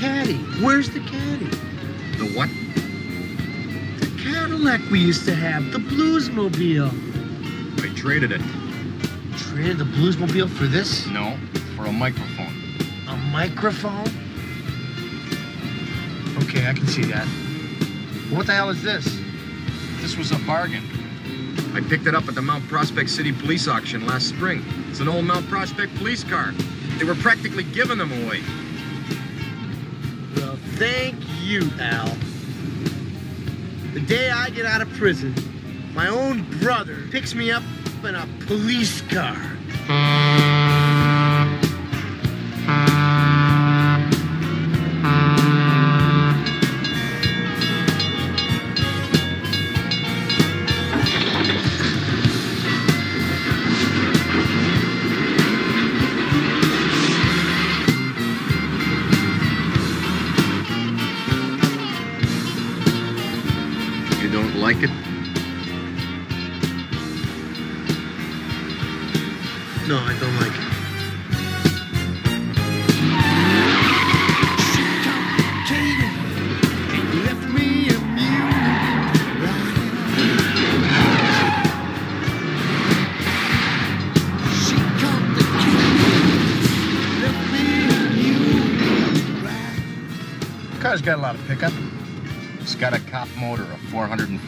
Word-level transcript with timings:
caddy. 0.00 0.38
Where's 0.64 0.88
the 0.88 1.00
caddy? 1.00 1.44
The 2.16 2.32
what? 2.34 2.48
The 4.00 4.22
Cadillac 4.22 4.80
we 4.90 4.98
used 4.98 5.26
to 5.26 5.34
have. 5.34 5.70
The 5.72 5.78
Bluesmobile. 5.78 6.90
I 7.84 7.94
traded 7.94 8.32
it. 8.32 8.40
Traded 9.36 9.76
the 9.76 9.84
Bluesmobile 9.84 10.48
for 10.48 10.64
this? 10.64 11.06
No, 11.08 11.36
for 11.76 11.84
a 11.84 11.92
microphone. 11.92 12.54
A 13.08 13.16
microphone? 13.30 14.08
Okay, 16.44 16.66
I 16.66 16.72
can 16.72 16.86
see 16.86 17.04
that. 17.04 17.26
What 18.30 18.46
the 18.46 18.52
hell 18.52 18.70
is 18.70 18.82
this? 18.82 19.04
This 20.00 20.16
was 20.16 20.32
a 20.32 20.38
bargain. 20.46 20.82
I 21.74 21.82
picked 21.82 22.06
it 22.06 22.14
up 22.14 22.26
at 22.26 22.34
the 22.34 22.42
Mount 22.42 22.66
Prospect 22.68 23.10
City 23.10 23.32
Police 23.32 23.68
auction 23.68 24.06
last 24.06 24.30
spring. 24.30 24.64
It's 24.88 25.00
an 25.00 25.08
old 25.08 25.26
Mount 25.26 25.46
Prospect 25.50 25.94
police 25.96 26.24
car. 26.24 26.52
They 26.96 27.04
were 27.04 27.16
practically 27.16 27.64
giving 27.64 27.98
them 27.98 28.12
away. 28.24 28.40
Thank 30.80 31.16
you, 31.42 31.60
Al. 31.78 32.06
The 33.92 34.00
day 34.00 34.30
I 34.30 34.48
get 34.48 34.64
out 34.64 34.80
of 34.80 34.88
prison, 34.94 35.34
my 35.92 36.08
own 36.08 36.40
brother 36.58 36.96
picks 37.10 37.34
me 37.34 37.50
up 37.50 37.62
in 38.02 38.14
a 38.14 38.26
police 38.46 39.02
car. 39.02 39.36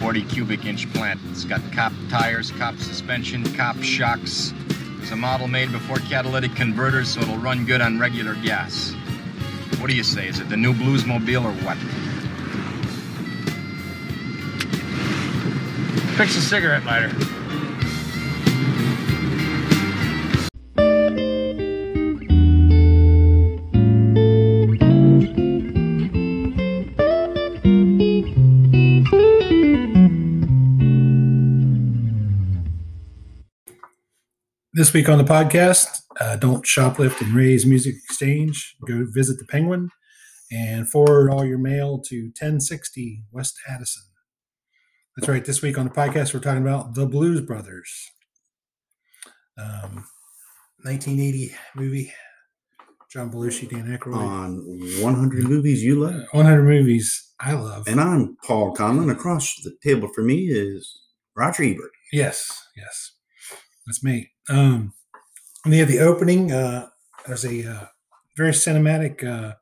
440 0.02 0.34
cubic 0.34 0.66
inch 0.66 0.92
plant. 0.92 1.20
It's 1.30 1.44
got 1.44 1.60
cop 1.70 1.92
tires, 2.10 2.50
cop 2.50 2.76
suspension, 2.76 3.44
cop 3.54 3.80
shocks. 3.84 4.52
It's 5.00 5.12
a 5.12 5.16
model 5.16 5.46
made 5.46 5.70
before 5.70 5.98
catalytic 5.98 6.56
converters, 6.56 7.08
so 7.10 7.20
it'll 7.20 7.36
run 7.36 7.64
good 7.64 7.80
on 7.80 8.00
regular 8.00 8.34
gas. 8.34 8.94
What 9.78 9.88
do 9.88 9.94
you 9.94 10.02
say? 10.02 10.26
Is 10.26 10.40
it 10.40 10.48
the 10.48 10.56
new 10.56 10.74
Bluesmobile 10.74 11.44
or 11.44 11.52
what? 11.64 11.76
Fix 16.16 16.34
a 16.34 16.42
cigarette 16.42 16.84
lighter. 16.84 17.31
This 34.74 34.92
week 34.94 35.08
on 35.10 35.18
the 35.18 35.24
podcast, 35.24 36.00
uh, 36.18 36.36
don't 36.36 36.64
shoplift 36.64 37.20
and 37.20 37.34
Ray's 37.34 37.66
music 37.66 37.94
exchange. 38.04 38.74
Go 38.86 39.04
visit 39.06 39.38
the 39.38 39.44
Penguin 39.44 39.90
and 40.50 40.88
forward 40.88 41.30
all 41.30 41.44
your 41.44 41.58
mail 41.58 42.00
to 42.08 42.24
1060 42.28 43.24
West 43.30 43.58
Addison. 43.68 44.02
That's 45.14 45.28
right. 45.28 45.44
This 45.44 45.60
week 45.60 45.76
on 45.76 45.84
the 45.84 45.90
podcast, 45.90 46.32
we're 46.32 46.40
talking 46.40 46.62
about 46.62 46.94
The 46.94 47.04
Blues 47.04 47.42
Brothers, 47.42 47.92
um, 49.58 50.06
1980 50.84 51.54
movie. 51.76 52.12
John 53.12 53.30
Belushi, 53.30 53.68
Dan 53.68 53.94
Aykroyd. 53.94 54.16
on 54.16 54.56
100 55.02 55.44
movies 55.44 55.82
you 55.84 56.00
love. 56.00 56.22
100 56.30 56.62
movies 56.62 57.34
I 57.38 57.52
love. 57.52 57.86
And 57.86 58.00
I'm 58.00 58.38
Paul 58.46 58.74
Conlon. 58.74 59.12
Across 59.12 59.56
the 59.64 59.76
table 59.84 60.08
for 60.14 60.22
me 60.22 60.46
is 60.48 60.98
Roger 61.36 61.62
Ebert. 61.64 61.90
Yes, 62.10 62.58
yes, 62.74 63.12
that's 63.86 64.02
me. 64.02 64.31
Um, 64.48 64.94
and 65.64 65.72
they 65.72 65.78
have 65.78 65.88
the 65.88 66.00
opening. 66.00 66.52
Uh, 66.52 66.88
there's 67.26 67.44
a 67.44 67.70
uh, 67.70 67.86
very 68.36 68.52
cinematic 68.52 69.24
uh, 69.24 69.54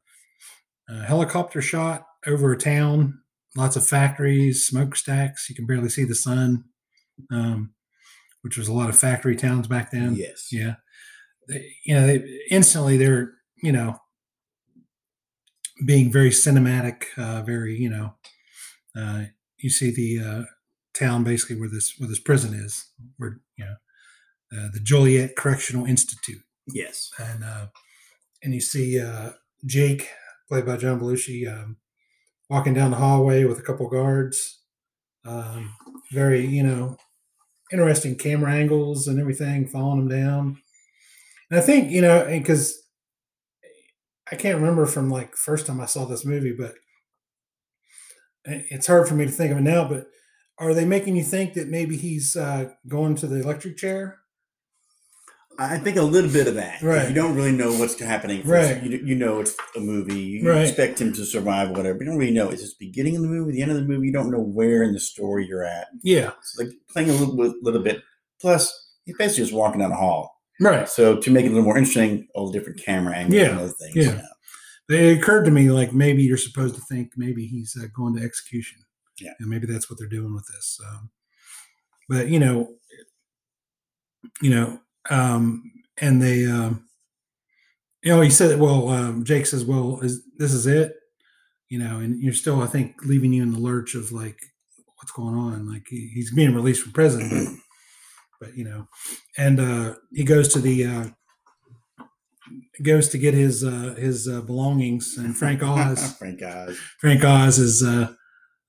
uh, 0.90 1.04
helicopter 1.04 1.60
shot 1.60 2.06
over 2.26 2.52
a 2.52 2.58
town. 2.58 3.20
Lots 3.56 3.76
of 3.76 3.87
factories, 3.87 4.66
smokestacks. 4.66 5.49
You 5.49 5.56
can 5.56 5.66
barely 5.66 5.88
see 5.88 6.04
the 6.04 6.14
sun, 6.14 6.64
um, 7.31 7.75
which 8.43 8.56
was 8.56 8.69
a 8.69 8.72
lot 8.72 8.88
of 8.88 8.99
factory 8.99 9.37
towns 9.37 9.66
back 9.66 9.90
then. 9.90 10.14
Yes. 10.14 10.49
Yeah. 10.52 10.76
They, 11.49 11.72
you 11.84 11.94
know, 11.94 12.06
they, 12.06 12.40
instantly 12.50 12.96
they're 12.96 13.32
you 13.62 13.72
know 13.72 14.00
being 15.84 16.12
very 16.12 16.31
cinematic, 16.31 17.04
uh, 17.16 17.43
very 17.43 17.76
you 17.76 17.90
know. 17.90 18.14
Uh, 18.96 19.25
you 19.58 19.70
see 19.70 19.90
the 19.90 20.25
uh, 20.25 20.43
town 20.94 21.25
basically 21.25 21.56
where 21.56 21.69
this 21.69 21.94
where 21.99 22.08
this 22.08 22.20
prison 22.20 22.54
is, 22.54 22.87
where 23.16 23.40
you 23.56 23.64
know 23.64 23.75
uh, 24.52 24.69
the 24.73 24.81
Joliet 24.81 25.37
Correctional 25.37 25.87
Institute, 25.87 26.43
Yes. 26.67 27.11
and 27.19 27.44
uh, 27.44 27.67
and 28.43 28.55
you 28.55 28.61
see 28.61 28.99
uh, 29.00 29.31
Jake, 29.67 30.08
played 30.49 30.67
by 30.67 30.76
John 30.76 30.99
Belushi, 31.00 31.47
um, 31.47 31.76
walking 32.49 32.75
down 32.75 32.91
the 32.91 32.97
hallway 32.97 33.44
with 33.44 33.58
a 33.58 33.62
couple 33.62 33.88
guards. 33.88 34.58
Um, 35.25 35.75
very 36.12 36.44
you 36.47 36.62
know 36.62 36.97
interesting 37.73 38.17
camera 38.17 38.52
angles 38.52 39.06
and 39.06 39.20
everything, 39.20 39.69
following 39.69 40.00
him 40.00 40.08
down. 40.08 40.58
And 41.50 41.58
I 41.61 41.62
think 41.62 41.91
you 41.91 42.00
know 42.02 42.26
because 42.29 42.82
I 44.32 44.37
can't 44.37 44.58
remember 44.58 44.87
from 44.87 45.11
like 45.11 45.37
first 45.37 45.67
time 45.67 45.81
I 45.81 45.87
saw 45.87 46.05
this 46.06 46.25
movie, 46.25 46.52
but 46.56 46.75
it's 48.44 48.87
hard 48.87 49.06
for 49.08 49.14
me 49.14 49.26
to 49.26 49.31
think 49.31 49.52
of 49.52 49.58
it 49.58 49.62
now. 49.62 49.87
But 49.88 50.06
are 50.58 50.75
they 50.75 50.85
making 50.85 51.17
you 51.17 51.23
think 51.23 51.55
that 51.55 51.69
maybe 51.69 51.97
he's 51.97 52.37
uh, 52.37 52.70
going 52.88 53.14
to 53.17 53.26
the 53.26 53.41
electric 53.41 53.76
chair? 53.76 54.19
I 55.58 55.76
think 55.79 55.97
a 55.99 56.02
little 56.02 56.31
bit 56.31 56.47
of 56.47 56.55
that. 56.55 56.81
Right. 56.81 57.08
You 57.08 57.14
don't 57.14 57.35
really 57.37 57.52
know 57.52 57.73
what's 57.75 57.99
happening. 58.00 58.43
Right. 58.47 58.82
You, 58.82 58.99
you 59.05 59.14
know 59.14 59.41
it's 59.41 59.55
a 59.76 59.81
movie. 59.81 60.14
You 60.20 60.49
Right. 60.49 60.67
expect 60.67 61.00
him 61.00 61.12
to 61.12 61.25
survive, 61.25 61.70
whatever. 61.70 61.99
You 61.99 62.06
don't 62.06 62.17
really 62.17 62.32
know. 62.32 62.49
Is 62.49 62.61
this 62.61 62.73
beginning 62.75 63.17
of 63.17 63.23
the 63.23 63.29
movie, 63.29 63.52
the 63.52 63.61
end 63.62 63.70
of 63.70 63.76
the 63.76 63.85
movie? 63.85 64.06
You 64.06 64.12
don't 64.12 64.31
know 64.31 64.41
where 64.41 64.82
in 64.82 64.94
the 64.94 65.00
story 65.00 65.47
you're 65.47 65.64
at. 65.64 65.88
Yeah, 66.02 66.31
It's 66.38 66.56
like 66.58 66.69
playing 66.88 67.11
a 67.11 67.12
little 67.12 67.37
bit, 67.37 67.52
little 67.62 67.82
bit. 67.82 68.02
Plus, 68.41 68.73
he's 69.05 69.17
basically 69.19 69.44
just 69.44 69.55
walking 69.55 69.81
down 69.81 69.91
the 69.91 69.97
hall. 69.97 70.41
right. 70.61 70.88
So 70.88 71.17
to 71.19 71.31
make 71.31 71.44
it 71.44 71.49
a 71.49 71.50
little 71.50 71.64
more 71.64 71.76
interesting, 71.76 72.29
all 72.35 72.50
the 72.50 72.58
different 72.58 72.82
camera 72.82 73.14
angles 73.17 73.35
Yeah, 73.35 73.50
and 73.50 73.58
other 73.61 73.69
things. 73.69 73.97
yeah. 73.97 74.02
you 74.02 74.12
know. 74.12 74.23
It 74.88 75.19
occurred 75.19 75.44
to 75.44 75.50
me 75.50 75.70
like 75.70 75.93
maybe 75.93 76.23
you're 76.23 76.37
supposed 76.38 76.75
to 76.75 76.81
think 76.81 77.12
maybe 77.17 77.47
he's 77.47 77.76
uh, 77.81 77.87
going 77.94 78.17
to 78.17 78.25
execution. 78.25 78.81
Yeah. 79.20 79.32
and 79.38 79.50
maybe 79.50 79.67
that's 79.67 79.91
what 79.91 79.99
they're 79.99 80.08
doing 80.08 80.35
with 80.35 80.47
this. 80.47 80.81
Um, 80.88 81.11
but 82.08 82.29
you 82.29 82.38
know, 82.41 82.76
you 84.41 84.50
know, 84.50 84.81
um, 85.10 85.70
and 85.98 86.22
they, 86.22 86.46
um, 86.46 86.88
you 88.02 88.14
know, 88.14 88.20
he 88.20 88.30
said, 88.30 88.58
well, 88.58 88.88
um, 88.88 89.24
Jake 89.24 89.46
says, 89.46 89.64
well, 89.64 90.00
is 90.00 90.22
this 90.38 90.52
is 90.52 90.66
it? 90.66 90.94
You 91.68 91.78
know, 91.78 91.98
and 91.98 92.20
you're 92.20 92.32
still, 92.32 92.62
I 92.62 92.66
think, 92.66 93.04
leaving 93.04 93.32
you 93.32 93.42
in 93.42 93.52
the 93.52 93.58
lurch 93.58 93.94
of 93.94 94.12
like, 94.12 94.38
what's 94.96 95.12
going 95.12 95.36
on? 95.36 95.70
Like 95.70 95.86
he, 95.88 96.10
he's 96.14 96.32
being 96.32 96.54
released 96.54 96.82
from 96.82 96.92
prison, 96.92 97.28
but, 97.28 98.48
but 98.48 98.56
you 98.56 98.64
know, 98.64 98.88
and 99.36 99.60
uh, 99.60 99.94
he 100.12 100.24
goes 100.24 100.48
to 100.54 100.60
the, 100.60 100.84
uh, 100.86 101.06
goes 102.82 103.08
to 103.10 103.18
get 103.18 103.34
his 103.34 103.62
uh, 103.62 103.94
his 103.98 104.26
uh, 104.26 104.40
belongings, 104.40 105.16
and 105.18 105.36
Frank 105.36 105.62
Oz, 105.62 106.16
Frank 106.18 106.42
Oz. 106.42 106.78
Frank 106.98 107.24
Oz 107.24 107.58
is 107.58 107.82
uh, 107.82 108.12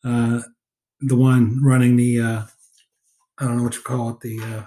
uh, 0.03 0.41
the 0.99 1.15
one 1.15 1.63
running 1.63 1.95
the, 1.95 2.19
uh, 2.19 2.41
I 3.39 3.45
don't 3.45 3.57
know 3.57 3.63
what 3.63 3.75
you 3.75 3.81
call 3.81 4.09
it, 4.11 4.19
the, 4.21 4.39
uh, 4.39 4.65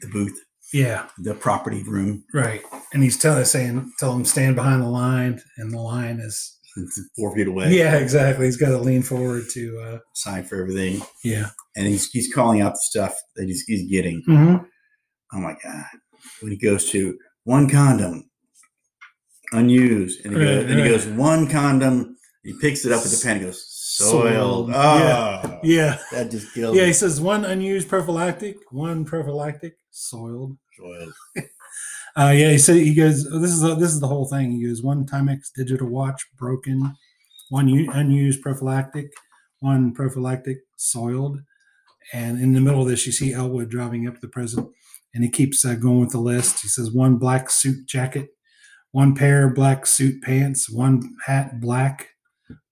The 0.00 0.08
booth, 0.08 0.38
yeah, 0.72 1.08
the 1.18 1.34
property 1.34 1.82
room. 1.82 2.24
right. 2.34 2.62
And 2.92 3.02
he's 3.02 3.18
telling, 3.18 3.44
saying, 3.44 3.92
tell 3.98 4.12
him 4.12 4.24
stand 4.24 4.56
behind 4.56 4.82
the 4.82 4.88
line, 4.88 5.40
and 5.58 5.72
the 5.72 5.80
line 5.80 6.18
is 6.20 6.58
It's 6.76 7.00
four 7.16 7.34
feet 7.34 7.46
away. 7.48 7.72
Yeah, 7.74 7.96
exactly. 7.96 8.46
He's 8.46 8.56
got 8.56 8.70
to 8.70 8.78
lean 8.78 9.02
forward 9.02 9.44
to. 9.52 9.78
Uh, 9.80 9.98
Sign 10.14 10.44
for 10.44 10.60
everything. 10.60 11.02
yeah. 11.24 11.48
And 11.76 11.86
he's, 11.86 12.08
he's 12.10 12.32
calling 12.32 12.60
out 12.62 12.72
the 12.72 12.80
stuff 12.82 13.14
that 13.36 13.46
he's, 13.46 13.64
he's 13.66 13.90
getting. 13.90 14.22
Mm-hmm. 14.28 14.64
Oh 15.34 15.40
my 15.40 15.54
God. 15.62 15.84
When 16.40 16.52
he 16.52 16.58
goes 16.58 16.90
to 16.90 17.16
one 17.44 17.68
condom, 17.68 18.28
unused, 19.52 20.24
and 20.24 20.34
he, 20.34 20.38
goes, 20.40 20.56
Right, 20.64 20.70
and 20.70 20.80
he 20.80 20.88
goes, 20.88 21.06
one 21.06 21.48
condom, 21.48 22.16
he 22.42 22.54
picks 22.60 22.84
it 22.84 22.92
up 22.92 23.02
with 23.02 23.18
the 23.18 23.24
pen, 23.24 23.38
he 23.38 23.44
goes, 23.44 23.64
soiled. 23.68 24.70
Oh, 24.72 25.60
Yeah. 25.62 25.98
that 26.12 26.30
just 26.30 26.52
killed 26.54 26.76
Yeah. 26.76 26.86
He 26.86 26.92
says 26.92 27.20
one 27.20 27.44
unused 27.44 27.88
prophylactic, 27.88 28.56
one 28.70 29.04
prophylactic 29.04 29.74
soiled. 29.96 30.56
Soiled. 30.78 31.12
Uh, 32.18 32.30
yeah. 32.34 32.50
He 32.50 32.56
said 32.56 32.76
he 32.76 32.94
goes. 32.94 33.28
oh, 33.30 33.38
This 33.38 33.50
is 33.52 33.60
this 33.60 33.92
is 33.92 34.00
the 34.00 34.06
whole 34.08 34.24
thing. 34.26 34.50
He 34.52 34.66
goes 34.66 34.82
one 34.82 35.04
Timex 35.04 35.50
digital 35.54 35.88
watch 35.88 36.24
broken, 36.38 36.94
one 37.50 37.68
u- 37.68 37.90
unused 37.92 38.40
prophylactic, 38.40 39.10
one 39.60 39.92
prophylactic 39.92 40.58
soiled, 40.78 41.40
and 42.14 42.40
in 42.40 42.54
the 42.54 42.62
middle 42.62 42.80
of 42.80 42.88
this, 42.88 43.04
you 43.04 43.12
see 43.12 43.34
Elwood 43.34 43.68
driving 43.68 44.08
up 44.08 44.14
to 44.14 44.20
the 44.22 44.28
prison, 44.28 44.72
and 45.12 45.24
he 45.24 45.30
keeps 45.30 45.62
uh, 45.62 45.74
going 45.74 46.00
with 46.00 46.12
the 46.12 46.18
list. 46.18 46.62
He 46.62 46.68
says 46.68 46.90
one 46.90 47.16
black 47.16 47.50
suit 47.50 47.86
jacket, 47.86 48.28
one 48.92 49.14
pair 49.14 49.46
of 49.48 49.54
black 49.54 49.84
suit 49.84 50.22
pants, 50.22 50.70
one 50.70 51.16
hat 51.26 51.60
black, 51.60 52.08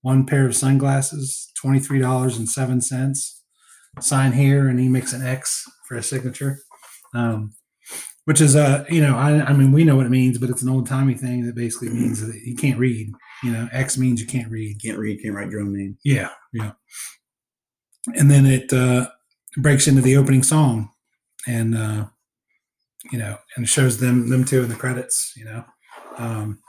one 0.01 0.25
pair 0.25 0.47
of 0.47 0.55
sunglasses, 0.55 1.51
twenty 1.55 1.79
three 1.79 1.99
dollars 1.99 2.35
and 2.39 2.49
seven 2.49 2.81
cents. 2.81 3.43
Sign 3.99 4.31
here, 4.31 4.67
and 4.67 4.79
he 4.79 4.89
makes 4.89 5.13
an 5.13 5.23
X 5.23 5.63
for 5.87 5.97
a 5.97 6.01
signature. 6.03 6.57
Um, 7.15 7.53
which 8.25 8.41
is 8.41 8.55
uh 8.55 8.83
you 8.89 9.01
know 9.01 9.15
I, 9.15 9.39
I 9.45 9.53
mean 9.53 9.71
we 9.71 9.83
know 9.83 9.95
what 9.95 10.05
it 10.07 10.09
means 10.11 10.37
but 10.39 10.49
it's 10.49 10.61
an 10.63 10.69
old 10.69 10.87
timey 10.87 11.13
thing 11.13 11.45
that 11.45 11.55
basically 11.55 11.89
means 11.89 12.25
that 12.25 12.41
you 12.43 12.55
can't 12.55 12.79
read 12.79 13.11
you 13.43 13.51
know 13.51 13.69
x 13.71 13.97
means 13.97 14.19
you 14.19 14.27
can't 14.27 14.51
read 14.51 14.81
Can't 14.81 14.97
read, 14.97 15.21
can't 15.21 15.35
write 15.35 15.51
your 15.51 15.61
own 15.61 15.73
name. 15.77 15.97
yeah 16.03 16.29
yeah 16.51 16.71
and 18.15 18.29
then 18.29 18.45
it 18.45 18.73
uh 18.73 19.07
breaks 19.57 19.87
into 19.87 20.01
the 20.01 20.17
opening 20.17 20.43
song 20.43 20.89
and 21.47 21.77
uh 21.77 22.05
you 23.11 23.19
know 23.19 23.37
and 23.55 23.69
shows 23.69 23.99
them 23.99 24.29
them 24.29 24.43
two 24.43 24.63
in 24.63 24.69
the 24.69 24.75
credits 24.75 25.31
you 25.37 25.45
know 25.45 25.63
um 26.17 26.59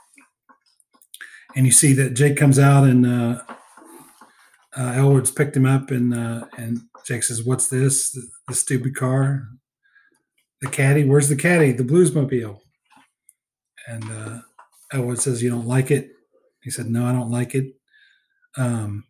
and 1.55 1.65
you 1.65 1.71
see 1.71 1.91
that 1.93 2.13
jake 2.13 2.37
comes 2.37 2.59
out 2.59 2.83
and 2.83 3.05
uh 3.05 3.41
uh, 4.75 4.93
Elwood's 4.95 5.31
picked 5.31 5.57
him 5.57 5.65
up, 5.65 5.89
and 5.89 6.13
uh, 6.13 6.45
and 6.55 6.81
Jake 7.03 7.23
says, 7.23 7.43
"What's 7.43 7.67
this? 7.67 8.11
The, 8.11 8.21
the 8.49 8.53
stupid 8.53 8.95
car? 8.95 9.47
The 10.61 10.67
caddy? 10.67 11.03
Where's 11.03 11.29
the 11.29 11.35
caddy? 11.35 11.71
The 11.71 11.83
Bluesmobile?" 11.83 12.59
And 13.87 14.03
uh, 14.11 14.39
Elwood 14.91 15.19
says, 15.19 15.43
"You 15.43 15.49
don't 15.49 15.67
like 15.67 15.91
it?" 15.91 16.09
He 16.63 16.69
said, 16.69 16.89
"No, 16.89 17.05
I 17.05 17.11
don't 17.11 17.31
like 17.31 17.55
it." 17.55 17.73
Um, 18.57 19.05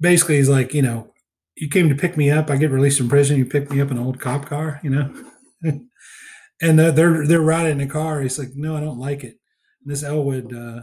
basically, 0.00 0.36
he's 0.36 0.48
like, 0.48 0.72
you 0.72 0.82
know, 0.82 1.12
you 1.56 1.68
came 1.68 1.88
to 1.88 1.94
pick 1.94 2.16
me 2.16 2.30
up. 2.30 2.50
I 2.50 2.56
get 2.56 2.70
released 2.70 2.98
from 2.98 3.08
prison. 3.08 3.38
You 3.38 3.46
pick 3.46 3.70
me 3.70 3.80
up 3.80 3.90
in 3.90 3.98
an 3.98 4.02
old 4.02 4.20
cop 4.20 4.46
car, 4.46 4.80
you 4.82 4.90
know. 4.90 5.14
and 6.60 6.80
uh, 6.80 6.90
they're 6.90 7.26
they're 7.26 7.40
riding 7.40 7.72
in 7.72 7.78
the 7.78 7.86
car. 7.86 8.20
He's 8.20 8.38
like, 8.38 8.50
"No, 8.54 8.76
I 8.76 8.80
don't 8.80 8.98
like 8.98 9.24
it." 9.24 9.38
And 9.82 9.92
this 9.92 10.02
Elwood, 10.02 10.52
uh, 10.52 10.82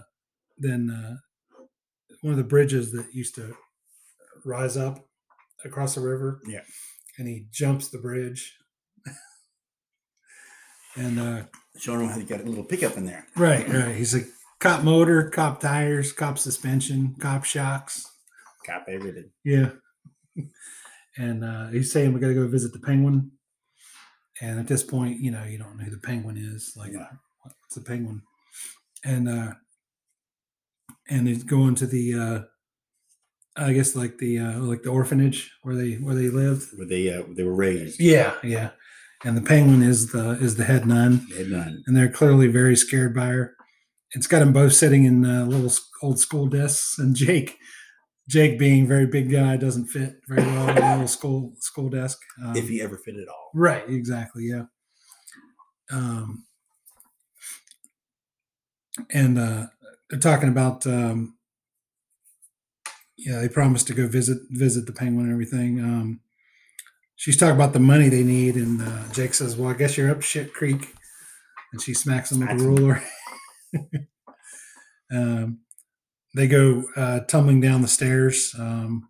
then 0.58 0.90
uh, 0.90 1.18
one 2.22 2.32
of 2.32 2.38
the 2.38 2.44
bridges 2.44 2.92
that 2.92 3.14
used 3.14 3.36
to 3.36 3.56
rise 4.46 4.78
up 4.78 5.06
across 5.66 5.96
the 5.96 6.02
river. 6.02 6.42
Yeah. 6.48 6.62
And 7.18 7.28
he 7.28 7.48
jumps 7.52 7.90
the 7.90 7.98
bridge. 7.98 8.58
And 10.96 11.20
uh 11.20 11.44
Showing 11.80 12.02
him 12.02 12.10
how 12.10 12.18
you 12.18 12.26
got 12.26 12.42
a 12.42 12.44
little 12.44 12.64
pickup 12.66 12.98
in 12.98 13.06
there. 13.06 13.26
right, 13.36 13.68
right. 13.68 13.96
He's 13.96 14.14
like 14.14 14.28
cop 14.60 14.84
motor, 14.84 15.30
cop 15.30 15.60
tires, 15.62 16.12
cop 16.12 16.38
suspension, 16.38 17.16
cop 17.18 17.44
shocks. 17.46 18.06
Cop 18.66 18.86
everything. 18.88 19.32
Yeah. 19.44 19.70
And 21.18 21.44
uh 21.44 21.68
he's 21.70 21.92
saying 21.92 22.14
we 22.14 22.20
gotta 22.20 22.34
go 22.34 22.48
visit 22.48 22.74
the 22.74 22.80
penguin. 22.80 23.32
And 24.42 24.60
at 24.60 24.68
this 24.68 24.84
point, 24.84 25.20
you 25.20 25.32
know, 25.32 25.44
you 25.44 25.58
don't 25.58 25.78
know 25.78 25.86
who 25.86 25.92
the 25.92 25.98
penguin 25.98 26.38
is. 26.38 26.74
Like 26.76 26.92
Yeah. 26.92 27.08
what's 27.42 27.76
the 27.76 27.82
penguin? 27.82 28.22
And 29.04 29.28
uh 29.30 29.54
and 31.10 31.28
he's 31.28 31.44
going 31.44 31.76
to 31.76 31.88
the 31.88 32.14
uh 32.14 32.40
I 33.56 33.74
guess 33.74 33.96
like 33.96 34.18
the 34.18 34.40
uh 34.40 34.60
like 34.60 34.84
the 34.84 34.90
orphanage 34.90 35.52
where 35.64 35.76
they 35.76 35.94
where 35.96 36.16
they 36.16 36.30
lived. 36.30 36.78
Where 36.78 36.88
they 36.88 37.14
uh, 37.14 37.24
they 37.30 37.44
were 37.44 37.56
raised. 37.56 38.00
Yeah, 38.00 38.36
yeah. 38.44 38.72
And 39.24 39.38
the 39.38 39.42
penguin 39.42 39.84
is 39.84 40.12
the 40.12 40.32
is 40.32 40.56
the 40.56 40.64
head 40.64 40.86
nun, 40.88 41.28
They 41.30 41.40
had 41.40 41.48
none. 41.50 41.84
and 41.86 41.96
they're 41.96 42.12
clearly 42.12 42.48
very 42.48 42.76
scared 42.76 43.14
by 43.14 43.28
her. 43.28 43.56
It's 44.14 44.28
got 44.28 44.40
them 44.40 44.52
both 44.52 44.74
sitting 44.74 45.04
in 45.06 45.24
uh, 45.26 45.46
little 45.46 45.72
old 46.02 46.20
school 46.20 46.48
desks, 46.48 46.98
and 46.98 47.16
Jake, 47.16 47.58
Jake 48.28 48.58
being 48.60 48.88
very 48.88 49.06
big 49.06 49.32
guy, 49.32 49.56
doesn't 49.58 49.88
fit 49.88 50.16
very 50.28 50.44
well 50.46 50.70
in 50.70 50.78
a 50.84 50.92
little 50.94 51.08
school 51.08 51.54
school 51.60 51.90
desk. 51.90 52.18
Um, 52.44 52.56
If 52.56 52.68
he 52.68 52.82
ever 52.82 52.98
fit 52.98 53.16
at 53.16 53.28
all. 53.28 53.52
right, 53.54 53.88
exactly, 53.88 54.46
yeah. 54.46 54.64
Um, 55.92 56.46
and 59.14 59.38
uh, 59.40 59.68
they're 60.10 60.20
talking 60.20 60.50
about, 60.50 60.86
um, 60.88 61.38
yeah, 63.18 63.40
they 63.40 63.50
promised 63.50 63.88
to 63.88 63.94
go 63.94 64.08
visit 64.08 64.40
visit 64.50 64.86
the 64.88 64.94
penguin 64.94 65.26
and 65.28 65.34
everything. 65.34 65.80
Um, 65.80 66.20
she's 67.22 67.38
talking 67.38 67.54
about 67.54 67.74
the 67.74 67.80
money 67.80 68.10
they 68.10 68.24
need, 68.24 68.56
and 68.56 68.82
uh, 68.82 69.04
Jake 69.14 69.36
says, 69.36 69.56
"Well, 69.56 69.70
I 69.70 69.76
guess 69.76 69.96
you're 69.96 70.10
up 70.10 70.24
shit 70.24 70.54
creek," 70.54 70.96
and 71.72 71.82
she 71.82 71.94
smacks 71.94 72.32
him 72.32 72.40
with 72.40 72.50
a 72.50 72.56
ruler. 72.56 73.04
um, 75.12 75.60
they 76.36 76.48
go 76.48 76.84
uh, 76.96 77.20
tumbling 77.22 77.62
down 77.62 77.84
the 77.84 77.88
stairs, 77.88 78.56
um, 78.58 79.08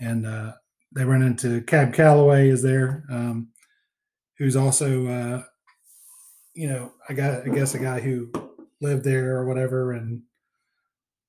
and 0.00 0.26
uh, 0.26 0.52
they 0.94 1.04
run 1.04 1.22
into 1.22 1.60
Cab 1.62 1.92
Calloway 1.92 2.48
is 2.48 2.62
there, 2.62 3.04
um, 3.10 3.48
who's 4.38 4.56
also, 4.56 5.06
uh, 5.06 5.42
you 6.54 6.66
know, 6.66 6.92
I 7.10 7.12
got, 7.12 7.46
I 7.46 7.50
guess, 7.50 7.74
a 7.74 7.78
guy 7.78 8.00
who 8.00 8.32
lived 8.80 9.04
there 9.04 9.36
or 9.36 9.46
whatever, 9.46 9.92
and 9.92 10.22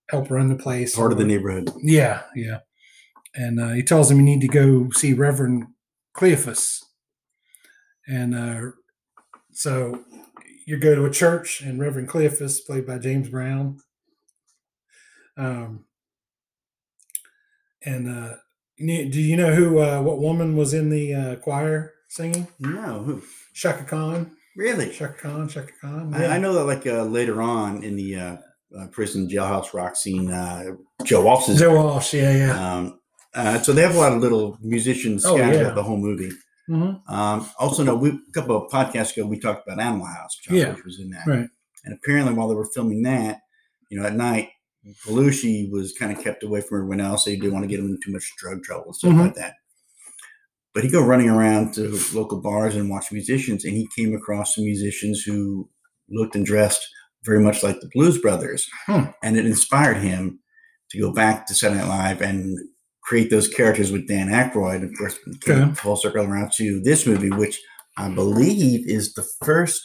helped 0.09 0.31
run 0.31 0.47
the 0.47 0.55
place. 0.55 0.95
Part 0.95 1.11
of 1.11 1.17
the 1.17 1.25
neighborhood. 1.25 1.71
yeah, 1.81 2.21
yeah. 2.35 2.59
And 3.35 3.59
uh, 3.61 3.69
he 3.69 3.83
tells 3.83 4.09
him 4.09 4.17
you 4.17 4.23
need 4.23 4.41
to 4.41 4.47
go 4.47 4.89
see 4.91 5.13
Reverend 5.13 5.65
Cleophas. 6.13 6.83
And 8.07 8.35
uh, 8.35 8.71
so 9.51 10.03
you 10.65 10.77
go 10.77 10.95
to 10.95 11.05
a 11.05 11.11
church, 11.11 11.61
and 11.61 11.79
Reverend 11.79 12.09
Cleophas, 12.09 12.61
played 12.61 12.85
by 12.85 12.97
James 12.97 13.29
Brown. 13.29 13.77
Um, 15.37 15.85
and 17.83 18.09
uh, 18.09 18.35
do 18.77 19.21
you 19.21 19.37
know 19.37 19.53
who, 19.53 19.79
uh, 19.79 20.01
what 20.01 20.19
woman 20.19 20.55
was 20.55 20.73
in 20.73 20.89
the 20.89 21.13
uh, 21.13 21.35
choir 21.37 21.93
singing? 22.09 22.47
No, 22.59 23.03
who? 23.03 23.23
Chaka 23.53 23.83
Khan. 23.83 24.31
Really? 24.55 24.91
Chaka 24.91 25.13
Khan. 25.13 25.47
Chaka 25.47 25.71
Khan. 25.79 26.13
I, 26.13 26.35
I 26.35 26.37
know 26.37 26.53
that 26.53 26.65
like 26.65 26.85
uh, 26.85 27.03
later 27.03 27.41
on 27.41 27.83
in 27.83 27.95
the 27.95 28.15
uh, 28.15 28.37
uh, 28.77 28.87
prison 28.87 29.27
jailhouse 29.27 29.73
rock 29.73 29.95
scene, 29.95 30.31
uh, 30.31 30.75
Joe 31.03 31.23
Walsh 31.23 31.47
Joe 31.57 31.75
Walsh. 31.75 32.13
Yeah, 32.13 32.35
yeah. 32.35 32.75
Um, 32.75 33.00
uh, 33.33 33.59
so 33.61 33.73
they 33.73 33.81
have 33.81 33.95
a 33.95 33.99
lot 33.99 34.13
of 34.13 34.19
little 34.21 34.57
musicians 34.61 35.25
Oh, 35.25 35.35
scattered 35.37 35.61
yeah. 35.67 35.69
the 35.73 35.83
whole 35.83 35.97
movie. 35.97 36.31
hmm 36.67 36.91
Um, 37.07 37.49
also, 37.59 37.83
no, 37.83 37.95
we, 37.95 38.09
a 38.09 38.31
couple 38.33 38.55
of 38.57 38.71
podcasts 38.71 39.15
ago 39.15 39.25
we 39.25 39.39
talked 39.39 39.67
about 39.67 39.79
Animal 39.79 40.05
House. 40.07 40.37
John 40.43 40.55
Yeah. 40.57 40.71
Bush 40.71 40.83
was 40.85 40.99
in 40.99 41.09
that, 41.11 41.25
Right. 41.27 41.47
and 41.85 41.93
apparently 41.93 42.33
while 42.33 42.47
they 42.47 42.55
were 42.55 42.69
filming 42.73 43.01
that, 43.03 43.39
you 43.89 43.99
know, 43.99 44.05
at 44.05 44.15
night, 44.15 44.49
Belushi 45.05 45.69
was 45.71 45.93
kind 45.93 46.11
of 46.15 46.23
kept 46.23 46.43
away 46.43 46.61
from 46.61 46.79
everyone 46.79 47.01
else. 47.01 47.25
They 47.25 47.35
didn't 47.35 47.53
want 47.53 47.63
to 47.63 47.67
get 47.67 47.79
him 47.79 47.85
into 47.87 47.99
too 48.03 48.11
much 48.11 48.31
drug 48.37 48.63
trouble 48.63 48.85
and 48.87 48.95
stuff 48.95 49.11
Mhm. 49.13 49.19
like 49.19 49.35
that. 49.35 49.55
But 50.73 50.83
he'd 50.83 50.91
go 50.91 51.03
running 51.05 51.29
around 51.29 51.73
to 51.75 51.99
local 52.13 52.39
bars 52.41 52.75
and 52.75 52.89
watch 52.89 53.11
musicians, 53.11 53.65
and 53.65 53.73
he 53.73 53.87
came 53.95 54.15
across 54.15 54.55
some 54.55 54.63
musicians 54.63 55.21
who 55.21 55.69
looked 56.09 56.35
and 56.35 56.45
dressed 56.45 56.81
very 57.23 57.39
much 57.43 57.61
like 57.61 57.79
the 57.81 57.89
Blues 57.93 58.17
Brothers, 58.19 58.67
Hmm. 58.87 59.07
and 59.21 59.37
it 59.37 59.45
inspired 59.45 59.97
him 59.97 60.39
to 60.89 60.97
go 60.99 61.11
back 61.13 61.45
to 61.47 61.53
Saturday 61.53 61.81
Night 61.81 61.87
Live 61.89 62.21
and 62.21 62.57
create 63.03 63.29
those 63.29 63.47
characters 63.47 63.91
with 63.91 64.07
Dan 64.07 64.27
Aykroyd. 64.29 64.83
Of 64.83 64.91
course, 64.97 65.17
came 65.41 65.61
Okay. 65.63 65.73
full 65.75 65.95
circle 65.95 66.25
around 66.25 66.51
to 66.57 66.79
this 66.81 67.05
movie, 67.07 67.29
which 67.29 67.59
I 67.97 68.09
believe 68.09 68.87
is 68.87 69.13
the 69.13 69.25
first 69.43 69.81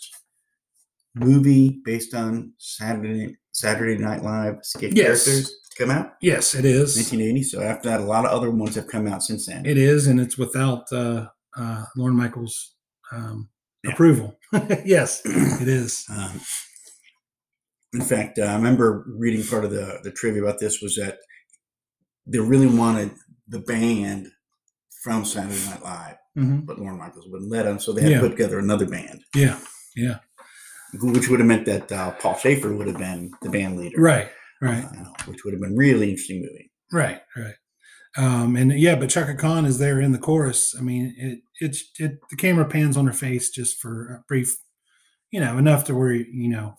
movie 1.14 1.80
based 1.84 2.14
on 2.14 2.52
Saturday 2.58 3.36
Saturday 3.52 3.96
Night 3.96 4.22
Live 4.22 4.56
skit 4.62 4.94
Yes. 4.96 5.24
characters 5.24 5.48
to 5.70 5.82
come 5.84 5.90
out? 5.90 6.12
Yes, 6.20 6.54
it 6.54 6.66
is. 6.66 6.94
1980. 6.96 7.42
So 7.42 7.62
after 7.62 7.88
that, 7.88 8.00
a 8.00 8.04
lot 8.04 8.26
of 8.26 8.30
other 8.30 8.50
ones 8.50 8.74
have 8.74 8.86
come 8.86 9.06
out 9.06 9.22
since 9.22 9.46
then. 9.46 9.64
It 9.64 9.78
is, 9.78 10.06
and 10.06 10.20
it's 10.20 10.36
without 10.36 10.84
uh, 10.92 11.28
uh, 11.56 11.84
Lorne 11.96 12.14
Michaels' 12.16 12.74
um, 13.12 13.48
Yeah. 13.82 13.92
approval. 13.92 14.38
yes, 14.84 15.22
it 15.24 15.68
is. 15.68 16.04
Um, 16.10 16.38
in 17.94 18.02
fact, 18.02 18.38
uh, 18.38 18.42
I 18.42 18.54
remember 18.56 19.06
reading 19.08 19.42
part 19.42 19.64
of 19.64 19.70
the, 19.70 20.00
the 20.02 20.12
trivia 20.12 20.42
about 20.42 20.58
this 20.60 20.82
was 20.82 20.96
that 20.96 21.16
they 22.26 22.38
really 22.38 22.66
wanted 22.66 23.10
the 23.48 23.60
band 23.60 24.28
from 25.02 25.24
Saturday 25.24 25.64
Night 25.70 25.82
Live, 25.82 26.16
hmm 26.34 26.58
but 26.60 26.78
Lorne 26.78 26.98
Michaels 26.98 27.26
wouldn't 27.28 27.50
let 27.50 27.64
them, 27.64 27.78
so 27.78 27.92
they 27.92 28.02
had 28.02 28.10
Yeah. 28.10 28.16
to 28.20 28.22
put 28.28 28.32
together 28.36 28.58
another 28.58 28.86
band, 28.86 29.22
Yeah, 29.34 29.58
yeah. 29.94 30.18
which 30.94 31.28
would 31.28 31.40
have 31.40 31.46
meant 31.46 31.66
that 31.66 31.90
uh, 31.92 32.10
Paul 32.12 32.36
Shaffer 32.36 32.72
would 32.74 32.86
have 32.88 32.98
been 32.98 33.30
the 33.42 33.50
band 33.50 33.78
leader, 33.78 34.00
Right, 34.00 34.28
right, 34.60 34.84
uh, 34.84 35.04
which 35.26 35.44
would 35.44 35.54
have 35.54 35.60
been 35.60 35.76
really 35.76 36.10
interesting 36.10 36.40
movie. 36.42 36.70
right, 36.92 37.20
right. 37.36 37.54
Um, 38.18 38.56
and 38.56 38.72
yeah, 38.72 38.94
but 38.96 39.10
Chaka 39.10 39.34
Khan 39.34 39.66
is 39.66 39.78
there 39.78 40.00
in 40.00 40.12
the 40.12 40.18
chorus. 40.18 40.74
I 40.74 40.80
mean, 40.80 41.14
it 41.18 41.40
it's 41.60 41.90
it 41.98 42.18
the 42.30 42.36
camera 42.36 42.64
pans 42.64 42.96
on 42.96 43.06
her 43.06 43.12
face 43.12 43.50
just 43.50 43.78
for 43.78 44.06
a 44.06 44.24
brief, 44.26 44.56
you 45.30 45.38
know, 45.38 45.58
enough 45.58 45.84
to 45.84 45.94
where 45.94 46.12
you 46.14 46.48
know 46.48 46.76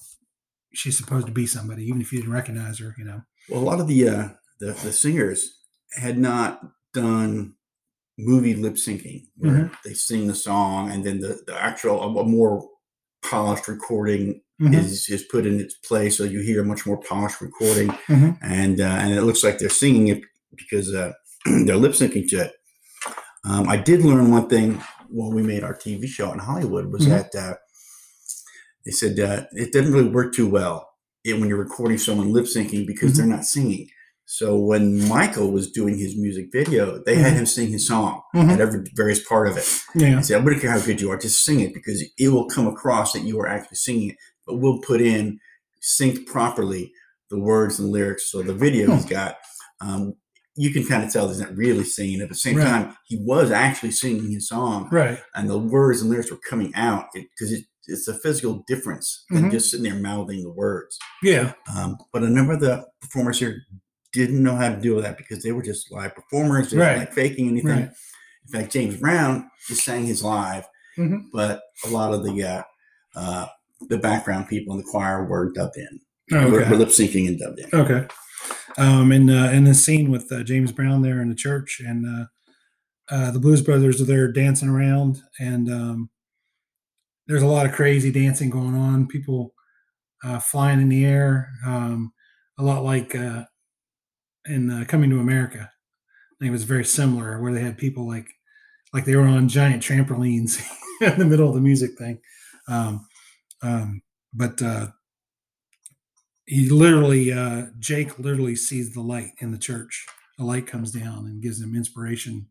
she's 0.74 0.98
supposed 0.98 1.28
to 1.28 1.32
be 1.32 1.46
somebody, 1.46 1.86
even 1.86 2.02
if 2.02 2.12
you 2.12 2.20
didn't 2.22 2.34
recognize 2.34 2.80
her. 2.80 2.96
You 2.98 3.06
know. 3.06 3.22
Well, 3.50 3.62
a 3.62 3.70
lot 3.70 3.80
of 3.80 3.88
the 3.88 4.10
uh, 4.10 4.30
the, 4.60 4.72
the 4.84 4.92
singers 4.94 5.60
had 5.96 6.18
not 6.18 6.62
done 6.94 7.54
movie 8.18 8.56
lip 8.56 8.74
syncing, 8.76 9.28
where 9.38 9.52
Mm-hmm. 9.54 9.74
they 9.86 9.94
sing 9.94 10.28
the 10.28 10.36
song 10.36 10.92
and 10.92 11.04
then 11.04 11.20
the, 11.20 11.40
the 11.46 11.56
actual 11.62 12.02
a, 12.20 12.24
more 12.24 12.68
polished 13.24 13.68
recording 13.68 14.42
Mhm. 14.60 14.74
is 14.74 15.08
is 15.10 15.22
put 15.32 15.46
in 15.46 15.60
its 15.60 15.76
place, 15.76 16.18
so 16.18 16.24
you 16.24 16.40
hear 16.42 16.62
a 16.62 16.66
much 16.66 16.88
more 16.88 16.98
polished 16.98 17.42
recording, 17.42 17.90
Mhm. 18.08 18.40
and 18.42 18.82
uh, 18.82 18.86
and 19.02 19.14
it 19.14 19.22
looks 19.22 19.44
like 19.44 19.60
they're 19.60 19.70
singing 19.70 20.08
it 20.08 20.22
because 20.56 20.92
uh, 20.96 21.14
they're 21.66 21.76
lip 21.76 21.92
syncing 21.92 22.28
to 22.30 22.38
it. 22.46 22.54
Um, 23.46 23.70
I 23.70 23.78
did 23.78 24.02
learn 24.02 24.32
one 24.32 24.50
thing 24.50 24.82
when 25.10 25.36
we 25.36 25.44
made 25.44 25.64
our 25.64 25.76
TV 25.76 26.08
show 26.08 26.34
in 26.34 26.40
Hollywood 26.40 26.92
was 26.92 27.06
Mhm. 27.06 27.10
that 27.10 27.36
uh, 27.36 27.54
they 28.84 28.92
said 28.92 29.20
uh, 29.20 29.46
it 29.52 29.72
doesn't 29.74 29.94
really 29.94 30.10
work 30.10 30.34
too 30.34 30.48
well 30.50 30.90
when 31.24 31.48
you're 31.50 31.58
recording 31.58 31.98
someone 32.00 32.32
lip 32.34 32.46
syncing 32.46 32.88
because 32.88 33.16
they're 33.16 33.26
not 33.28 33.46
singing. 33.46 33.88
So 34.30 34.58
when 34.58 35.08
Michael 35.08 35.52
was 35.54 35.72
doing 35.72 35.98
his 35.98 36.18
music 36.18 36.50
video, 36.52 37.02
they 37.06 37.16
had 37.16 37.32
Mhm. 37.34 37.38
him 37.38 37.46
sing 37.46 37.70
his 37.70 37.88
song 37.88 38.22
Mhm. 38.36 38.50
at 38.52 38.60
every 38.60 38.84
various 38.94 39.24
part 39.26 39.48
of 39.48 39.56
it. 39.56 39.66
Yeah. 39.96 40.18
I 40.20 40.22
said, 40.22 40.42
I 40.42 40.44
wouldn't 40.44 40.62
care 40.62 40.70
how 40.72 40.80
good 40.86 41.00
you 41.00 41.10
are, 41.12 41.18
just 41.18 41.46
sing 41.46 41.62
it 41.62 41.74
because 41.74 42.04
it 42.18 42.28
will 42.28 42.46
come 42.46 42.68
across 42.68 43.14
that 43.14 43.24
you 43.24 43.40
are 43.40 43.48
actually 43.48 43.78
singing 43.78 44.10
it. 44.12 44.18
But 44.46 44.58
we'll 44.58 44.80
put 44.82 45.00
in 45.00 45.40
synced 45.82 46.26
properly 46.26 46.92
the 47.30 47.40
words 47.40 47.80
and 47.80 47.90
lyrics. 47.90 48.30
So 48.30 48.42
the 48.44 48.54
video 48.54 48.94
he's 48.94 49.06
got, 49.06 49.38
um, 49.80 50.16
you 50.58 50.74
can 50.74 50.86
kind 50.86 51.06
of 51.06 51.14
tell 51.14 51.30
he's 51.30 51.40
not 51.40 51.56
really 51.56 51.86
singing 51.86 52.20
it. 52.20 52.24
At 52.24 52.30
the 52.30 52.36
same 52.36 52.58
Right. 52.58 52.66
time, 52.68 52.98
he 53.06 53.16
was 53.22 53.50
actually 53.50 53.92
singing 53.92 54.30
his 54.30 54.50
song, 54.50 54.90
Right. 54.92 55.20
and 55.36 55.50
the 55.50 55.58
words 55.58 56.02
and 56.02 56.10
lyrics 56.10 56.32
were 56.32 56.40
coming 56.50 56.76
out 56.76 57.06
because 57.14 57.54
it, 57.54 57.64
it's 57.88 58.10
a 58.10 58.14
physical 58.20 58.66
difference 58.68 59.24
than 59.30 59.46
Mhm. 59.46 59.52
just 59.52 59.72
sitting 59.72 59.86
there 59.86 59.96
mouthing 60.02 60.44
the 60.44 60.52
words. 60.52 61.00
Yeah. 61.24 61.54
Um, 61.74 61.96
but 62.12 62.24
a 62.24 62.30
number 62.30 62.52
of 62.54 62.60
the 62.60 62.86
performers 63.00 63.40
here 63.40 63.62
didn't 64.14 64.42
know 64.42 64.56
how 64.56 64.70
to 64.70 64.80
deal 64.80 64.96
with 64.96 65.04
that 65.04 65.18
because 65.18 65.44
they 65.44 65.52
were 65.52 65.62
just 65.62 65.92
live 65.92 66.16
performers. 66.16 66.72
They 66.72 66.78
Right. 66.78 66.98
like 67.00 67.14
faking 67.14 67.48
anything. 67.50 67.70
Right. 67.70 67.90
In 68.46 68.52
fact, 68.52 68.72
James 68.72 68.96
Brown 68.98 69.50
just 69.68 69.84
sang 69.84 70.06
his 70.06 70.24
live, 70.24 70.66
Mhm. 70.98 71.26
but 71.34 71.62
a 71.86 71.90
lot 71.90 72.14
of 72.14 72.24
the 72.24 72.44
uh, 72.44 72.64
uh, 73.16 73.48
the 73.90 73.98
background 73.98 74.48
people 74.48 74.74
in 74.74 74.78
the 74.80 74.90
choir 74.90 75.26
were 75.26 75.52
dubbed 75.52 75.78
in, 75.78 76.00
Okay. 76.32 76.50
were, 76.52 76.66
were 76.70 76.76
lip 76.78 76.90
syncing 76.90 77.28
and 77.28 77.38
dubbed 77.40 77.60
in. 77.60 77.70
Okay. 77.74 78.08
Um, 78.78 79.12
and 79.12 79.30
uh, 79.30 79.50
in 79.54 79.64
the 79.66 79.74
scene 79.74 80.10
with 80.12 80.32
uh, 80.32 80.44
James 80.44 80.72
Brown 80.72 81.02
there 81.02 81.22
in 81.22 81.30
the 81.30 81.36
church, 81.36 81.80
and 81.86 82.06
uh, 82.06 82.26
uh, 83.10 83.32
the 83.32 83.40
Blues 83.40 83.62
Brothers 83.62 84.00
are 84.02 84.06
there 84.06 84.32
dancing 84.32 84.70
around, 84.70 85.22
and 85.40 85.70
um, 85.72 86.10
there's 87.28 87.42
a 87.44 87.48
lot 87.48 87.66
of 87.66 87.72
crazy 87.74 88.12
dancing 88.12 88.50
going 88.50 88.76
on. 88.76 89.08
People 89.08 89.54
uh, 90.24 90.40
flying 90.40 90.80
in 90.82 90.90
the 90.90 91.06
air, 91.06 91.50
um, 91.66 92.14
a 92.58 92.64
lot 92.64 92.84
like 92.84 93.14
uh, 93.16 93.46
in 94.48 94.70
uh, 94.70 94.86
Coming 94.88 95.10
to 95.12 95.20
America. 95.20 95.70
I 95.70 96.36
think 96.40 96.50
it 96.50 96.52
was 96.52 96.64
very 96.64 96.86
similar, 96.86 97.42
where 97.42 97.54
they 97.54 97.62
had 97.62 97.78
people 97.78 98.08
like 98.08 98.28
like 98.94 99.06
they 99.06 99.16
were 99.16 99.28
on 99.28 99.50
giant 99.50 99.84
trampolines 99.84 100.62
in 101.02 101.20
the 101.20 101.26
middle 101.26 101.50
of 101.50 101.56
the 101.56 101.62
music 101.62 101.98
thing. 101.98 102.20
Um, 102.68 103.08
um, 103.62 104.02
but 104.34 104.62
uh, 104.62 104.88
he 106.46 106.70
literally 106.70 107.32
uh 107.32 107.66
jake 107.80 108.18
literally 108.20 108.56
sees 108.56 108.94
the 108.94 109.02
light 109.02 109.32
in 109.40 109.52
the 109.52 109.58
church 109.58 110.06
a 110.40 110.44
light 110.44 110.66
comes 110.68 110.92
down 110.92 111.26
and 111.26 111.42
gives 111.42 111.62
him 111.62 111.76
inspiration 111.76 112.48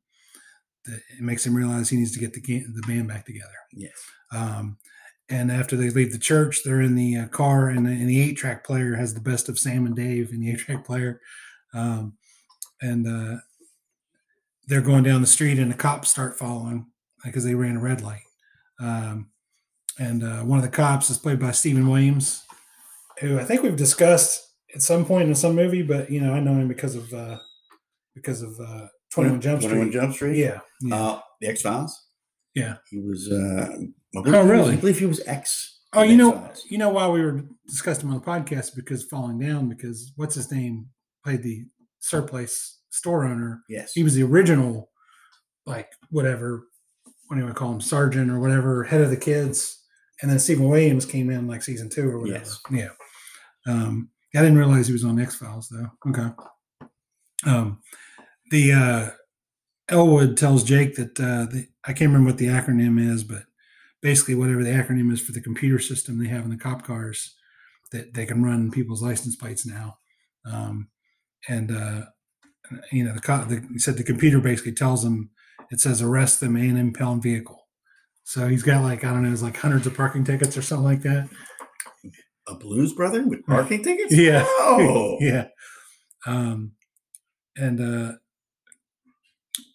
that 0.85 1.01
it 1.19 1.21
makes 1.23 1.45
him 1.47 1.55
realize 1.57 1.89
he 1.89 1.97
needs 1.97 2.13
to 2.13 2.21
get 2.21 2.33
the, 2.33 2.41
the 2.41 2.83
band 2.87 3.09
back 3.09 3.25
together 3.25 3.55
Yes. 3.73 3.93
um 4.33 4.77
and 5.29 5.51
after 5.51 5.77
they 5.77 5.91
leave 5.91 6.13
the 6.13 6.19
church 6.19 6.61
they're 6.65 6.81
in 6.83 6.95
the 6.95 7.17
uh, 7.17 7.29
car 7.29 7.69
and 7.69 7.87
the, 7.87 7.91
and 7.91 8.09
the 8.09 8.21
eight 8.21 8.37
track 8.37 8.65
player 8.65 8.95
has 8.97 9.15
the 9.15 9.21
best 9.21 9.49
of 9.49 9.59
sam 9.59 9.87
and 9.87 9.97
dave 9.97 10.31
in 10.33 10.41
the 10.41 10.51
eight 10.51 10.59
track 10.59 10.85
player 10.85 11.21
um 11.75 12.17
and 12.81 13.07
uh 13.07 13.37
they're 14.69 14.81
going 14.83 15.05
down 15.05 15.21
the 15.21 15.27
street 15.27 15.59
and 15.59 15.71
the 15.71 15.77
cops 15.77 16.11
start 16.11 16.39
following 16.39 16.87
because 17.25 17.45
they 17.45 17.55
ran 17.55 17.77
a 17.77 17.81
red 17.81 18.01
light 18.03 18.23
um 18.81 19.29
and 19.99 20.23
uh, 20.23 20.41
one 20.43 20.59
of 20.59 20.65
the 20.65 20.71
cops 20.71 21.09
is 21.09 21.17
played 21.17 21.41
by 21.41 21.51
Steven 21.53 21.89
Williams, 21.89 22.43
who 23.21 23.39
I 23.39 23.45
think 23.45 23.63
we've 23.63 23.77
discussed 23.77 24.47
at 24.75 24.83
some 24.83 25.07
point 25.07 25.27
in 25.27 25.35
some 25.35 25.55
movie, 25.55 25.81
but 25.81 26.11
you 26.11 26.21
know 26.21 26.35
I 26.35 26.41
know 26.41 26.53
him 26.53 26.69
because 26.69 26.95
of 26.95 27.11
uh, 27.15 27.39
because 28.15 28.43
of 28.43 28.61
uh, 28.61 28.89
Twenty 29.11 29.31
One 29.31 29.41
Jump 29.41 29.63
Street. 29.63 29.71
21 29.73 29.93
Jump 29.93 30.15
Street. 30.15 30.37
Yeah, 30.37 30.61
yeah. 30.83 30.95
Uh, 30.95 31.21
the 31.41 31.47
X 31.49 31.63
Files. 31.63 32.09
Yeah. 32.55 32.75
He 32.91 32.99
was. 32.99 33.31
Uh, 33.33 33.69
I 33.73 34.19
Oh, 34.19 34.23
believe 34.23 34.27
he 34.27 34.31
was- 34.33 34.47
really? 34.51 34.73
I 34.75 34.77
believe 34.77 34.99
he 34.99 35.07
was 35.07 35.27
X. 35.27 35.81
oh, 35.95 36.03
you 36.03 36.17
know, 36.19 36.33
X-Files. 36.35 36.65
you 36.69 36.77
know 36.77 36.91
why 36.91 37.09
we 37.09 37.23
were 37.23 37.41
discussing 37.67 38.07
him 38.07 38.15
on 38.15 38.21
the 38.21 38.27
podcast 38.27 38.77
because 38.77 39.03
falling 39.05 39.39
down 39.39 39.71
because 39.71 40.13
what's 40.17 40.35
his 40.35 40.53
name 40.53 40.89
played 41.27 41.43
the 41.43 41.65
surplus 41.99 42.79
store 42.91 43.25
owner. 43.25 43.63
Yes. 43.69 43.93
He 43.93 44.05
was 44.05 44.15
the 44.15 44.23
original, 44.23 44.91
like 45.67 45.91
whatever, 46.11 46.69
what 47.27 47.35
do 47.35 47.41
you 47.41 47.45
want 47.45 47.57
to 47.57 47.59
call 47.59 47.73
him, 47.73 47.81
sergeant 47.81 48.31
or 48.31 48.39
whatever, 48.39 48.85
head 48.85 49.01
of 49.01 49.11
the 49.11 49.17
kids, 49.17 49.83
and 50.23 50.31
then 50.31 50.39
Steven 50.39 50.69
Williams 50.69 51.05
came 51.05 51.29
in 51.31 51.49
like 51.49 51.63
season 51.63 51.91
two 51.91 52.09
or 52.09 52.21
whatever. 52.21 52.45
Yes. 52.45 52.61
Yeah. 52.71 52.89
Um, 53.67 54.11
I 54.37 54.41
didn't 54.41 54.59
realize 54.59 54.87
he 54.87 54.93
was 54.93 55.05
on 55.05 55.19
X 55.19 55.35
Files 55.35 55.69
though. 55.69 55.91
Okay. 56.11 56.31
Um, 57.45 57.81
the 58.53 58.73
uh, 58.73 59.11
Elwood 59.89 60.37
tells 60.37 60.63
Jake 60.63 60.95
that 60.95 61.19
uh, 61.19 61.51
the, 61.51 61.67
I 61.85 61.93
can't 61.93 62.13
remember 62.13 62.31
what 62.31 62.39
the 62.39 62.47
acronym 62.47 63.01
is, 63.05 63.25
but 63.25 63.43
basically 64.01 64.37
whatever 64.37 64.63
the 64.63 64.71
acronym 64.71 65.13
is 65.13 65.21
for 65.21 65.33
the 65.33 65.41
computer 65.41 65.81
system 65.81 66.19
they 66.19 66.29
have 66.29 66.45
in 66.45 66.51
the 66.51 66.57
cop 66.57 66.85
cars 66.85 67.35
that 67.91 68.15
they 68.15 68.27
can 68.27 68.45
run 68.45 68.71
people's 68.71 69.03
license 69.03 69.35
plates 69.35 69.67
now. 69.67 69.99
Um, 70.45 70.89
and 71.49 71.71
uh, 71.71 72.07
you 72.93 73.05
know 73.05 73.13
the, 73.15 73.21
the 73.21 73.67
he 73.73 73.79
said 73.79 73.97
the 73.97 74.05
computer 74.05 74.41
basically 74.41 74.73
tells 74.73 75.05
him 75.05 75.31
it 75.71 75.81
says 75.81 76.03
arrest 76.03 76.41
them 76.41 76.57
and 76.57 76.79
impound 76.79 77.23
vehicle. 77.23 77.67
So 78.25 78.49
he's 78.49 78.63
got 78.63 78.83
like 78.83 79.05
I 79.05 79.11
don't 79.13 79.23
know, 79.23 79.33
it's 79.33 79.43
like 79.43 79.57
hundreds 79.57 79.87
of 79.87 79.97
parking 79.97 80.25
tickets 80.25 80.57
or 80.57 80.63
something 80.63 80.85
like 80.85 81.03
that. 81.03 81.29
a 82.49 82.55
Blues 82.55 82.93
Brother 82.93 83.27
with 83.27 83.45
parking 83.47 83.83
tickets. 83.83 84.15
Yeah. 84.17 84.45
Oh. 84.69 85.17
yeah. 85.21 85.49
Um, 86.27 86.73
and 87.57 87.81
uh, 87.81 88.13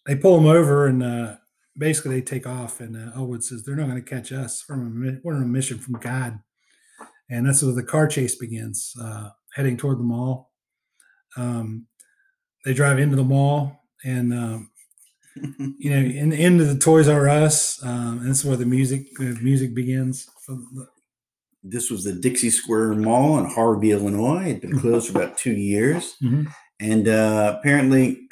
they 0.06 0.16
pull 0.16 0.38
him 0.38 0.46
over, 0.46 0.86
and 0.88 1.02
uh, 1.02 1.36
basically 1.78 2.16
they 2.16 2.22
take 2.22 2.46
off. 2.46 2.80
And 2.80 2.96
uh, 2.96 3.12
Elwood 3.16 3.44
says 3.44 3.64
they're 3.64 3.76
not 3.76 3.88
going 3.88 4.04
to 4.04 4.10
catch 4.10 4.32
us. 4.32 4.62
From 4.62 5.04
a, 5.08 5.20
we're 5.24 5.36
on 5.36 5.44
a 5.44 5.48
mission 5.48 5.80
from 5.80 5.96
God, 6.00 6.40
and 7.30 7.48
that's 7.48 7.64
where 7.64 7.74
the 7.74 7.84
car 7.84 8.08
chase 8.08 8.36
begins, 8.36 8.94
uh, 9.02 9.30
heading 9.56 9.78
toward 9.78 10.00
the 10.00 10.04
mall. 10.04 10.51
Um, 11.38 11.88
they 12.66 12.74
drive 12.74 13.00
into 13.00 13.16
the 13.16 13.24
mall, 13.24 13.84
and 14.04 14.34
um, 14.34 14.72
you 15.80 15.90
know, 15.90 15.98
in, 15.98 16.32
into 16.34 16.66
the 16.66 16.78
Toys 16.78 17.08
R 17.08 17.28
Us. 17.30 17.84
Um, 17.84 18.20
and 18.20 18.30
this 18.30 18.40
is 18.40 18.46
where 18.46 18.58
the 18.58 18.66
music 18.66 19.08
the 19.18 19.38
music 19.42 19.74
begins. 19.74 20.28
This 21.64 21.92
was 21.92 22.04
the 22.04 22.14
Dixie 22.14 22.50
Square 22.50 22.94
Mall 22.96 23.38
in 23.38 23.46
Harvey, 23.46 23.92
Illinois. 23.92 24.46
It 24.46 24.52
had 24.54 24.62
been 24.62 24.80
closed 24.80 25.12
for 25.12 25.18
about 25.22 25.38
two 25.38 25.54
years. 25.54 26.16
Mhm. 26.22 26.52
And 26.80 27.08
uh, 27.08 27.58
apparently, 27.60 28.28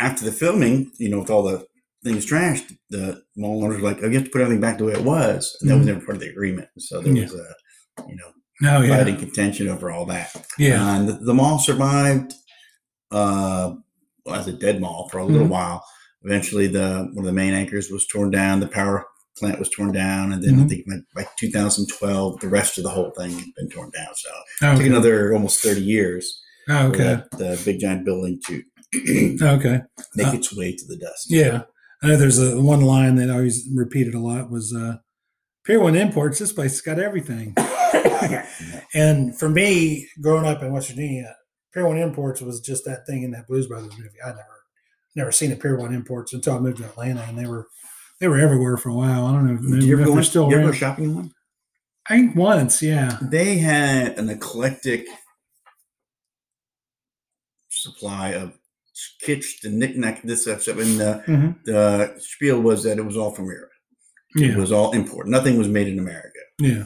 after 0.00 0.24
the 0.24 0.32
filming, 0.32 0.92
you 0.98 1.08
know, 1.08 1.18
with 1.20 1.30
all 1.30 1.42
the 1.42 1.66
things 2.04 2.26
trashed, 2.26 2.76
the 2.90 3.22
mall 3.36 3.64
owners 3.64 3.80
were 3.80 3.88
like, 3.88 3.98
oh, 4.02 4.06
you 4.06 4.14
have 4.14 4.24
to 4.24 4.30
put 4.30 4.42
everything 4.42 4.60
back 4.60 4.78
the 4.78 4.84
way 4.84 4.92
it 4.92 5.02
was. 5.02 5.56
And 5.60 5.70
that 5.70 5.76
was 5.78 5.84
Mhm. 5.86 5.88
never 5.94 6.00
part 6.04 6.16
of 6.16 6.20
the 6.20 6.28
agreement. 6.30 6.68
So 6.78 7.00
there 7.00 7.12
Yeah. 7.12 7.22
was 7.24 7.34
a, 7.34 7.54
you 8.08 8.16
know, 8.16 8.30
Oh 8.62 8.82
yeah, 8.82 8.96
fighting 8.98 9.16
contention 9.16 9.68
over 9.68 9.90
all 9.90 10.06
that. 10.06 10.30
yeah, 10.58 10.96
And 10.96 11.08
the, 11.08 11.12
the 11.14 11.34
mall 11.34 11.58
survived 11.58 12.34
uh, 13.10 13.74
well, 14.24 14.34
as 14.34 14.46
a 14.48 14.52
dead 14.52 14.80
mall 14.80 15.08
for 15.10 15.18
a 15.18 15.24
little 15.24 15.46
Mhm. 15.46 15.50
while. 15.50 15.84
Eventually, 16.22 16.66
the 16.66 17.08
one 17.12 17.24
of 17.24 17.26
the 17.26 17.32
main 17.32 17.52
anchors 17.54 17.90
was 17.90 18.06
torn 18.06 18.30
down. 18.30 18.60
The 18.60 18.66
power 18.66 19.04
plant 19.38 19.58
was 19.58 19.68
torn 19.68 19.92
down, 19.92 20.32
and 20.32 20.42
then 20.42 20.54
I 20.54 20.62
Mhm. 20.62 20.68
think 20.68 20.86
by, 21.14 21.22
by 21.22 21.28
2012, 21.38 22.40
the 22.40 22.48
rest 22.48 22.78
of 22.78 22.84
the 22.84 22.90
whole 22.90 23.10
thing 23.18 23.32
had 23.32 23.44
been 23.56 23.68
torn 23.68 23.90
down. 23.90 24.14
So 24.14 24.28
it 24.30 24.64
Oh, 24.64 24.70
took 24.72 24.80
okay. 24.80 24.88
another 24.88 25.34
almost 25.34 25.60
30 25.60 25.82
years 25.82 26.40
Oh, 26.68 26.88
for 26.90 26.94
okay. 26.94 27.22
that 27.36 27.40
uh, 27.60 27.62
big 27.64 27.80
giant 27.80 28.04
building 28.04 28.40
to 28.46 28.62
Okay. 29.42 29.80
make 30.16 30.28
Uh, 30.28 30.32
its 30.32 30.56
way 30.56 30.74
to 30.74 30.84
the 30.86 30.96
dust. 30.96 31.26
Yeah. 31.28 31.62
I 32.02 32.06
know 32.08 32.16
there's 32.16 32.38
a 32.38 32.60
one 32.60 32.80
line 32.82 33.16
that 33.16 33.30
I 33.30 33.34
always 33.34 33.66
repeated 33.74 34.14
a 34.14 34.20
lot 34.20 34.50
was 34.50 34.74
uh 34.74 34.96
Pier 35.64 35.80
One 35.80 35.96
Imports, 35.96 36.38
this 36.38 36.52
place 36.52 36.72
has 36.72 36.80
got 36.82 36.98
everything. 36.98 37.54
and 38.94 39.38
for 39.38 39.48
me, 39.48 40.08
growing 40.20 40.44
up 40.44 40.62
in 40.62 40.72
West 40.72 40.88
Virginia, 40.88 41.34
Pier 41.72 41.86
One 41.86 41.98
Imports 41.98 42.42
was 42.42 42.60
just 42.60 42.84
that 42.84 43.06
thing 43.06 43.22
in 43.22 43.30
that 43.30 43.46
Blues 43.46 43.66
Brothers 43.66 43.96
movie. 43.96 44.22
I 44.24 44.28
never 44.28 44.64
never 45.16 45.32
seen 45.32 45.52
a 45.52 45.56
Pier 45.56 45.76
One 45.76 45.94
Imports 45.94 46.32
until 46.32 46.56
I 46.56 46.58
moved 46.58 46.78
to 46.78 46.84
Atlanta 46.84 47.22
and 47.22 47.38
they 47.38 47.46
were 47.46 47.68
they 48.20 48.28
were 48.28 48.38
everywhere 48.38 48.76
for 48.76 48.90
a 48.90 48.94
while. 48.94 49.26
I 49.26 49.32
don't 49.32 49.46
know 49.46 49.76
Did 49.76 49.84
you 49.84 49.94
ever 49.94 50.02
if 50.02 50.16
go, 50.16 50.22
still 50.22 50.50
you 50.50 50.58
ever 50.58 50.72
shopping 50.72 51.14
one? 51.14 51.32
I 52.08 52.16
think 52.16 52.36
once, 52.36 52.82
yeah. 52.82 53.18
They 53.22 53.56
had 53.56 54.18
an 54.18 54.28
eclectic 54.28 55.06
supply 57.70 58.30
of 58.30 58.52
kitsch 59.22 59.64
and 59.64 59.78
knickknack, 59.78 60.22
this, 60.22 60.44
that, 60.44 60.62
stuff. 60.62 60.78
And 60.78 61.00
the, 61.00 61.22
hmm 61.24 61.50
the 61.64 62.14
spiel 62.18 62.60
was 62.60 62.84
that 62.84 62.98
it 62.98 63.04
was 63.04 63.16
all 63.16 63.30
from 63.30 63.46
Europe. 63.46 63.70
It 64.36 64.56
was 64.56 64.72
all 64.72 64.92
import. 64.92 65.28
Nothing 65.28 65.58
was 65.58 65.68
made 65.68 65.88
in 65.88 65.98
America. 65.98 66.38
Yeah. 66.58 66.84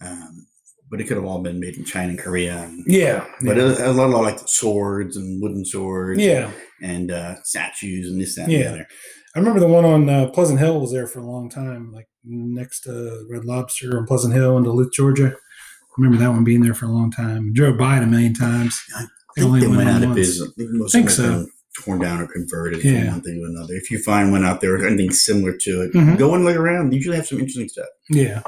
Um, 0.00 0.46
but 0.90 1.00
it 1.00 1.04
could 1.04 1.16
have 1.16 1.24
all 1.26 1.40
been 1.40 1.60
made 1.60 1.76
in 1.76 1.84
China 1.84 2.10
and 2.10 2.18
Korea. 2.18 2.58
And, 2.62 2.84
Yeah. 2.86 3.24
But 3.40 3.56
yeah. 3.56 3.70
it, 3.72 3.80
a 3.80 3.92
lot, 3.92 4.06
a 4.08 4.12
lot 4.12 4.22
like 4.24 4.40
swords 4.46 5.16
and 5.16 5.40
wooden 5.42 5.64
swords. 5.64 6.20
yeah. 6.20 6.50
And 6.82 7.10
uh, 7.12 7.36
statues 7.44 8.10
and 8.10 8.20
this, 8.20 8.34
that, 8.36 8.42
and 8.44 8.52
Yeah. 8.52 8.62
the 8.62 8.68
other. 8.70 8.86
I 9.34 9.38
remember 9.38 9.60
the 9.60 9.68
one 9.68 9.84
on 9.84 10.08
uh, 10.10 10.28
Pleasant 10.30 10.58
Hill 10.58 10.80
was 10.80 10.92
there 10.92 11.06
for 11.06 11.20
a 11.20 11.24
long 11.26 11.48
time, 11.48 11.92
like 11.92 12.08
next 12.24 12.80
to 12.82 13.24
Red 13.30 13.44
Lobster 13.46 13.96
on 13.96 14.06
Pleasant 14.06 14.34
Hill 14.34 14.58
in 14.58 14.64
Duluth, 14.64 14.92
Georgia. 14.92 15.28
I 15.34 15.94
remember 15.96 16.18
that 16.22 16.30
one 16.30 16.44
being 16.44 16.62
there 16.62 16.74
for 16.74 16.86
a 16.86 16.90
long 16.92 17.10
time. 17.10 17.52
Drove 17.54 17.78
by 17.78 17.96
it 17.98 18.02
a 18.02 18.06
million 18.06 18.34
times. 18.34 18.78
I 18.96 19.04
They 19.36 19.42
think 19.42 19.46
only 19.46 19.60
they 19.60 19.66
went 19.68 19.78
went 19.78 19.88
out 19.90 20.02
of 20.02 20.14
business. 20.14 20.50
I 20.50 20.52
think 20.58 20.70
most 20.72 20.92
Think 20.92 21.10
of 21.10 21.16
them 21.16 21.32
have 21.32 21.42
so. 21.44 21.46
Torn 21.80 22.00
down 22.00 22.20
or 22.20 22.26
converted 22.26 22.84
Yeah. 22.84 23.04
from 23.04 23.10
one 23.12 23.20
thing 23.22 23.34
to 23.40 23.46
another. 23.46 23.74
If 23.74 23.90
you 23.90 23.98
find 24.02 24.30
one 24.30 24.44
out 24.44 24.60
there 24.60 24.74
or 24.74 24.86
anything 24.86 25.10
similar 25.12 25.56
to 25.56 25.82
it, 25.82 25.92
Mhm. 25.92 26.18
go 26.18 26.34
and 26.34 26.44
look 26.44 26.56
around. 26.56 26.90
They 26.90 26.96
usually 26.96 27.16
have 27.16 27.26
some 27.26 27.38
interesting 27.38 27.68
stuff. 27.68 27.88
Yeah. 28.10 28.42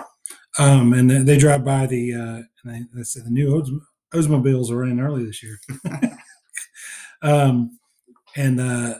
Um, 0.58 0.92
and 0.92 1.10
they, 1.10 1.18
they 1.22 1.38
drive 1.38 1.64
by 1.64 1.86
the, 1.86 2.12
uh, 2.14 2.18
and 2.36 2.46
they, 2.64 2.82
they 2.94 3.02
said 3.02 3.24
the 3.24 3.30
new 3.30 3.52
Olds- 3.54 3.70
Oldsmobiles 4.14 4.70
are 4.70 4.84
in 4.84 5.00
early 5.00 5.24
this 5.24 5.42
year. 5.42 5.58
um, 7.22 7.78
and, 8.36 8.60
uh, 8.60 8.98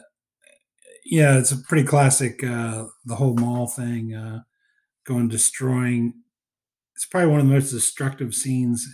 yeah, 1.05 1.37
it's 1.37 1.51
a 1.51 1.57
pretty 1.57 1.85
classic, 1.85 2.43
uh, 2.43 2.85
the 3.05 3.15
whole 3.15 3.35
mall 3.35 3.67
thing, 3.67 4.13
uh, 4.13 4.41
going 5.05 5.27
destroying. 5.27 6.13
It's 6.95 7.05
probably 7.05 7.29
one 7.29 7.41
of 7.41 7.47
the 7.47 7.53
most 7.53 7.71
destructive 7.71 8.33
scenes 8.33 8.87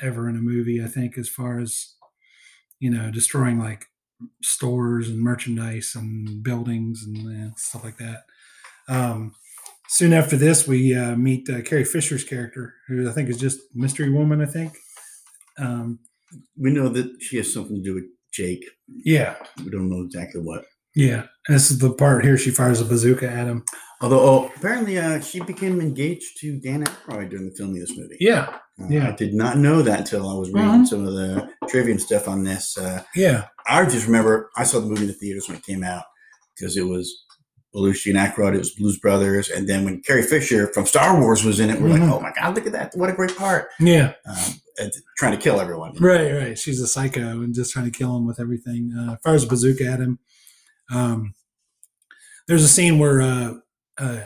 ever 0.00 0.28
in 0.28 0.36
a 0.36 0.40
movie, 0.40 0.82
I 0.82 0.88
think, 0.88 1.16
as 1.16 1.28
far 1.28 1.60
as, 1.60 1.94
you 2.80 2.90
know, 2.90 3.10
destroying 3.10 3.58
like 3.58 3.86
stores 4.42 5.08
and 5.08 5.18
merchandise 5.20 5.92
and 5.94 6.42
buildings 6.42 7.02
and 7.06 7.56
stuff 7.58 7.84
like 7.84 7.96
that. 7.98 8.24
Um, 8.88 9.34
soon 9.88 10.12
after 10.12 10.36
this, 10.36 10.66
we 10.66 10.94
uh, 10.94 11.16
meet 11.16 11.48
uh, 11.48 11.62
Carrie 11.62 11.84
Fisher's 11.84 12.24
character, 12.24 12.74
who 12.88 13.08
I 13.08 13.12
think 13.12 13.28
is 13.28 13.38
just 13.38 13.58
Mystery 13.74 14.10
Woman. 14.10 14.40
I 14.40 14.46
think. 14.46 14.76
Um, 15.58 16.00
We 16.56 16.70
know 16.70 16.88
that 16.88 17.08
she 17.20 17.36
has 17.38 17.52
something 17.52 17.76
to 17.76 17.82
do 17.82 17.94
with 17.94 18.04
Jake. 18.32 18.64
yeah, 18.88 19.34
We 19.64 19.70
don't 19.70 19.90
know 19.90 20.02
exactly 20.04 20.40
what. 20.40 20.64
Yeah. 20.94 21.24
This 21.48 21.70
is 21.70 21.78
the 21.78 21.92
part 21.92 22.24
here 22.24 22.36
she 22.36 22.50
fires 22.50 22.80
a 22.80 22.84
bazooka 22.84 23.28
at 23.28 23.46
him. 23.46 23.64
Although 24.02 24.20
oh, 24.20 24.52
apparently 24.56 24.98
uh, 24.98 25.20
she 25.20 25.40
became 25.40 25.80
engaged 25.80 26.38
to 26.40 26.58
Dan 26.58 26.84
Aykroyd 26.84 27.30
during 27.30 27.50
the 27.50 27.54
filming 27.56 27.82
of 27.82 27.88
this 27.88 27.96
movie. 27.98 28.16
Yeah, 28.20 28.56
Uh, 28.80 28.86
yeah. 28.88 29.08
I 29.08 29.12
did 29.12 29.34
not 29.34 29.58
know 29.58 29.82
that 29.82 30.00
until 30.00 30.28
I 30.28 30.34
was 30.34 30.50
reading 30.52 30.70
Mhm. 30.70 30.86
some 30.86 31.06
of 31.06 31.12
the 31.14 31.48
trivia 31.68 31.92
and 31.92 32.00
stuff 32.00 32.26
on 32.28 32.44
this. 32.44 32.78
Uh, 32.78 33.02
yeah, 33.14 33.46
I 33.68 33.84
just 33.84 34.06
remember 34.06 34.50
I 34.56 34.64
saw 34.64 34.80
the 34.80 34.86
movie 34.86 35.02
in 35.02 35.08
the 35.08 35.12
theaters 35.14 35.48
when 35.48 35.56
it 35.58 35.64
came 35.64 35.84
out 35.84 36.04
because 36.56 36.76
it 36.78 36.86
was 36.86 37.24
Belushi 37.74 38.10
and 38.10 38.18
Aykroyd, 38.18 38.54
it 38.54 38.58
was 38.58 38.70
Blues 38.74 38.98
Brothers, 38.98 39.48
and 39.50 39.68
then 39.68 39.84
when 39.84 40.00
Carrie 40.02 40.22
Fisher 40.22 40.66
from 40.72 40.86
Star 40.86 41.20
Wars 41.20 41.44
was 41.44 41.60
in 41.60 41.70
it, 41.70 41.80
we're 41.80 41.88
Mhm. 41.90 42.00
like, 42.00 42.10
oh 42.10 42.20
my 42.20 42.32
god, 42.32 42.54
look 42.56 42.66
at 42.66 42.72
that! 42.72 42.92
What 42.96 43.10
a 43.10 43.12
great 43.12 43.36
part! 43.36 43.68
yeah. 43.78 44.14
Um, 44.26 44.90
trying 45.18 45.32
to 45.32 45.38
kill 45.38 45.60
everyone. 45.60 45.94
Right, 46.00 46.32
right. 46.32 46.58
She's 46.58 46.80
a 46.80 46.86
psycho 46.86 47.42
and 47.42 47.54
just 47.54 47.70
trying 47.72 47.84
to 47.84 47.90
kill 47.90 48.16
him 48.16 48.26
with 48.26 48.40
everything. 48.40 48.92
Uh, 48.98 49.16
fires 49.22 49.44
a 49.44 49.46
bazooka 49.46 49.84
at 49.84 50.00
him. 50.00 50.18
Um, 50.90 51.34
there's 52.46 52.64
a 52.64 52.68
scene 52.68 52.98
where 52.98 53.20
uh, 53.20 53.54
uh, 53.98 54.20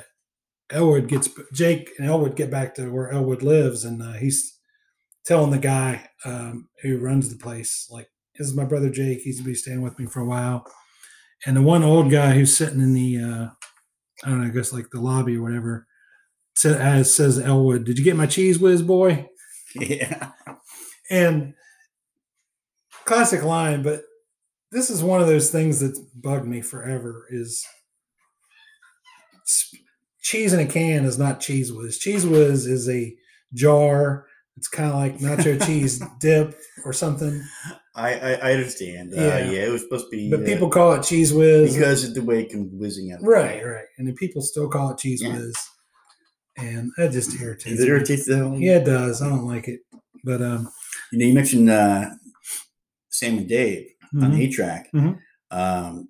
Elwood 0.70 1.08
gets 1.08 1.28
Jake 1.52 1.90
and 1.98 2.08
Elwood 2.08 2.36
get 2.36 2.50
back 2.50 2.74
to 2.76 2.88
where 2.90 3.10
Elwood 3.10 3.42
lives, 3.42 3.84
and 3.84 4.02
uh, 4.02 4.12
he's 4.12 4.58
telling 5.24 5.50
the 5.50 5.58
guy 5.58 6.08
um, 6.24 6.68
who 6.82 6.98
runs 6.98 7.28
the 7.28 7.36
place, 7.36 7.86
like, 7.90 8.08
"This 8.36 8.48
is 8.48 8.56
my 8.56 8.64
brother 8.64 8.90
Jake. 8.90 9.20
He's 9.20 9.40
gonna 9.40 9.50
be 9.50 9.54
staying 9.54 9.82
with 9.82 9.98
me 9.98 10.06
for 10.06 10.20
a 10.20 10.26
while." 10.26 10.66
And 11.46 11.56
the 11.56 11.62
one 11.62 11.82
old 11.82 12.10
guy 12.10 12.32
who's 12.32 12.56
sitting 12.56 12.80
in 12.80 12.94
the, 12.94 13.18
uh, 13.18 13.48
I 14.24 14.28
don't 14.30 14.40
know, 14.40 14.46
I 14.46 14.50
guess 14.50 14.72
like 14.72 14.88
the 14.90 15.00
lobby 15.00 15.36
or 15.36 15.42
whatever, 15.42 15.86
says, 16.54 17.14
says 17.14 17.38
Elwood, 17.38 17.84
"Did 17.84 17.98
you 17.98 18.04
get 18.04 18.16
my 18.16 18.26
cheese 18.26 18.58
whiz, 18.58 18.80
boy?" 18.82 19.28
yeah, 19.74 20.30
And 21.10 21.54
classic 23.04 23.42
line, 23.42 23.82
but 23.82 24.02
this 24.74 24.90
is 24.90 25.02
one 25.02 25.20
of 25.20 25.26
those 25.28 25.50
things 25.50 25.80
that's 25.80 26.00
bugged 26.00 26.46
me 26.46 26.60
forever 26.60 27.26
is 27.30 27.64
cheese 30.20 30.52
in 30.52 30.60
a 30.60 30.66
can 30.66 31.04
is 31.04 31.18
not 31.18 31.40
cheese 31.40 31.72
whiz. 31.72 31.98
Cheese 31.98 32.26
whiz 32.26 32.66
is 32.66 32.88
a 32.88 33.14
jar. 33.52 34.26
It's 34.56 34.68
kind 34.68 34.88
of 34.90 34.96
like 34.96 35.18
nacho 35.18 35.64
cheese 35.66 36.02
dip 36.20 36.56
or 36.84 36.92
something, 36.92 37.42
I, 37.96 38.14
I, 38.14 38.32
I 38.34 38.52
understand. 38.52 39.12
Uh, 39.16 39.20
Yeah. 39.20 39.50
yeah. 39.50 39.66
it 39.66 39.70
was 39.70 39.82
supposed 39.82 40.06
to 40.06 40.10
be, 40.10 40.30
but 40.30 40.40
uh, 40.42 40.44
people 40.44 40.68
call 40.68 40.92
it 40.94 41.02
cheese 41.02 41.32
whiz. 41.32 41.74
because 41.74 42.04
of 42.04 42.14
the 42.14 42.22
way 42.22 42.42
it 42.42 42.52
comes 42.52 42.70
whizzing 42.72 43.12
out. 43.12 43.20
right, 43.22 43.64
right, 43.64 43.84
and 43.98 44.06
then 44.06 44.14
people 44.16 44.42
still 44.42 44.68
call 44.68 44.90
it 44.90 44.98
cheese 44.98 45.22
Yeah. 45.22 45.36
whiz, 45.36 45.54
and 46.56 46.90
that 46.98 47.12
just 47.12 47.40
irritates. 47.40 47.76
Does 47.76 47.80
it 47.80 47.82
me. 47.84 47.88
irritate? 47.88 48.60
Yeah, 48.60 48.76
it 48.78 48.84
does. 48.84 49.22
I 49.22 49.28
don't 49.28 49.46
like 49.46 49.66
it, 49.68 49.80
but 50.24 50.40
um, 50.42 50.68
You 51.12 51.18
know, 51.18 51.26
you 51.26 51.34
mentioned 51.34 51.70
uh, 51.70 52.10
Sam 53.10 53.38
and 53.38 53.48
Dave 53.48 53.88
on 54.22 54.32
mhm. 54.32 54.40
A 54.40 54.50
Track. 54.50 54.88
Mhm. 54.94 55.18
Um, 55.50 56.08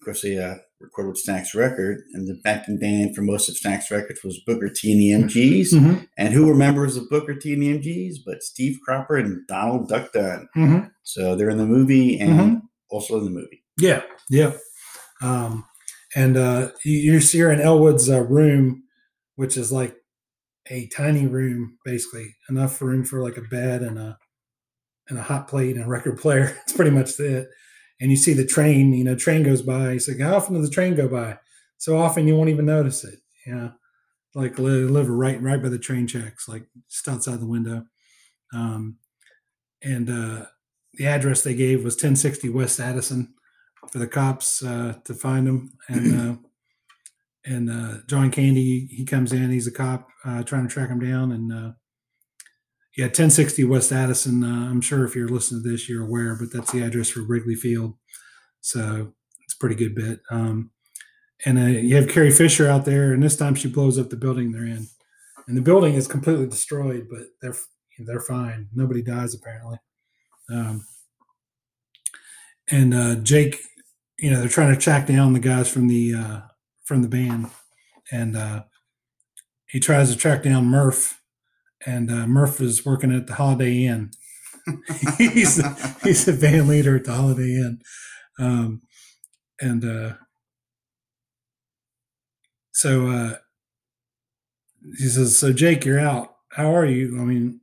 of 0.00 0.04
course, 0.04 0.22
they 0.22 0.36
uh, 0.38 0.56
recorded 0.80 1.10
with 1.10 1.22
Stax 1.24 1.54
Record, 1.54 2.02
and 2.12 2.26
the 2.26 2.40
backing 2.42 2.78
band 2.78 3.14
for 3.14 3.22
most 3.22 3.48
of 3.48 3.54
Stax 3.54 3.90
Records 3.90 4.20
was 4.24 4.40
Booker 4.46 4.68
T 4.68 4.90
and 4.92 5.00
the 5.00 5.28
MGs. 5.28 5.72
Mhm. 5.72 6.08
And 6.18 6.34
who 6.34 6.46
were 6.46 6.54
members 6.56 6.96
of 6.96 7.08
Booker 7.08 7.34
T 7.36 7.52
and 7.52 7.62
the 7.62 7.68
MGs? 7.78 8.16
But 8.26 8.42
Steve 8.42 8.78
Cropper 8.84 9.16
and 9.16 9.46
Donald 9.46 9.88
Duck 9.88 10.12
Dunn. 10.12 10.48
Mhm. 10.56 10.90
So 11.04 11.36
they're 11.36 11.50
in 11.50 11.58
the 11.58 11.66
movie 11.66 12.18
and 12.18 12.30
Mm-hmm. 12.32 12.56
also 12.90 13.18
in 13.18 13.24
the 13.26 13.30
movie. 13.30 13.62
Yeah, 13.78 14.02
yeah. 14.28 14.52
Um, 15.20 15.64
and 16.16 16.36
uh, 16.36 16.72
you- 16.84 16.98
you're 17.12 17.20
you're 17.20 17.52
in 17.52 17.60
Elwood's 17.60 18.10
uh, 18.10 18.22
room, 18.22 18.82
which 19.36 19.56
is 19.56 19.70
like 19.70 19.96
a 20.68 20.88
tiny 20.88 21.26
room, 21.26 21.78
basically 21.84 22.34
enough 22.50 22.80
room 22.82 23.04
for 23.04 23.22
like 23.22 23.36
a 23.36 23.42
bed 23.42 23.82
and 23.82 23.98
a 23.98 24.18
and 25.08 25.18
a 25.18 25.22
hot 25.22 25.48
plate 25.48 25.76
and 25.76 25.84
a 25.84 25.88
record 25.88 26.18
player. 26.18 26.56
It's 26.62 26.72
pretty 26.72 26.90
much 26.90 27.18
it. 27.18 27.48
And 28.00 28.10
you 28.10 28.16
see 28.16 28.32
the 28.32 28.46
train. 28.46 28.92
You 28.92 29.04
know, 29.04 29.14
train 29.14 29.42
goes 29.42 29.62
by. 29.62 29.92
He's 29.92 30.08
like, 30.08 30.20
how 30.20 30.36
often 30.36 30.54
does 30.54 30.68
the 30.68 30.74
train 30.74 30.94
go 30.94 31.08
by? 31.08 31.38
So 31.78 31.98
often 31.98 32.26
you 32.26 32.36
won't 32.36 32.50
even 32.50 32.66
notice 32.66 33.04
it. 33.04 33.18
Yeah, 33.46 33.70
like 34.34 34.58
live 34.58 35.08
right 35.08 35.40
right 35.42 35.62
by 35.62 35.68
the 35.68 35.78
train 35.78 36.06
tracks, 36.06 36.48
like 36.48 36.64
just 36.88 37.08
outside 37.08 37.40
the 37.40 37.46
window. 37.46 37.84
Um, 38.54 38.98
and 39.82 40.08
uh, 40.08 40.46
the 40.94 41.06
address 41.06 41.42
they 41.42 41.54
gave 41.54 41.84
was 41.84 41.94
1060 41.94 42.48
West 42.50 42.78
Addison 42.78 43.34
for 43.90 43.98
the 43.98 44.06
cops 44.06 44.62
uh, 44.62 44.94
to 45.04 45.14
find 45.14 45.46
him. 45.46 45.72
And 45.88 46.20
uh, 46.20 46.36
and 47.44 47.70
uh, 47.70 47.98
John 48.06 48.30
Candy 48.30 48.86
he 48.86 49.04
comes 49.04 49.32
in. 49.32 49.50
He's 49.50 49.66
a 49.66 49.72
cop 49.72 50.08
uh, 50.24 50.42
trying 50.44 50.66
to 50.66 50.72
track 50.72 50.88
him 50.88 51.00
down. 51.00 51.32
And 51.32 51.52
uh, 51.52 51.72
yeah, 52.96 53.06
1060 53.06 53.64
West 53.64 53.92
Addison. 53.92 54.44
Uh, 54.44 54.70
I'm 54.70 54.80
sure 54.80 55.04
if 55.04 55.16
you're 55.16 55.28
listening 55.28 55.62
to 55.62 55.70
this, 55.70 55.88
you're 55.88 56.04
aware, 56.04 56.36
but 56.38 56.52
that's 56.52 56.72
the 56.72 56.82
address 56.82 57.08
for 57.10 57.22
Wrigley 57.22 57.54
Field. 57.54 57.94
So 58.60 59.12
it's 59.44 59.54
a 59.54 59.58
pretty 59.58 59.74
good 59.74 59.94
bit. 59.94 60.20
Um, 60.30 60.70
and 61.44 61.58
uh, 61.58 61.62
you 61.62 61.96
have 61.96 62.08
Carrie 62.08 62.30
Fisher 62.30 62.68
out 62.68 62.84
there, 62.84 63.12
and 63.12 63.22
this 63.22 63.36
time 63.36 63.54
she 63.54 63.68
blows 63.68 63.98
up 63.98 64.10
the 64.10 64.16
building 64.16 64.52
they're 64.52 64.64
in, 64.64 64.86
and 65.48 65.56
the 65.56 65.62
building 65.62 65.94
is 65.94 66.06
completely 66.06 66.46
destroyed, 66.46 67.08
but 67.10 67.22
they're 67.40 67.56
they're 67.98 68.20
fine. 68.20 68.68
Nobody 68.74 69.02
dies 69.02 69.34
apparently. 69.34 69.78
Um, 70.50 70.84
and 72.70 72.94
uh, 72.94 73.16
Jake, 73.16 73.60
you 74.18 74.30
know, 74.30 74.40
they're 74.40 74.48
trying 74.48 74.74
to 74.74 74.80
track 74.80 75.06
down 75.06 75.32
the 75.32 75.40
guys 75.40 75.68
from 75.68 75.88
the 75.88 76.14
uh, 76.14 76.40
from 76.84 77.02
the 77.02 77.08
band, 77.08 77.50
and 78.12 78.36
uh, 78.36 78.62
he 79.66 79.80
tries 79.80 80.12
to 80.12 80.16
track 80.16 80.42
down 80.42 80.66
Murph, 80.66 81.20
and 81.86 82.10
uh, 82.10 82.26
Murph 82.26 82.60
is 82.60 82.84
working 82.84 83.12
at 83.12 83.26
the 83.26 83.34
Holiday 83.34 83.84
Inn. 83.84 84.10
he's 85.18 85.60
he's 86.02 86.28
a 86.28 86.32
band 86.32 86.68
leader 86.68 86.96
at 86.96 87.04
the 87.04 87.12
Holiday 87.12 87.54
Inn, 87.56 87.80
um, 88.38 88.82
and 89.60 89.84
uh, 89.84 90.14
so 92.72 93.08
uh, 93.08 93.34
he 94.98 95.06
says, 95.06 95.36
"So 95.36 95.52
Jake, 95.52 95.84
you're 95.84 95.98
out. 96.00 96.36
How 96.52 96.74
are 96.74 96.86
you? 96.86 97.20
I 97.20 97.24
mean." 97.24 97.60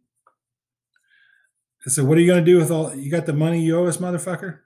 Said, 1.87 2.05
"What 2.05 2.17
are 2.17 2.21
you 2.21 2.27
going 2.27 2.43
to 2.43 2.51
do 2.51 2.57
with 2.57 2.69
all? 2.69 2.93
You 2.93 3.09
got 3.09 3.25
the 3.25 3.33
money 3.33 3.61
you 3.61 3.79
owe 3.79 3.87
us, 3.87 3.97
motherfucker." 3.97 4.59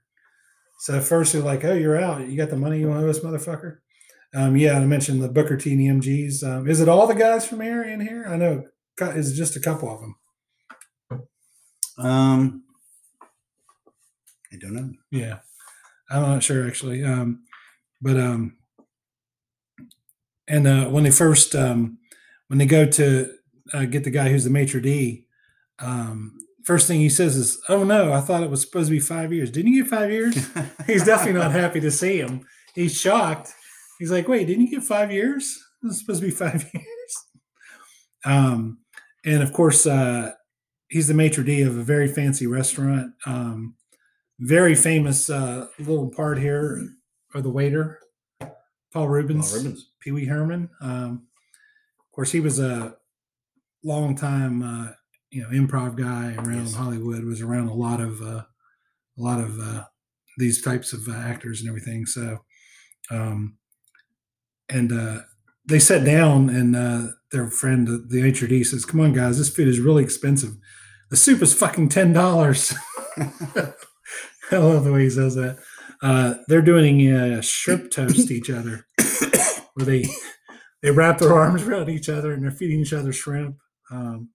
So 0.80 1.00
first 1.00 1.32
they're 1.32 1.42
like, 1.42 1.63
"Oh, 1.63 1.74
you're 1.74 1.98
out. 2.00 2.28
You 2.28 2.36
got 2.36 2.50
the 2.50 2.58
money 2.58 2.80
you 2.80 2.92
owe 2.92 3.08
us, 3.08 3.20
motherfucker." 3.20 3.78
Um, 4.36 4.58
yeah, 4.58 4.78
I 4.78 4.86
mentioned 4.86 5.22
the 5.22 5.30
Booker 5.30 5.56
T 5.56 5.72
and 5.72 5.80
the 5.80 6.10
MGs. 6.10 6.44
Um, 6.44 6.68
is 6.68 6.82
it 6.82 6.89
all 6.89 7.06
the 7.06 7.13
guys 7.13 7.48
from 7.48 7.62
here 7.62 7.84
in 7.84 8.02
here? 8.02 8.26
I 8.28 8.36
know. 8.36 8.63
Is 8.99 9.38
just 9.38 9.56
a 9.56 9.60
couple 9.60 9.93
of 9.93 10.01
them? 10.01 10.15
Um, 11.97 12.63
I 14.51 14.58
don't 14.58 14.73
know. 14.73 14.91
Yeah, 15.12 15.39
I'm 16.10 16.21
not 16.21 16.43
sure 16.43 16.67
actually. 16.67 17.03
Um, 17.03 17.43
but 18.01 18.19
um, 18.19 18.58
and 20.47 20.67
uh, 20.67 20.86
when 20.89 21.03
they 21.03 21.12
first 21.12 21.56
um, 21.56 21.97
when 22.47 22.60
they 22.60 22.65
go 22.65 22.86
to 22.86 23.34
uh, 23.73 23.86
get 23.86 24.03
the 24.03 24.12
guy 24.12 24.29
who's 24.29 24.43
the 24.43 24.49
maitre 24.49 24.82
d, 24.82 25.25
um, 25.79 26.38
first 26.63 26.88
thing 26.88 26.99
he 26.99 27.10
says 27.10 27.36
is, 27.36 27.60
"Oh 27.69 27.84
no, 27.84 28.13
I 28.13 28.21
thought 28.21 28.43
it 28.43 28.49
was 28.49 28.62
supposed 28.62 28.88
to 28.89 28.91
be 28.95 28.99
five 28.99 29.34
years. 29.34 29.49
Didn't 29.49 29.73
you 29.73 29.84
get 29.84 29.89
five 29.89 30.12
years?" 30.12 30.36
He's 30.88 31.06
definitely 31.06 31.39
not 31.39 31.51
happy 31.51 31.79
to 31.79 31.91
see 31.91 32.19
him. 32.19 32.45
He's 32.75 32.99
shocked. 32.99 33.51
He's 33.99 34.12
like, 34.12 34.27
"Wait, 34.27 34.45
didn't 34.45 34.65
you 34.67 34.71
get 34.71 34.84
five 34.84 35.12
years? 35.12 35.60
It's 35.84 35.99
supposed 35.99 36.21
to 36.21 36.27
be 36.27 36.32
five 36.32 36.62
years." 36.73 37.15
Um, 38.25 38.79
and 39.26 39.42
of 39.44 39.54
course, 39.54 39.86
uh, 39.86 40.32
he's 40.90 41.08
the 41.08 41.14
maitre 41.14 41.44
d 41.44 41.62
of 41.62 41.78
a 41.78 41.84
very 41.84 42.08
fancy 42.08 42.48
restaurant. 42.48 43.14
Um, 43.26 43.76
very 44.40 44.76
famous 44.76 45.30
uh, 45.30 45.68
little 45.80 46.10
part 46.10 46.38
here 46.40 46.82
of 47.34 47.44
the 47.44 47.50
waiter, 47.50 48.00
Paul 48.92 49.08
Reubens, 49.10 49.52
Paul 49.52 49.62
Reubens. 49.62 49.92
Pee 50.02 50.12
Wee 50.12 50.26
Herman. 50.26 50.70
Um, 50.82 51.28
of 52.00 52.12
course, 52.12 52.32
he 52.32 52.40
was 52.40 52.60
a 52.60 52.96
long 53.84 54.16
time, 54.16 54.62
uh, 54.64 54.92
you 55.32 55.42
know, 55.42 55.50
improv 55.50 55.96
guy 55.96 56.36
around 56.36 56.66
Yes. 56.66 56.76
Hollywood. 56.76 57.24
Was 57.24 57.42
around 57.42 57.68
a 57.70 57.74
lot 57.74 58.02
of 58.02 58.22
uh, 58.22 58.44
a 59.18 59.22
lot 59.22 59.40
of 59.40 59.60
uh, 59.60 59.86
these 60.38 60.62
types 60.62 60.94
of 60.94 61.08
uh, 61.08 61.14
actors 61.14 61.60
and 61.62 61.70
everything. 61.70 62.06
So, 62.06 62.40
um, 63.12 63.58
and 64.70 64.92
uh, 64.92 65.20
they 65.65 65.80
sat 65.80 66.04
down, 66.06 66.49
and 66.49 66.76
uh, 66.76 67.08
their 67.32 67.47
friend, 67.49 67.88
the- 67.88 68.21
HRD, 68.21 68.65
says, 68.65 68.86
"Come 68.86 68.99
on, 68.99 69.13
guys, 69.13 69.38
this 69.38 69.49
food 69.54 69.67
is 69.67 69.80
really 69.80 70.04
expensive. 70.04 70.56
The 71.10 71.17
soup 71.17 71.41
is 71.41 71.54
fucking 71.54 71.89
ten 71.89 72.13
dollars." 72.13 72.73
I 73.17 74.58
love 74.58 74.84
the 74.84 74.91
way 74.91 75.04
he 75.04 75.10
says 75.10 75.36
that. 75.36 75.58
Uh, 76.02 76.36
they're 76.47 76.62
doing 76.62 77.10
a 77.12 77.41
shrimp 77.41 77.91
toast 77.91 78.28
to 78.28 78.34
each 78.34 78.49
other, 78.49 78.86
where 79.73 79.86
they 79.86 80.06
they 80.82 80.91
wrap 80.91 81.17
their 81.17 81.34
arms 81.34 81.63
around 81.63 81.89
each 81.89 82.10
other 82.10 82.34
and 82.34 82.43
they're 82.43 82.52
feeding 82.52 82.82
each 82.82 82.91
other 82.93 83.13
shrimp. 83.13 83.56
Um, 83.89 84.30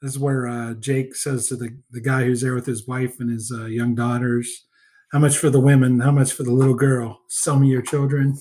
this 0.00 0.12
is 0.12 0.18
where 0.18 0.46
uh, 0.46 0.74
Jake 0.74 1.14
says 1.14 1.48
to 1.48 1.56
the, 1.56 1.78
the 1.90 2.00
guy 2.00 2.24
who's 2.24 2.40
there 2.40 2.54
with 2.54 2.66
his 2.66 2.86
wife 2.86 3.16
and 3.20 3.30
his 3.30 3.52
uh, 3.54 3.66
young 3.66 3.94
daughters, 3.94 4.66
"How 5.12 5.18
much 5.18 5.36
for 5.36 5.50
the 5.50 5.60
women? 5.60 6.00
How 6.00 6.12
much 6.12 6.32
for 6.32 6.44
the 6.44 6.52
little 6.52 6.74
girl? 6.74 7.20
Some 7.28 7.62
of 7.62 7.68
your 7.68 7.82
children." 7.82 8.38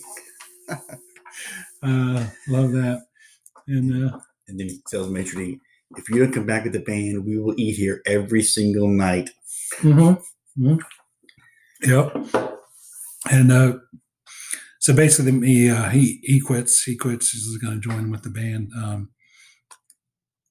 uh, 1.86 2.28
love 2.48 2.72
that. 2.72 3.06
And 3.68 4.12
uh, 4.12 4.20
And 4.48 4.60
then 4.60 4.68
he 4.68 4.82
tells 4.88 5.10
Maitre 5.10 5.36
D, 5.44 5.60
if 5.98 6.10
you 6.10 6.20
don't 6.20 6.34
come 6.34 6.46
back 6.46 6.64
with 6.64 6.74
the 6.74 6.80
band, 6.80 7.26
we 7.26 7.38
will 7.40 7.56
eat 7.58 7.78
here 7.78 8.02
every 8.06 8.44
single 8.44 8.88
night. 8.88 9.30
Mm-hmm. 9.80 10.78
Yep. 11.84 12.28
And 13.32 13.52
uh, 13.52 13.74
so 14.80 14.94
basically, 14.94 15.32
he, 15.48 15.70
uh, 15.70 15.90
he 15.90 16.20
he 16.24 16.40
quits. 16.40 16.84
He 16.84 16.96
quits. 16.96 17.32
He's 17.32 17.58
going 17.58 17.82
to 17.82 17.90
join 17.90 18.12
with 18.12 18.24
the 18.24 18.30
band. 18.30 18.72
Um, 18.78 19.10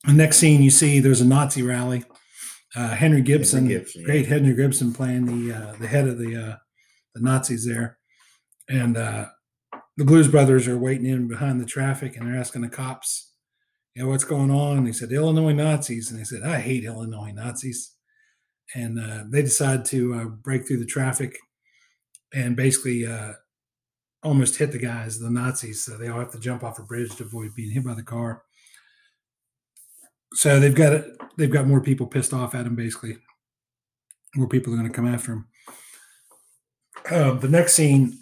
the 0.04 0.12
next 0.12 0.38
scene, 0.38 0.62
you 0.62 0.70
see 0.70 1.00
there's 1.00 1.20
a 1.20 1.26
Nazi 1.26 1.62
rally. 1.62 2.04
Uh, 2.76 2.88
Henry 2.88 3.22
Gibson, 3.22 3.68
Gibson, 3.68 4.00
yeah. 4.00 4.06
great 4.06 4.26
Henry 4.26 4.54
Gibson, 4.54 4.92
playing 4.92 5.26
the 5.26 5.54
uh, 5.54 5.74
the 5.78 5.86
head 5.86 6.08
of 6.08 6.18
the 6.18 6.36
uh, 6.36 6.56
the 7.14 7.20
Nazis 7.20 7.64
there, 7.64 7.98
and 8.68 8.96
uh, 8.96 9.26
the 9.96 10.04
Blues 10.04 10.28
Brothers 10.28 10.66
are 10.66 10.78
waiting 10.78 11.06
in 11.06 11.28
behind 11.28 11.60
the 11.60 11.66
traffic, 11.66 12.16
and 12.16 12.26
they're 12.26 12.40
asking 12.40 12.62
the 12.62 12.68
cops, 12.68 13.32
"You 13.94 14.02
know 14.02 14.08
what's 14.10 14.24
going 14.24 14.50
on?" 14.50 14.78
And 14.78 14.86
they 14.86 14.92
said, 14.92 15.12
"Illinois 15.12 15.52
Nazis," 15.52 16.10
and 16.10 16.18
they 16.18 16.24
said, 16.24 16.42
"I 16.42 16.60
hate 16.60 16.84
Illinois 16.84 17.32
Nazis." 17.32 17.94
and 18.74 18.98
uh, 18.98 19.24
they 19.28 19.42
decide 19.42 19.84
to 19.86 20.14
uh, 20.14 20.24
break 20.24 20.66
through 20.66 20.78
the 20.78 20.86
traffic 20.86 21.36
and 22.32 22.56
basically 22.56 23.06
uh, 23.06 23.32
almost 24.22 24.56
hit 24.56 24.72
the 24.72 24.78
guys, 24.78 25.18
the 25.18 25.30
Nazis. 25.30 25.84
So 25.84 25.96
they 25.96 26.08
all 26.08 26.20
have 26.20 26.32
to 26.32 26.40
jump 26.40 26.64
off 26.64 26.78
a 26.78 26.82
bridge 26.82 27.14
to 27.16 27.24
avoid 27.24 27.54
being 27.54 27.70
hit 27.70 27.84
by 27.84 27.94
the 27.94 28.02
car. 28.02 28.42
So 30.32 30.58
they've 30.58 30.74
got. 30.74 31.04
They've 31.36 31.50
got 31.50 31.66
more 31.66 31.80
people 31.80 32.06
pissed 32.06 32.32
off 32.32 32.54
at 32.54 32.66
him. 32.66 32.74
Basically, 32.74 33.18
more 34.34 34.48
people 34.48 34.72
are 34.72 34.76
going 34.76 34.88
to 34.88 34.94
come 34.94 35.06
after 35.06 35.32
him. 35.32 35.46
Uh, 37.10 37.34
the 37.34 37.48
next 37.48 37.74
scene. 37.74 38.18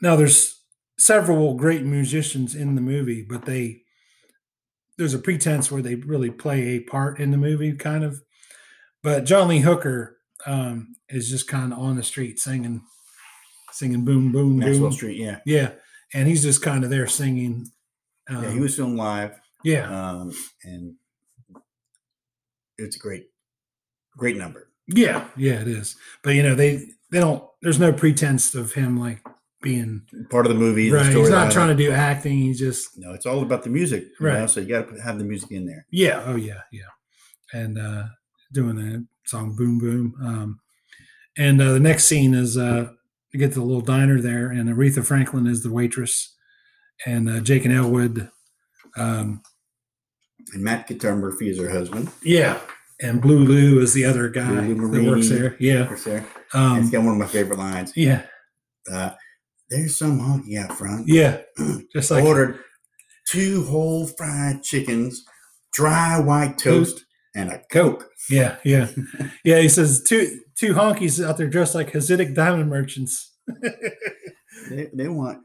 Now 0.00 0.16
there's 0.16 0.62
several 0.98 1.54
great 1.54 1.84
musicians 1.84 2.54
in 2.54 2.74
the 2.74 2.80
movie, 2.80 3.22
but 3.22 3.44
they 3.44 3.82
there's 4.96 5.14
a 5.14 5.18
pretense 5.18 5.70
where 5.70 5.82
they 5.82 5.94
really 5.94 6.30
play 6.30 6.62
a 6.70 6.80
part 6.80 7.20
in 7.20 7.30
the 7.30 7.36
movie, 7.36 7.72
kind 7.72 8.04
of 8.04 8.22
but 9.02 9.24
John 9.24 9.48
Lee 9.48 9.60
Hooker 9.60 10.18
um, 10.46 10.96
is 11.08 11.30
just 11.30 11.46
kind 11.46 11.72
of 11.72 11.78
on 11.78 11.96
the 11.96 12.02
street 12.02 12.38
singing, 12.40 12.82
singing 13.72 14.04
boom 14.04 14.32
boom 14.32 14.58
Maxwell 14.58 14.88
boom. 14.88 14.92
Street, 14.92 15.18
yeah. 15.18 15.38
Yeah, 15.46 15.70
and 16.12 16.26
he's 16.26 16.42
just 16.42 16.62
kind 16.62 16.82
of 16.84 16.90
there 16.90 17.06
singing. 17.06 17.68
Um, 18.28 18.42
yeah, 18.42 18.50
he 18.50 18.60
was 18.60 18.74
filmed 18.76 18.96
live. 18.98 19.38
Yeah, 19.64 19.88
Um, 19.88 20.32
and 20.64 20.94
it's 22.76 22.96
a 22.96 22.98
great, 22.98 23.26
great 24.16 24.36
number. 24.36 24.70
yeah, 24.88 25.26
yeah. 25.36 25.60
It 25.60 25.68
is, 25.68 25.96
but 26.22 26.34
you 26.34 26.42
know 26.42 26.54
they 26.54 26.88
they 27.10 27.20
don't. 27.20 27.42
There's 27.62 27.78
no 27.80 27.92
pretense 27.92 28.54
of 28.54 28.72
him 28.74 28.98
like 28.98 29.20
being 29.62 30.02
Part 30.30 30.46
of 30.46 30.52
the 30.52 30.58
movie. 30.58 30.90
right. 30.90 31.12
The 31.12 31.18
He's 31.18 31.30
not 31.30 31.50
trying 31.52 31.68
to 31.68 31.74
do 31.74 31.90
acting. 31.90 32.38
He's 32.38 32.58
just 32.58 32.96
No, 32.96 33.12
it's 33.12 33.26
all 33.26 33.42
about 33.42 33.62
the 33.64 33.70
music. 33.70 34.04
Right. 34.20 34.38
know, 34.40 34.46
so 34.46 34.60
you 34.60 34.68
got 34.68 34.88
to 34.94 35.00
have 35.02 35.18
the 35.18 35.24
music 35.24 35.50
in 35.50 35.66
there. 35.66 35.86
yeah. 35.90 36.22
Oh 36.26 36.36
yeah, 36.36 36.60
yeah. 36.72 36.82
And 37.52 37.78
uh, 37.78 38.04
doing 38.52 38.76
the 38.76 39.06
song 39.24 39.56
boom 39.56 39.78
boom. 39.78 40.14
Um, 40.22 40.60
and 41.36 41.60
uh, 41.60 41.72
the 41.72 41.80
next 41.80 42.04
scene 42.04 42.34
is 42.34 42.56
uh, 42.56 42.90
you 43.32 43.38
get 43.40 43.52
to 43.52 43.60
the 43.60 43.64
little 43.64 43.80
diner 43.82 44.20
there, 44.20 44.50
and 44.50 44.68
Aretha 44.68 45.04
Franklin 45.04 45.46
is 45.46 45.62
the 45.62 45.72
waitress, 45.72 46.34
and 47.06 47.28
uh, 47.28 47.40
Jake 47.40 47.64
and 47.64 47.74
Elwood. 47.74 48.30
Um, 48.96 49.42
And 50.52 50.62
Matt 50.64 50.86
Guitar 50.88 51.14
Murphy 51.16 51.50
is 51.50 51.58
her 51.58 51.68
husband. 51.68 52.10
Yeah, 52.22 52.58
and 53.00 53.20
Blue 53.20 53.38
Lou 53.44 53.80
is 53.80 53.92
the 53.94 54.04
other 54.04 54.28
guy 54.28 54.48
Blue 54.62 54.74
Lou 54.88 55.02
that 55.02 55.10
works 55.10 55.28
there. 55.28 55.56
Yeah, 55.60 55.88
Works 55.88 56.04
there. 56.04 56.26
And 56.54 56.78
it's 56.78 56.86
um, 56.86 56.90
got 56.90 57.02
one 57.04 57.12
of 57.14 57.18
my 57.18 57.26
favorite 57.26 57.58
lines. 57.58 57.92
yeah, 57.96 58.22
Uh, 58.90 59.10
there's 59.70 59.96
some 59.96 60.18
honky 60.20 60.58
out 60.58 60.76
front. 60.76 61.08
yeah. 61.08 61.38
Just 61.92 62.10
like 62.10 62.24
Ordered 62.24 62.58
two 63.28 63.64
whole 63.64 64.06
fried 64.06 64.62
chickens, 64.62 65.24
dry 65.72 66.18
white 66.18 66.56
toast, 66.58 67.04
and 67.34 67.50
a 67.50 67.60
Coke. 67.70 68.08
yeah, 68.30 68.56
yeah, 68.64 68.88
yeah. 69.44 69.58
He 69.60 69.68
says 69.68 70.02
two 70.02 70.40
two 70.56 70.74
honkies 70.74 71.24
out 71.24 71.36
there 71.36 71.48
dressed 71.48 71.74
like 71.74 71.92
Hasidic 71.92 72.34
diamond 72.34 72.70
merchants. 72.70 73.34
They, 74.70 74.88
they 74.92 75.08
want 75.08 75.38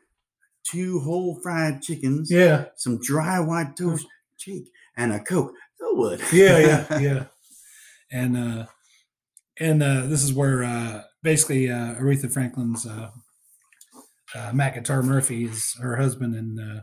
two 0.70 1.00
whole 1.02 1.40
fried 1.42 1.82
chickens, 1.82 2.30
yeah, 2.32 2.66
some 2.76 3.00
dry 3.02 3.40
white 3.40 3.76
toast, 3.78 4.06
cheek, 4.38 4.70
and 4.98 5.14
a 5.14 5.20
Coke. 5.20 5.54
Elwood. 5.82 6.20
yeah, 6.34 6.58
yeah, 6.58 7.00
yeah. 7.00 7.24
And 8.12 8.36
uh, 8.36 8.66
and 9.60 9.82
uh, 9.84 10.08
this 10.08 10.24
is 10.24 10.34
where 10.34 10.64
uh, 10.64 11.04
basically 11.22 11.70
uh, 11.70 11.96
Aretha 11.96 12.32
Franklin's 12.32 12.86
uh, 12.86 13.12
uh, 14.36 14.52
Guitar 14.72 15.04
Murphy 15.04 15.46
is 15.46 15.76
her 15.80 15.96
husband, 15.98 16.36
and 16.36 16.60
uh, 16.60 16.82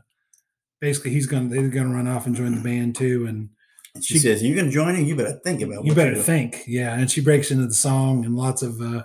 basically 0.81 1.11
he's 1.13 1.27
gonna 1.27 1.49
they're 1.49 1.69
gonna 1.69 1.95
run 1.95 2.09
off 2.09 2.27
and 2.27 2.35
join 2.37 2.55
the 2.55 2.61
band 2.63 2.97
too, 2.97 3.27
and 3.27 3.51
And 3.95 4.05
she, 4.05 4.15
She- 4.15 4.21
says, 4.21 4.43
"You're 4.43 4.57
gonna 4.57 4.71
join 4.71 4.95
in. 4.95 5.07
You 5.07 5.17
better 5.17 5.41
think 5.45 5.61
about. 5.63 5.85
you 5.85 5.91
what 5.91 5.97
better 5.97 6.11
you're 6.13 6.15
doing." 6.25 6.51
think, 6.51 6.63
yeah. 6.67 6.95
And 6.99 7.11
she 7.11 7.21
breaks 7.21 7.51
into 7.51 7.67
the 7.67 7.75
song, 7.75 8.25
and 8.25 8.37
lots 8.37 8.63
of 8.63 8.81
uh, 8.81 9.03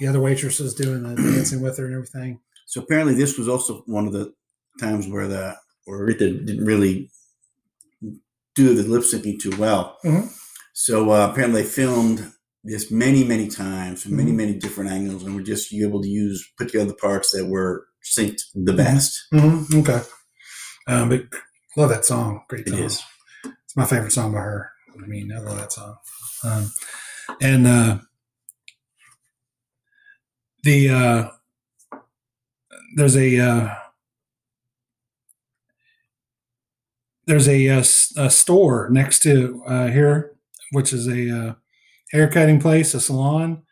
the 0.00 0.06
other 0.06 0.20
waitresses 0.20 0.74
doing 0.74 1.02
the 1.02 1.14
dancing 1.32 1.60
with 1.62 1.78
her 1.78 1.86
and 1.86 1.94
everything. 1.94 2.40
So 2.66 2.82
apparently, 2.82 3.14
this 3.14 3.38
was 3.38 3.48
also 3.48 3.82
one 3.86 4.06
of 4.06 4.12
the 4.12 4.32
times 4.80 5.08
where 5.08 5.28
the 5.28 5.56
where 5.86 6.04
Rita 6.04 6.30
didn't 6.30 6.64
really 6.64 7.10
do 8.54 8.74
the 8.74 8.82
lip 8.82 9.02
syncing 9.02 9.40
too 9.40 9.56
well. 9.56 9.96
Mhm. 10.04 10.28
So 10.74 11.10
uh, 11.10 11.28
apparently, 11.30 11.62
they 11.62 11.68
filmed 11.68 12.32
this 12.64 12.90
many, 12.90 13.24
many 13.24 13.48
times 13.48 14.02
from 14.02 14.16
many, 14.16 14.30
Mhm. 14.30 14.36
many 14.36 14.54
different 14.58 14.90
angles, 14.90 15.24
and 15.24 15.34
we're 15.34 15.42
just 15.42 15.72
able 15.74 16.00
to 16.02 16.08
use 16.08 16.48
put 16.56 16.68
together 16.70 16.94
parts 16.94 17.32
that 17.32 17.46
were 17.46 17.86
synced 18.04 18.42
Mm-hmm. 18.54 18.64
the 18.64 18.72
best. 18.72 19.20
Mm-hmm. 19.32 19.78
Okay, 19.80 20.02
um, 20.86 21.08
but 21.08 21.22
love 21.76 21.90
that 21.90 22.04
song. 22.04 22.42
Great 22.48 22.66
It 22.66 22.70
song. 22.70 22.78
is. 22.80 23.02
It's 23.44 23.76
my 23.76 23.84
favorite 23.86 24.12
song 24.12 24.32
by 24.32 24.38
her. 24.40 24.70
I 25.02 25.06
mean, 25.06 25.32
I 25.32 25.38
love 25.38 25.56
that 25.58 25.72
song. 25.72 25.96
Um, 26.44 26.70
and 27.40 27.66
uh, 27.66 27.98
the 30.62 30.88
uh, 30.90 31.30
there's 32.96 33.16
a 33.16 33.38
uh, 33.38 33.74
there's 37.26 37.48
a, 37.48 37.68
uh, 37.68 37.78
s- 37.78 38.12
a 38.16 38.28
store 38.30 38.88
next 38.90 39.20
to 39.20 39.62
uh, 39.66 39.86
here, 39.88 40.32
which 40.72 40.92
is 40.92 41.08
a 41.08 41.56
uh, 42.12 42.16
hair 42.16 42.28
cutting 42.28 42.60
place, 42.60 42.94
a 42.94 43.00
salon. 43.00 43.62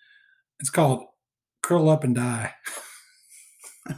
It's 0.58 0.70
called 0.70 1.04
Curl 1.62 1.88
Up 1.88 2.04
and 2.04 2.14
Die. 2.14 2.54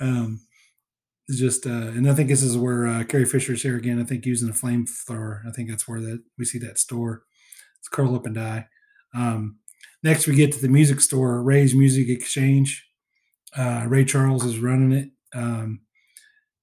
um, 0.00 0.40
it's 1.28 1.38
just, 1.38 1.66
uh, 1.66 1.70
and 1.70 2.08
I 2.08 2.14
think 2.14 2.28
this 2.28 2.42
is 2.42 2.56
where 2.56 2.86
uh, 2.86 3.04
Carrie 3.04 3.24
Fisher's 3.24 3.62
here 3.62 3.76
again. 3.76 4.00
I 4.00 4.04
think 4.04 4.26
using 4.26 4.48
a 4.48 4.52
flamethrower. 4.52 5.46
I 5.46 5.50
think 5.52 5.70
that's 5.70 5.88
where 5.88 6.00
that 6.00 6.22
we 6.38 6.44
see 6.44 6.58
that 6.58 6.78
store. 6.78 7.22
It's 7.78 7.88
Curl 7.88 8.14
Up 8.14 8.26
and 8.26 8.34
Die. 8.34 8.66
Um, 9.14 9.58
next, 10.02 10.26
we 10.26 10.34
get 10.34 10.52
to 10.52 10.60
the 10.60 10.68
music 10.68 11.00
store, 11.00 11.42
Ray's 11.42 11.74
Music 11.74 12.08
Exchange. 12.08 12.86
Uh, 13.56 13.84
Ray 13.86 14.04
Charles 14.04 14.44
is 14.44 14.58
running 14.58 14.92
it. 14.92 15.10
Um, 15.34 15.80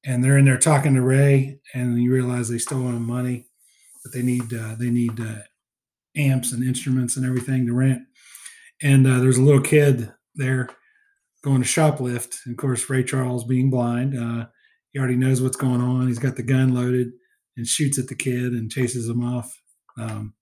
and 0.03 0.23
they're 0.23 0.37
in 0.37 0.45
there 0.45 0.57
talking 0.57 0.95
to 0.95 1.01
Ray, 1.01 1.59
and 1.73 2.01
you 2.01 2.11
realize 2.11 2.49
they 2.49 2.57
stole 2.57 2.87
him 2.87 3.05
money, 3.05 3.47
but 4.03 4.13
they 4.13 4.21
need 4.21 4.53
uh, 4.53 4.75
they 4.79 4.89
need 4.89 5.19
uh, 5.19 5.41
amps 6.15 6.51
and 6.51 6.63
instruments 6.63 7.17
and 7.17 7.25
everything 7.25 7.65
to 7.67 7.73
rent. 7.73 8.01
And 8.81 9.05
uh, 9.07 9.19
there's 9.19 9.37
a 9.37 9.41
little 9.43 9.61
kid 9.61 10.11
there 10.35 10.69
going 11.43 11.61
to 11.61 11.67
shoplift. 11.67 12.35
And 12.45 12.53
of 12.53 12.57
course, 12.57 12.89
Ray 12.89 13.03
Charles, 13.03 13.43
being 13.43 13.69
blind, 13.69 14.17
uh, 14.17 14.47
he 14.91 14.99
already 14.99 15.15
knows 15.15 15.41
what's 15.41 15.57
going 15.57 15.81
on. 15.81 16.07
He's 16.07 16.19
got 16.19 16.35
the 16.35 16.43
gun 16.43 16.73
loaded 16.73 17.11
and 17.57 17.65
shoots 17.67 17.97
at 17.99 18.07
the 18.07 18.15
kid 18.15 18.53
and 18.53 18.71
chases 18.71 19.07
him 19.07 19.23
off. 19.23 19.53
Um, 19.97 20.33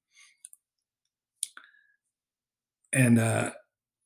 and 2.93 3.19
uh, 3.19 3.51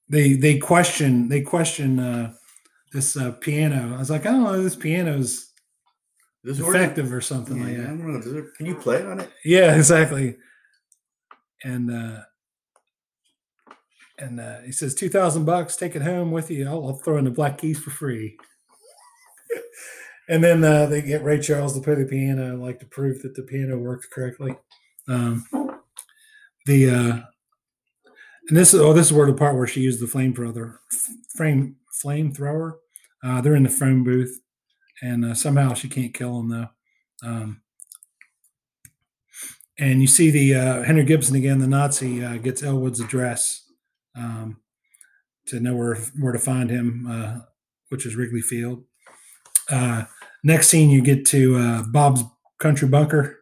they 0.10 0.34
they 0.34 0.58
question 0.58 1.30
they 1.30 1.41
question 1.41 1.99
uh, 1.99 2.34
this 2.91 3.15
uh, 3.15 3.32
piano. 3.32 3.95
I 3.95 3.99
was 3.99 4.10
like, 4.10 4.26
I 4.26 4.32
don't 4.32 4.43
know, 4.43 4.62
this 4.62 4.76
piano's 4.76 5.52
This 6.43 6.58
defective 6.58 7.13
or 7.13 7.21
something 7.21 7.58
Yeah, 7.58 7.63
like 7.63 7.73
I 7.73 7.78
that. 7.78 7.88
don't 7.88 8.26
know. 8.36 8.47
Can 8.58 8.65
you 8.65 8.76
play 8.76 9.04
on 9.06 9.19
it? 9.21 9.32
Yeah, 9.45 9.76
exactly. 9.78 10.36
And 11.63 11.91
uh 11.91 12.21
and 14.19 14.39
uh, 14.39 14.62
he 14.62 14.71
says 14.71 14.93
two 14.93 15.10
thousand 15.10 15.45
bucks, 15.45 15.76
take 15.76 15.95
it 15.95 16.02
home 16.02 16.32
with 16.32 16.52
you. 16.52 16.67
I'll, 16.67 16.86
I'll 16.86 16.93
throw 16.93 17.17
in 17.17 17.26
the 17.26 17.32
black 17.32 17.58
keys 17.58 17.80
for 17.80 17.89
free. 17.89 18.38
and 20.30 20.43
then 20.43 20.63
uh, 20.63 20.86
they 20.86 21.02
get 21.02 21.23
Ray 21.23 21.39
Charles 21.39 21.76
to 21.76 21.82
play 21.82 21.95
the 21.95 22.06
piano, 22.06 22.56
like 22.58 22.80
to 22.80 22.86
prove 22.86 23.21
that 23.23 23.36
the 23.36 23.43
piano 23.43 23.78
works 23.78 24.08
correctly. 24.08 24.56
Um, 25.08 25.45
the 26.65 26.89
uh, 26.89 27.19
and 28.47 28.58
this 28.58 28.73
is 28.73 28.80
oh 28.80 28.93
this 28.93 29.08
is 29.08 29.13
where 29.13 29.28
the 29.28 29.34
part 29.34 29.56
where 29.56 29.67
she 29.67 29.82
used 29.82 29.99
the 30.02 30.08
flame 30.08 30.34
flamethrower, 30.34 30.78
frame 31.36 31.76
flamethrower. 32.04 32.73
Uh, 33.23 33.41
they're 33.41 33.56
in 33.56 33.63
the 33.63 33.69
phone 33.69 34.04
booth, 34.04 34.39
and 35.02 35.26
uh, 35.26 35.34
somehow 35.34 35.73
she 35.73 35.89
can't 35.89 36.13
kill 36.13 36.39
him 36.39 36.49
though. 36.49 36.67
Um, 37.23 37.62
and 39.79 40.01
you 40.01 40.07
see 40.07 40.29
the 40.29 40.55
uh, 40.55 40.83
Henry 40.83 41.03
Gibson 41.03 41.36
again, 41.36 41.59
the 41.59 41.67
Nazi, 41.67 42.23
uh, 42.23 42.38
gets 42.38 42.62
Elwood's 42.62 42.99
address 42.99 43.69
um, 44.15 44.57
to 45.47 45.59
know 45.59 45.75
where 45.75 45.95
where 46.19 46.33
to 46.33 46.39
find 46.39 46.69
him, 46.69 47.07
uh, 47.09 47.39
which 47.89 48.05
is 48.05 48.15
Wrigley 48.15 48.41
Field. 48.41 48.83
Uh, 49.69 50.05
next 50.43 50.67
scene, 50.67 50.89
you 50.89 51.01
get 51.01 51.25
to 51.27 51.57
uh, 51.57 51.83
Bob's 51.83 52.23
Country 52.59 52.88
Bunker, 52.88 53.39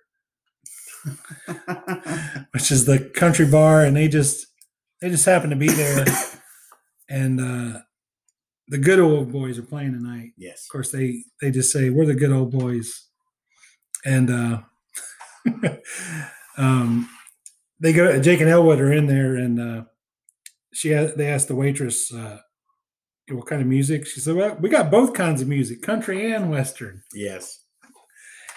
which 2.51 2.71
is 2.71 2.85
the 2.85 3.11
country 3.15 3.45
bar, 3.45 3.83
and 3.83 3.95
they 3.95 4.07
just 4.07 4.47
they 5.01 5.09
just 5.09 5.25
happen 5.25 5.49
to 5.49 5.55
be 5.55 5.67
there, 5.67 6.05
and 7.09 7.41
uh, 7.41 7.79
the 8.71 8.77
good 8.77 8.99
old 8.99 9.31
boys 9.31 9.59
are 9.59 9.63
playing 9.63 9.91
tonight 9.91 10.31
yes. 10.37 10.63
of 10.63 10.71
course 10.71 10.91
they 10.91 11.23
they 11.41 11.51
just 11.51 11.71
say 11.71 11.89
we're 11.89 12.05
the 12.05 12.15
good 12.15 12.31
old 12.31 12.51
boys 12.51 13.07
and 14.05 14.31
uh 14.31 14.61
um 16.57 17.09
they 17.79 17.93
go 17.93 18.19
jake 18.21 18.41
and 18.41 18.49
elwood 18.49 18.79
are 18.79 18.91
in 18.91 19.07
there 19.07 19.35
and 19.35 19.59
uh 19.59 19.83
she 20.73 20.89
they 20.89 21.27
asked 21.27 21.47
the 21.47 21.55
waitress 21.55 22.13
uh 22.13 22.37
what 23.29 23.47
kind 23.47 23.61
of 23.61 23.67
music 23.67 24.05
she 24.05 24.19
said 24.19 24.35
well 24.35 24.55
we 24.59 24.69
got 24.69 24.91
both 24.91 25.13
kinds 25.13 25.41
of 25.41 25.47
music 25.47 25.81
country 25.81 26.31
and 26.33 26.49
western 26.51 27.01
Yes. 27.13 27.59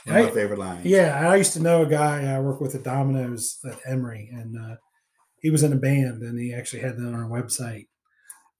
One 0.04 0.16
of 0.16 0.22
I- 0.22 0.28
my 0.28 0.34
favorite 0.34 0.58
line. 0.58 0.80
yeah 0.84 1.28
i 1.30 1.36
used 1.36 1.52
to 1.54 1.60
know 1.62 1.82
a 1.82 1.86
guy 1.88 2.24
i 2.34 2.38
worked 2.40 2.60
with 2.62 2.74
at 2.74 2.82
domino's 2.82 3.58
at 3.70 3.78
emory 3.86 4.30
and 4.32 4.56
uh 4.58 4.76
he 5.40 5.50
was 5.50 5.62
in 5.62 5.72
a 5.72 5.76
band 5.76 6.22
and 6.22 6.38
he 6.38 6.52
actually 6.54 6.80
had 6.82 6.96
that 6.96 7.06
on 7.06 7.14
our 7.14 7.28
website 7.28 7.86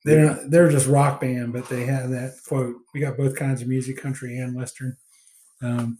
they're 0.05 0.27
not, 0.27 0.51
they're 0.51 0.69
just 0.71 0.87
rock 0.87 1.19
band, 1.23 1.55
but 1.55 1.67
they 1.71 1.87
have 1.87 2.11
that 2.11 2.35
quote. 2.47 2.77
We 2.93 3.01
got 3.01 3.17
both 3.17 3.37
kinds 3.37 3.63
of 3.63 3.69
music, 3.69 3.97
country 3.97 4.37
and 4.37 4.55
western. 4.55 4.99
Um, 5.63 5.97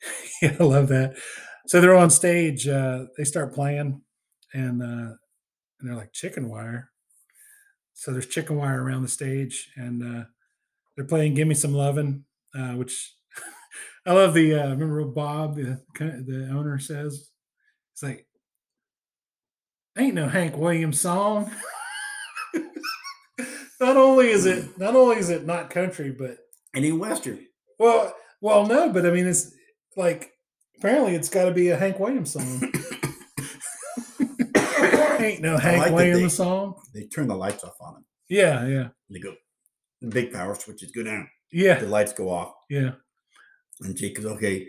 yeah, 0.42 0.56
I 0.58 0.64
love 0.64 0.88
that. 0.88 1.16
So 1.66 1.80
they're 1.80 1.96
on 1.96 2.10
stage. 2.10 2.66
Uh, 2.66 3.04
they 3.16 3.24
start 3.24 3.54
playing, 3.54 4.00
and 4.54 4.82
uh, 4.82 5.14
and 5.80 5.88
they're 5.88 5.96
like 5.96 6.12
chicken 6.12 6.48
wire. 6.48 6.90
So 7.94 8.12
there's 8.12 8.26
chicken 8.26 8.56
wire 8.56 8.82
around 8.82 9.02
the 9.02 9.08
stage, 9.08 9.70
and 9.76 10.02
uh, 10.02 10.24
they're 10.96 11.04
playing 11.04 11.34
"Give 11.34 11.48
Me 11.48 11.54
Some 11.54 11.74
Lovin'," 11.74 12.24
uh, 12.54 12.72
which 12.72 13.14
I 14.06 14.12
love. 14.12 14.34
The 14.34 14.54
uh, 14.54 14.70
remember 14.70 15.04
Bob, 15.04 15.56
the 15.56 15.80
the 15.98 16.48
owner, 16.52 16.78
says. 16.78 17.30
It's 17.92 18.02
like, 18.04 18.28
ain't 19.98 20.14
no 20.14 20.28
Hank 20.28 20.56
Williams 20.56 21.00
song. 21.00 21.50
not 23.80 23.96
only 23.96 24.28
is 24.30 24.46
it 24.46 24.78
not 24.78 24.94
only 24.94 25.16
is 25.16 25.30
it 25.30 25.44
not 25.44 25.70
country, 25.70 26.14
but 26.16 26.38
Any 26.74 26.92
Western. 26.92 27.44
well, 27.78 28.14
well, 28.40 28.66
no, 28.66 28.92
but 28.92 29.04
I 29.04 29.10
mean, 29.10 29.26
it's 29.26 29.52
like 29.96 30.32
apparently 30.78 31.14
it's 31.14 31.28
got 31.28 31.44
to 31.46 31.52
be 31.52 31.68
a 31.70 31.76
Hank 31.76 31.98
Williams 31.98 32.32
song. 32.32 32.44
Ain't 35.20 35.40
no 35.42 35.56
Hank 35.56 35.82
like 35.82 35.92
Williams 35.92 36.20
they- 36.22 36.28
song. 36.28 36.74
They 36.94 37.04
turn 37.04 37.26
the 37.28 37.34
lights 37.34 37.64
off 37.64 37.74
on 37.80 37.94
them. 37.94 38.04
Yeah, 38.28 38.66
yeah, 38.66 38.88
They 39.10 39.18
go, 39.20 39.34
the 40.02 40.08
big 40.08 40.32
power 40.32 40.54
switches 40.54 40.92
go 40.92 41.02
down. 41.02 41.28
yeah, 41.50 41.78
The 41.80 41.86
lights 41.86 42.12
go 42.12 42.30
off. 42.30 42.52
yeah, 42.68 42.90
And 43.80 43.96
Jake 43.96 44.16
goes, 44.16 44.26
okay, 44.26 44.66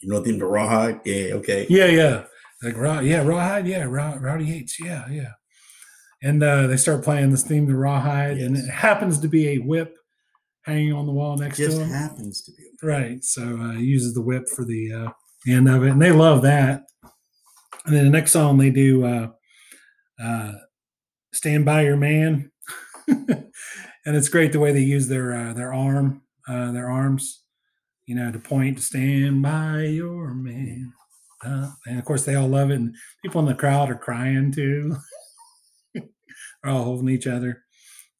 you 0.00 0.08
know 0.10 0.20
the 0.20 0.32
rawhide? 0.44 1.00
Yeah, 1.04 1.34
okay. 1.34 1.66
yeah, 1.70 1.86
yeah. 1.86 2.24
Like 2.62 2.76
raw, 2.76 2.98
yeah, 3.00 3.22
rawhide, 3.22 3.68
yeah, 3.68 3.84
raw, 3.84 4.16
rowdy 4.20 4.46
Yates, 4.46 4.80
yeah, 4.80 5.08
yeah. 5.08 5.30
And 6.22 6.42
uh, 6.42 6.66
they 6.66 6.76
start 6.76 7.04
playing 7.04 7.30
this 7.30 7.44
theme 7.44 7.68
to 7.68 7.76
rawhide, 7.76 8.38
and 8.38 8.56
it 8.56 8.68
happens 8.68 9.20
to 9.20 9.28
be 9.28 9.48
a 9.50 9.58
whip 9.58 9.96
hanging 10.68 10.92
on 10.92 11.06
the 11.06 11.12
wall 11.12 11.36
next 11.36 11.56
Just 11.56 11.76
to 11.76 11.82
him. 11.82 11.88
Just 11.88 12.00
happens 12.00 12.42
to 12.42 12.52
be. 12.52 12.64
Right. 12.82 13.24
So 13.24 13.42
uh, 13.42 13.72
he 13.72 13.84
uses 13.84 14.14
the 14.14 14.22
whip 14.22 14.48
for 14.48 14.64
the, 14.64 14.92
uh, 14.92 15.10
end 15.46 15.68
of 15.68 15.84
it, 15.84 15.90
and 15.90 16.02
they 16.02 16.12
love 16.12 16.42
that. 16.42 16.84
And 17.84 17.96
then 17.96 18.04
the 18.04 18.10
next 18.10 18.32
song 18.32 18.58
they 18.58 18.70
do, 18.70 19.04
uh, 19.04 19.28
uh, 20.22 20.52
"Stand 21.32 21.64
by 21.64 21.82
Your 21.82 21.96
Man," 21.96 22.50
and 23.08 23.46
it's 24.04 24.28
great 24.28 24.52
the 24.52 24.60
way 24.60 24.72
they 24.72 24.80
use 24.80 25.08
their 25.08 25.34
uh, 25.34 25.52
their 25.54 25.72
arm, 25.72 26.22
uh, 26.48 26.72
their 26.72 26.90
arms, 26.90 27.42
you 28.06 28.14
know, 28.14 28.30
to 28.32 28.38
point 28.38 28.78
to 28.78 28.82
"Stand 28.82 29.42
by 29.42 29.84
Your 29.84 30.34
Man." 30.34 30.92
Uh, 31.44 31.70
and 31.86 31.98
of 31.98 32.04
course, 32.04 32.24
they 32.24 32.34
all 32.34 32.48
love 32.48 32.70
it, 32.70 32.76
and 32.76 32.94
people 33.22 33.40
in 33.40 33.46
the 33.46 33.54
crowd 33.54 33.90
are 33.90 33.94
crying 33.94 34.52
too. 34.52 34.96
They're 35.94 36.72
all 36.72 36.84
holding 36.84 37.08
each 37.08 37.26
other. 37.26 37.62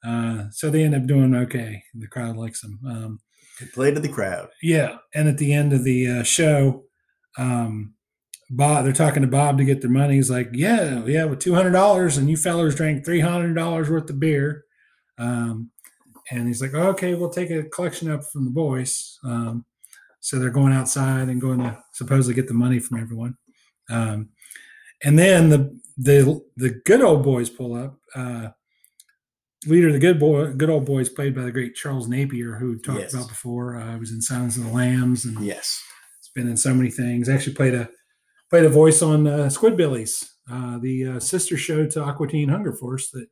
Uh, 0.07 0.45
so 0.51 0.71
they 0.71 0.85
end 0.85 0.95
up 0.95 1.07
doing 1.07 1.35
okay. 1.35 1.83
The 1.95 2.07
crowd 2.07 2.37
likes 2.37 2.61
them. 2.63 2.79
Um, 2.87 3.21
They 3.61 3.67
play 3.67 3.91
to 3.93 4.01
the 4.01 4.09
crowd. 4.09 4.49
yeah, 4.63 4.99
and 5.15 5.29
at 5.29 5.39
the 5.39 5.53
end 5.53 5.73
of 5.73 5.85
the 5.85 6.09
uh, 6.09 6.23
show, 6.23 6.85
um, 7.37 7.95
Bob, 8.51 8.85
they're 8.85 8.93
talking 8.95 9.23
to 9.23 9.29
Bob 9.29 9.59
to 9.59 9.65
get 9.65 9.81
their 9.81 9.91
money. 9.91 10.15
He's 10.15 10.31
like, 10.31 10.51
"Yeah, 10.53 11.05
yeah, 11.05 11.25
with 11.25 11.41
two 11.41 11.55
hundred 11.55 11.73
dollars, 11.73 12.17
and 12.17 12.31
you 12.31 12.37
fellers 12.37 12.75
drank 12.77 13.05
three 13.05 13.21
hundred 13.21 13.55
dollars 13.55 13.91
worth 13.91 14.09
of 14.09 14.19
beer." 14.21 14.65
Um, 15.19 15.71
and 16.31 16.47
he's 16.47 16.63
like, 16.63 16.73
"Okay, 16.75 17.15
we'll 17.15 17.29
take 17.31 17.51
a 17.51 17.65
collection 17.65 18.11
up 18.11 18.25
from 18.25 18.45
the 18.45 18.51
boys." 18.51 19.19
Um, 19.25 19.65
so 20.21 20.39
they're 20.39 20.51
going 20.51 20.73
outside 20.73 21.29
and 21.29 21.41
going 21.41 21.59
to 21.61 21.77
supposedly 21.93 22.35
get 22.35 22.49
the 22.49 22.55
money 22.55 22.79
from 22.79 23.01
everyone. 23.01 23.37
Um, 23.91 24.31
and 25.05 25.19
then 25.19 25.51
the 25.51 25.79
the 25.99 26.41
the 26.57 26.81
good 26.87 27.03
old 27.03 27.23
boys 27.25 27.51
pull 27.51 27.75
up. 27.75 27.99
Uh, 28.15 28.49
leader 29.67 29.89
of 29.89 29.93
the 29.95 29.99
good 29.99 30.19
boy, 30.21 30.53
good 30.53 30.71
old 30.71 30.85
boys, 30.85 31.09
played 31.09 31.35
by 31.35 31.43
the 31.43 31.53
great 31.53 31.75
Charles 31.75 32.09
Napier, 32.09 32.55
who 32.57 32.79
talked 32.79 33.01
Yes. 33.01 33.15
about 33.15 33.29
before. 33.29 33.77
Uh, 33.77 33.99
was 33.99 34.13
in 34.13 34.21
Silence 34.23 34.57
of 34.57 34.65
the 34.65 34.71
Lambs, 34.71 35.25
and 35.25 35.39
Yes. 35.45 35.83
it's 36.19 36.31
been 36.35 36.49
in 36.49 36.57
so 36.57 36.73
many 36.75 36.91
things. 36.91 37.29
Actually, 37.29 37.55
played 37.55 37.75
a 37.75 37.89
played 38.51 38.65
a 38.65 38.69
voice 38.69 39.03
on 39.03 39.27
uh, 39.27 39.47
Squidbillies, 39.49 40.25
uh, 40.51 40.79
the 40.79 41.07
uh, 41.07 41.21
sister 41.21 41.57
show 41.57 41.87
to 41.87 42.03
Aqua 42.03 42.29
Teen 42.29 42.49
Hunger 42.49 42.73
Force 42.73 43.11
that 43.11 43.27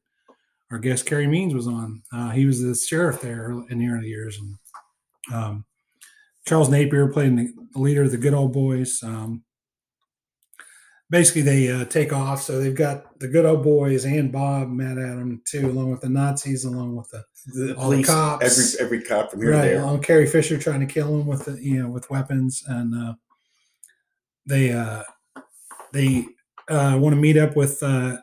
our 0.70 0.78
guest 0.78 1.06
Carey 1.06 1.26
Means 1.26 1.54
was 1.54 1.66
on. 1.66 2.02
Uh, 2.12 2.30
he 2.30 2.44
was 2.44 2.60
the 2.60 2.74
sheriff 2.74 3.20
there 3.22 3.50
in 3.70 3.78
the 3.78 3.88
early 3.88 4.08
years, 4.08 4.38
and 4.38 4.56
um, 5.32 5.64
Charles 6.46 6.68
Napier 6.68 7.08
playing 7.08 7.36
the, 7.36 7.48
the 7.72 7.78
leader 7.80 8.02
of 8.02 8.10
the 8.10 8.16
Good 8.18 8.34
Old 8.34 8.52
Boys. 8.52 9.00
Um, 9.02 9.42
basically 11.10 11.42
they 11.42 11.70
uh, 11.70 11.84
take 11.84 12.12
off. 12.12 12.42
So 12.42 12.58
they've 12.60 12.74
got 12.74 13.18
the 13.20 13.28
good 13.28 13.44
old 13.44 13.62
boys 13.62 14.04
and 14.04 14.30
Bob 14.32 14.68
Matt 14.70 14.98
Adam 14.98 15.42
too, 15.44 15.66
along 15.70 15.90
with 15.90 16.00
the 16.00 16.08
Nazis, 16.08 16.64
along 16.64 16.96
with 16.96 17.08
the 17.10 17.24
The 17.54 17.74
All 17.76 17.90
the 17.90 17.96
police, 17.96 18.06
cops. 18.06 18.44
every 18.78 18.84
every 18.98 19.02
cop 19.08 19.30
from 19.30 19.40
here 19.42 19.52
right 19.52 19.62
there. 19.62 19.82
along 19.82 20.02
Carrie 20.02 20.26
Fisher 20.26 20.58
trying 20.58 20.80
to 20.80 20.86
kill 20.92 21.08
him 21.20 21.26
with 21.26 21.44
the 21.44 21.62
you 21.62 21.82
know 21.82 21.88
with 21.88 22.10
weapons, 22.10 22.62
and 22.66 22.94
uh, 22.94 23.14
they 24.46 24.72
uh, 24.72 25.02
they 25.92 26.24
uh, 26.68 26.96
want 27.00 27.14
to 27.14 27.20
meet 27.20 27.36
up 27.36 27.56
with 27.56 27.82
uh, 27.82 28.16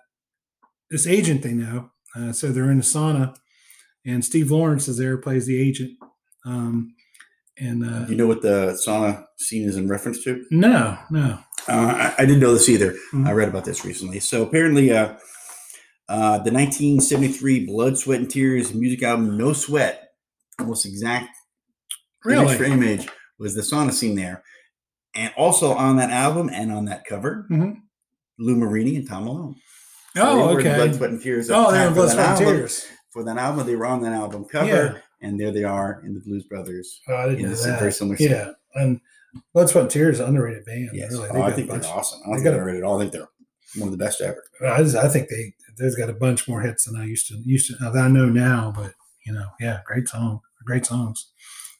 this 0.89 1.07
agent 1.07 1.41
they 1.43 1.53
know. 1.53 1.89
Uh, 2.15 2.31
so 2.31 2.51
they're 2.51 2.69
in 2.71 2.79
a 2.79 2.83
sauna, 2.83 3.35
and 4.05 4.23
Steve 4.23 4.51
Lawrence 4.51 4.87
is 4.87 4.97
there, 4.97 5.17
plays 5.17 5.45
the 5.47 5.59
agent. 5.59 5.91
Um, 6.45 6.93
and 7.57 7.83
uh, 7.85 8.05
You 8.09 8.15
know 8.15 8.27
what 8.27 8.41
the 8.41 8.77
sauna 8.85 9.25
scene 9.37 9.67
is 9.67 9.77
in 9.77 9.87
reference 9.87 10.23
to? 10.25 10.43
no, 10.51 10.97
no, 11.09 11.39
Uh, 11.67 12.11
I, 12.17 12.23
I 12.23 12.25
didn't 12.25 12.39
know 12.41 12.53
this 12.53 12.69
either. 12.69 12.95
Mhm. 13.13 13.27
I 13.27 13.31
read 13.31 13.47
about 13.49 13.65
this 13.65 13.85
recently. 13.85 14.19
So 14.19 14.43
apparently, 14.43 14.91
uh, 14.91 15.15
uh, 16.09 16.37
the 16.39 16.51
1973 16.51 17.65
Blood, 17.65 17.97
Sweat, 17.97 18.19
and 18.19 18.29
Tears 18.29 18.73
music 18.73 19.03
album 19.03 19.37
"No 19.37 19.53
Sweat," 19.53 20.09
almost 20.59 20.85
exact 20.85 21.29
image 22.29 22.51
for 22.57 22.63
really. 22.63 22.71
image, 22.73 23.07
was 23.39 23.55
the 23.55 23.61
sauna 23.61 23.91
scene 23.91 24.15
there, 24.15 24.43
and 25.15 25.33
also 25.37 25.71
on 25.73 25.97
that 25.97 26.09
album 26.09 26.49
and 26.51 26.71
on 26.71 26.85
that 26.85 27.05
cover, 27.05 27.45
Mhm. 27.49 27.77
Lou 28.39 28.55
Marini 28.55 28.95
and 28.97 29.07
Tom 29.07 29.25
Malone. 29.25 29.55
Oh, 30.17 30.49
okay. 30.57 30.75
Blood, 30.75 30.95
Sweat, 30.95 31.09
and 31.11 31.21
Tears. 31.21 31.49
Oh, 31.49 31.65
for 31.71 31.93
Blood, 31.93 32.11
Sweat, 32.11 32.27
and. 32.29 32.37
Tears. 32.39 32.85
For 33.11 33.23
that 33.25 33.37
album, 33.37 33.65
they 33.67 33.75
were 33.75 33.85
on 33.85 34.01
that 34.01 34.11
album 34.13 34.43
cover, 34.45 34.65
Yeah. 34.67 34.93
and 35.21 35.39
there 35.39 35.51
they 35.51 35.63
are 35.63 36.01
in 36.05 36.15
the 36.15 36.19
Blues 36.19 36.43
Brothers. 36.45 36.99
Oh, 37.07 37.15
I 37.15 37.23
didn't 37.25 37.37
in 37.39 37.43
know 37.45 37.49
this 37.51 37.63
that. 37.63 37.79
very 37.79 37.91
similar 37.91 38.17
scene. 38.17 38.31
Yeah, 38.31 38.51
and 38.73 38.99
Blood, 39.53 39.69
Sweat, 39.69 39.83
and 39.83 39.91
Tears 39.91 40.19
underrated 40.19 40.65
band. 40.65 40.89
Yes, 40.93 41.11
really. 41.11 41.29
oh, 41.29 41.41
I 41.41 41.51
think 41.51 41.69
bunch- 41.69 41.83
they're 41.83 41.91
awesome. 41.91 42.19
I 42.23 42.27
don't 42.27 42.35
think 42.35 42.43
they're 42.45 42.53
underrated 42.53 42.83
at 42.83 42.87
all. 42.87 42.97
I 42.97 43.01
think 43.01 43.11
they're 43.13 43.29
one 43.77 43.87
of 43.87 43.97
the 43.97 44.03
best 44.03 44.21
ever. 44.21 44.43
I, 44.65 44.83
just, 44.83 44.95
I 44.95 45.07
think 45.09 45.29
they 45.29 45.53
they've 45.77 45.97
got 45.97 46.09
a 46.09 46.13
bunch 46.13 46.47
more 46.47 46.61
hits 46.61 46.85
than 46.85 46.95
I 46.99 47.05
used 47.05 47.27
to 47.29 47.35
used 47.43 47.67
to 47.67 47.75
that 47.91 47.95
I 47.97 48.07
know 48.07 48.29
now. 48.29 48.71
But 48.75 48.93
you 49.25 49.33
know, 49.33 49.47
yeah, 49.59 49.79
great 49.85 50.07
song, 50.07 50.41
great 50.65 50.85
songs. 50.85 51.31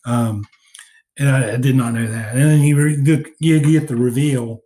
Um, 0.05 0.45
and 1.17 1.29
I, 1.29 1.53
I 1.53 1.57
did 1.57 1.75
not 1.75 1.93
know 1.93 2.07
that. 2.07 2.33
And 2.33 2.41
then 2.41 2.61
you 2.61 2.75
re- 2.75 2.95
the, 2.95 3.25
you 3.39 3.59
get 3.59 3.87
the 3.87 3.95
reveal 3.95 4.61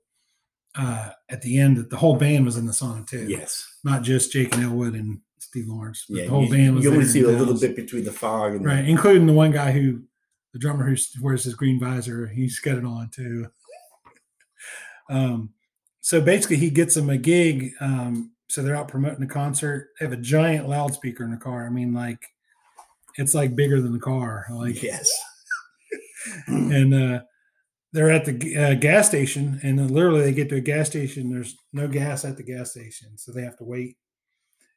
uh, 0.76 1.10
at 1.30 1.42
the 1.42 1.60
end 1.60 1.78
that 1.78 1.90
the 1.90 1.98
whole 1.98 2.16
band 2.16 2.46
was 2.46 2.56
in 2.58 2.66
the 2.66 2.74
song 2.74 3.06
too. 3.06 3.26
Yes. 3.28 3.68
not 3.84 4.04
just 4.04 4.32
Jake 4.32 4.54
and 4.56 4.64
Elwood 4.64 4.94
and 4.94 5.20
Steve 5.40 5.68
Lawrence. 5.68 6.06
But 6.08 6.18
Yeah, 6.20 6.24
the 6.26 6.30
whole 6.30 6.46
you, 6.46 6.52
band 6.52 6.76
was 6.76 6.86
you 6.86 6.92
only 6.92 7.06
see 7.06 7.22
a 7.22 7.28
little 7.28 7.60
bit 7.60 7.76
between 7.76 8.06
the 8.06 8.12
fog 8.14 8.54
and 8.54 8.64
the- 8.64 8.70
right, 8.70 8.88
including 8.88 9.26
the 9.26 9.34
one 9.34 9.52
guy 9.52 9.72
who 9.72 10.04
the 10.54 10.60
drummer 10.60 10.90
who 10.90 10.96
wears 11.22 11.44
his 11.44 11.56
green 11.56 11.80
visor. 11.80 12.28
He's 12.28 12.60
got 12.60 12.78
it 12.78 12.86
on 12.86 13.10
too. 13.10 13.48
Um, 15.10 15.52
so 16.02 16.22
basically, 16.22 16.58
he 16.58 16.70
gets 16.70 16.96
them 16.96 17.10
a 17.10 17.18
gig. 17.18 17.72
Um, 17.80 18.32
so 18.50 18.62
they're 18.62 18.76
out 18.76 18.88
promoting 18.88 19.20
the 19.20 19.28
concert. 19.28 19.90
They 20.00 20.06
have 20.06 20.14
a 20.14 20.22
giant 20.22 20.70
loudspeaker 20.70 21.24
in 21.24 21.32
the 21.32 21.38
car. 21.38 21.66
I 21.66 21.70
mean, 21.70 21.94
like 21.94 22.26
it's 23.18 23.34
like 23.34 23.56
bigger 23.56 23.82
than 23.82 23.94
the 23.94 24.00
car. 24.00 24.46
Like, 24.50 24.82
yes. 24.82 25.10
and 26.48 26.94
uh, 26.94 27.22
they're 27.94 28.12
at 28.12 28.26
the 28.26 28.58
uh, 28.58 28.74
gas 28.76 29.08
station, 29.08 29.60
and 29.64 29.78
then 29.80 29.88
literally 29.88 30.22
they 30.22 30.34
get 30.34 30.50
to 30.50 30.58
a 30.58 30.62
gas 30.62 30.88
station. 30.88 31.30
There's 31.30 31.56
no 31.74 31.88
gas 31.88 32.26
at 32.26 32.38
the 32.38 32.44
gas 32.44 32.72
station, 32.72 33.18
so 33.18 33.32
they 33.32 33.42
have 33.42 33.58
to 33.58 33.64
wait. 33.64 33.98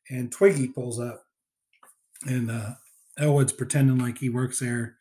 And 0.08 0.32
Twiggy 0.32 0.68
pulls 0.68 0.98
up, 0.98 1.22
and 2.26 2.50
uh, 2.50 2.70
Elwood's 3.18 3.52
pretending 3.52 3.98
like 3.98 4.18
he 4.18 4.28
works 4.28 4.58
there, 4.58 4.96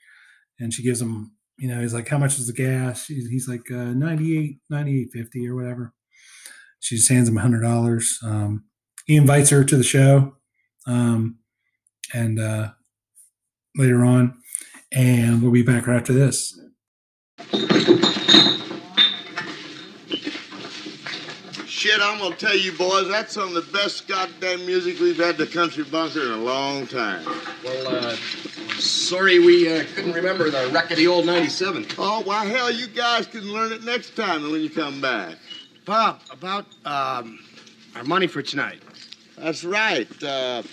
and 0.59 0.73
she 0.73 0.83
gives 0.83 1.01
him, 1.01 1.31
you 1.57 1.67
know, 1.67 1.81
he's 1.81 1.93
like, 1.93 2.07
"How 2.07 2.17
much 2.17 2.37
is 2.39 2.47
the 2.47 2.53
gas?" 2.53 3.07
He's, 3.07 3.47
like, 3.47 3.69
uh, 3.71 3.93
98 3.93 4.59
98.50 4.71 5.47
or 5.49 5.55
whatever. 5.55 5.93
She 6.79 6.95
just 6.95 7.09
hands 7.09 7.27
him 7.27 7.37
a 7.37 7.41
hundred 7.41 7.61
dollars. 7.61 8.19
Um, 8.23 8.65
he 9.05 9.15
invites 9.15 9.49
her 9.49 9.63
to 9.63 9.75
the 9.75 9.83
show, 9.83 10.35
um, 10.85 11.39
and 12.13 12.39
uh, 12.39 12.71
later 13.75 14.03
on, 14.05 14.37
and 14.91 15.41
we'll 15.41 15.51
be 15.51 15.63
back 15.63 15.87
right 15.87 15.97
after 15.97 16.13
this. 16.13 16.59
Shit, 21.79 22.01
I'm 22.01 22.19
gonna 22.19 22.35
tell 22.35 22.57
you 22.57 22.73
boys, 22.73 23.07
that's 23.07 23.31
some 23.31 23.55
of 23.55 23.65
the 23.65 23.71
best 23.71 24.05
goddamn 24.05 24.65
music 24.65 24.99
we've 24.99 25.15
had 25.15 25.37
the 25.37 25.47
country 25.47 25.85
bunker 25.85 26.21
in 26.21 26.31
a 26.31 26.35
long 26.35 26.85
time. 26.87 27.25
Well, 27.63 27.87
uh, 27.87 28.15
sorry 28.79 29.39
we 29.39 29.73
uh, 29.73 29.85
couldn't 29.95 30.11
remember 30.11 30.49
the 30.51 30.69
wreck 30.73 30.91
of 30.91 30.97
the 30.97 31.07
old 31.07 31.25
97. 31.25 31.87
Oh, 31.97 32.19
why 32.23 32.43
hell, 32.43 32.69
you 32.69 32.87
guys 32.87 33.27
can 33.27 33.43
learn 33.53 33.71
it 33.71 33.85
next 33.85 34.17
time 34.17 34.51
when 34.51 34.59
you 34.59 34.69
come 34.69 34.99
back. 34.99 35.37
Bob, 35.85 36.19
about 36.29 36.65
um, 36.83 37.39
our 37.95 38.03
money 38.03 38.27
for 38.27 38.41
tonight. 38.41 38.81
That's 39.37 39.63
right. 39.63 40.21
Uh, 40.21 40.63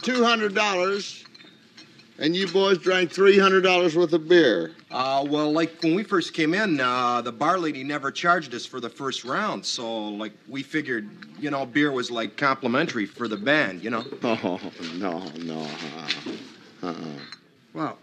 Two 0.00 0.24
hundred 0.24 0.54
dollars, 0.54 1.26
and 2.20 2.36
you 2.36 2.46
boys 2.46 2.78
drank 2.78 3.10
three 3.10 3.38
hundred 3.38 3.62
dollars 3.62 3.96
worth 3.96 4.12
of 4.12 4.28
beer. 4.28 4.72
Uh, 4.90 5.26
well, 5.28 5.50
like 5.50 5.82
when 5.82 5.94
we 5.94 6.04
first 6.04 6.34
came 6.34 6.52
in, 6.54 6.78
uh, 6.78 7.20
the 7.22 7.32
bar 7.32 7.58
lady 7.58 7.82
never 7.82 8.10
charged 8.10 8.54
us 8.54 8.66
for 8.66 8.78
the 8.78 8.90
first 8.90 9.24
round, 9.24 9.64
so 9.64 10.08
like 10.08 10.32
we 10.46 10.62
figured, 10.62 11.08
you 11.38 11.50
know, 11.50 11.64
beer 11.64 11.90
was 11.90 12.10
like 12.10 12.36
complimentary 12.36 13.06
for 13.06 13.26
the 13.26 13.36
band, 13.36 13.82
you 13.82 13.90
know. 13.90 14.04
Oh 14.42 14.60
no, 14.96 15.18
no. 15.42 15.66
Uh, 16.82 16.86
uh 16.86 16.94
Well, 17.72 17.98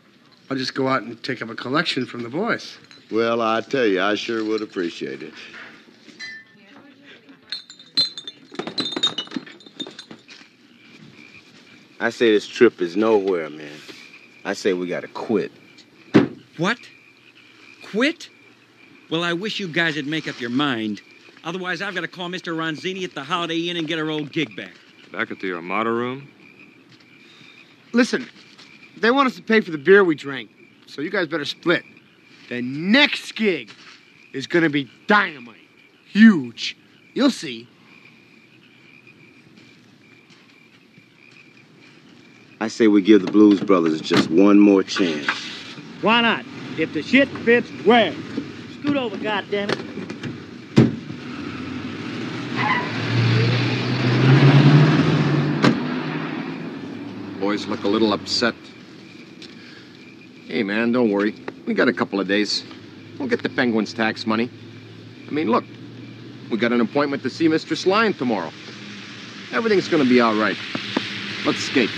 I'll 0.49 0.57
just 0.57 0.73
go 0.73 0.87
out 0.87 1.03
and 1.03 1.21
take 1.23 1.41
up 1.41 1.49
a 1.49 1.55
collection 1.55 2.05
from 2.05 2.23
the 2.23 2.29
boys. 2.29 2.77
Well, 3.11 3.41
I 3.41 3.61
tell 3.61 3.85
you, 3.85 4.01
I 4.01 4.15
sure 4.15 4.43
would 4.43 4.61
appreciate 4.61 5.21
it. 5.23 5.33
I 11.99 12.09
say 12.09 12.31
this 12.31 12.47
trip 12.47 12.81
is 12.81 12.95
nowhere, 12.95 13.49
man. 13.49 13.71
I 14.47 14.53
say 14.53 14.71
we 14.71 14.87
gotta 14.87 15.09
quit. 15.09 15.51
What? 16.55 16.77
Quit? 17.91 18.29
Well, 19.09 19.21
I 19.21 19.33
wish 19.33 19.59
you 19.59 19.67
guys 19.67 19.97
would 19.97 20.07
make 20.07 20.25
up 20.25 20.39
your 20.39 20.49
mind. 20.49 21.01
Otherwise, 21.43 21.81
I've 21.81 21.93
got 21.93 22.01
to 22.01 22.07
call 22.07 22.29
Mr. 22.29 22.55
Ronzini 22.55 23.03
at 23.03 23.13
the 23.13 23.25
Holiday 23.25 23.67
Inn 23.67 23.75
and 23.75 23.85
get 23.89 23.99
our 23.99 24.09
old 24.09 24.31
gig 24.31 24.55
back. 24.55 24.71
Back 25.11 25.31
at 25.31 25.41
the 25.41 25.51
Armada 25.51 25.91
room? 25.91 26.29
Listen, 27.91 28.25
they 28.95 29.11
want 29.11 29.27
us 29.27 29.35
to 29.35 29.41
pay 29.41 29.59
for 29.59 29.71
the 29.71 29.77
beer 29.77 30.05
we 30.05 30.15
drank, 30.15 30.49
so 30.85 31.01
you 31.01 31.09
guys 31.09 31.27
better 31.27 31.43
split. 31.43 31.83
The 32.47 32.61
next 32.61 33.33
gig 33.35 33.69
is 34.31 34.47
gonna 34.47 34.69
be 34.69 34.89
dynamite. 35.07 35.57
Huge. 36.05 36.77
You'll 37.13 37.31
see. 37.31 37.67
I 42.59 42.69
say 42.69 42.87
we 42.87 43.03
give 43.03 43.23
the 43.23 43.31
Blues 43.31 43.59
Brothers 43.59 44.01
just 44.01 44.31
one 44.31 44.59
more 44.59 44.81
chance. 44.81 45.27
Why 46.01 46.21
not? 46.21 46.43
If 46.77 46.91
the 46.93 47.03
shit 47.03 47.29
fits, 47.29 47.69
where? 47.85 48.13
Scoot 48.79 48.97
over, 48.97 49.15
goddammit. 49.17 49.77
Boys 57.39 57.67
look 57.67 57.83
a 57.83 57.87
little 57.87 58.11
upset. 58.11 58.55
Hey, 60.47 60.63
man, 60.63 60.91
don't 60.91 61.11
worry. 61.11 61.35
We 61.67 61.75
got 61.75 61.87
a 61.87 61.93
couple 61.93 62.19
of 62.19 62.27
days. 62.27 62.63
We'll 63.19 63.27
get 63.27 63.43
the 63.43 63.49
Penguins' 63.49 63.93
tax 63.93 64.25
money. 64.25 64.49
I 65.27 65.31
mean, 65.31 65.51
look, 65.51 65.63
we 66.49 66.57
got 66.57 66.71
an 66.71 66.81
appointment 66.81 67.21
to 67.23 67.29
see 67.29 67.47
Mr. 67.47 67.77
Sline 67.77 68.13
tomorrow. 68.13 68.51
Everything's 69.51 69.87
gonna 69.87 70.05
be 70.05 70.21
all 70.21 70.35
right. 70.35 70.57
Let's 71.45 71.59
skate. 71.59 71.89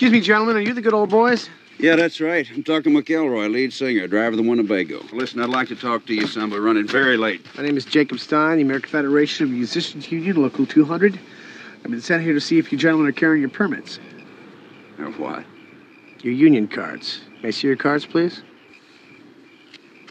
Excuse 0.00 0.12
me, 0.12 0.20
gentlemen, 0.22 0.56
are 0.56 0.60
you 0.60 0.72
the 0.72 0.80
good 0.80 0.94
old 0.94 1.10
boys? 1.10 1.50
Yeah, 1.78 1.94
that's 1.94 2.22
right. 2.22 2.50
I'm 2.50 2.62
Tucker 2.62 2.88
McElroy, 2.88 3.52
lead 3.52 3.70
singer, 3.70 4.06
driver 4.08 4.28
of 4.28 4.36
the 4.38 4.42
Winnebago. 4.42 5.04
Listen, 5.12 5.42
I'd 5.42 5.50
like 5.50 5.68
to 5.68 5.76
talk 5.76 6.06
to 6.06 6.14
you, 6.14 6.26
some, 6.26 6.48
but 6.48 6.58
running 6.60 6.86
very 6.86 7.18
late. 7.18 7.44
My 7.54 7.64
name 7.64 7.76
is 7.76 7.84
Jacob 7.84 8.18
Stein, 8.18 8.56
the 8.56 8.62
American 8.62 8.88
Federation 8.88 9.44
of 9.44 9.50
Musicians 9.50 10.10
Union, 10.10 10.40
Local 10.40 10.64
200. 10.64 11.20
I've 11.84 11.90
been 11.90 12.00
sent 12.00 12.22
here 12.22 12.32
to 12.32 12.40
see 12.40 12.56
if 12.56 12.72
you 12.72 12.78
gentlemen 12.78 13.08
are 13.08 13.12
carrying 13.12 13.42
your 13.42 13.50
permits. 13.50 13.98
Of 15.00 15.18
what? 15.18 15.44
Your 16.22 16.32
union 16.32 16.66
cards. 16.66 17.20
May 17.42 17.48
I 17.48 17.50
see 17.50 17.66
your 17.66 17.76
cards, 17.76 18.06
please? 18.06 18.42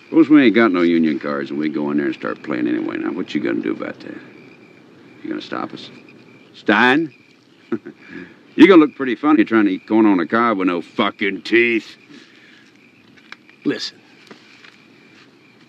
Suppose 0.04 0.30
we 0.30 0.46
ain't 0.46 0.54
got 0.54 0.72
no 0.72 0.84
union 0.84 1.18
cards 1.18 1.50
and 1.50 1.58
we 1.58 1.68
go 1.68 1.90
in 1.90 1.98
there 1.98 2.06
and 2.06 2.14
start 2.14 2.44
playing 2.44 2.68
anyway. 2.68 2.98
Now, 2.98 3.12
what 3.12 3.34
you 3.34 3.42
gonna 3.42 3.60
do 3.60 3.72
about 3.72 4.00
that? 4.02 4.18
You 5.24 5.30
gonna 5.30 5.42
stop 5.42 5.74
us? 5.74 5.90
Stein? 6.54 7.12
You're 8.60 8.68
gonna 8.68 8.82
look 8.82 8.96
pretty 8.96 9.16
funny 9.16 9.46
trying 9.46 9.64
to 9.68 9.72
eat 9.72 9.88
corn 9.88 10.06
on 10.06 10.20
a 10.20 10.28
cob 10.28 10.58
with 10.58 10.68
no 10.68 10.82
fucking 10.82 11.44
teeth. 11.44 11.96
Listen. 13.64 13.98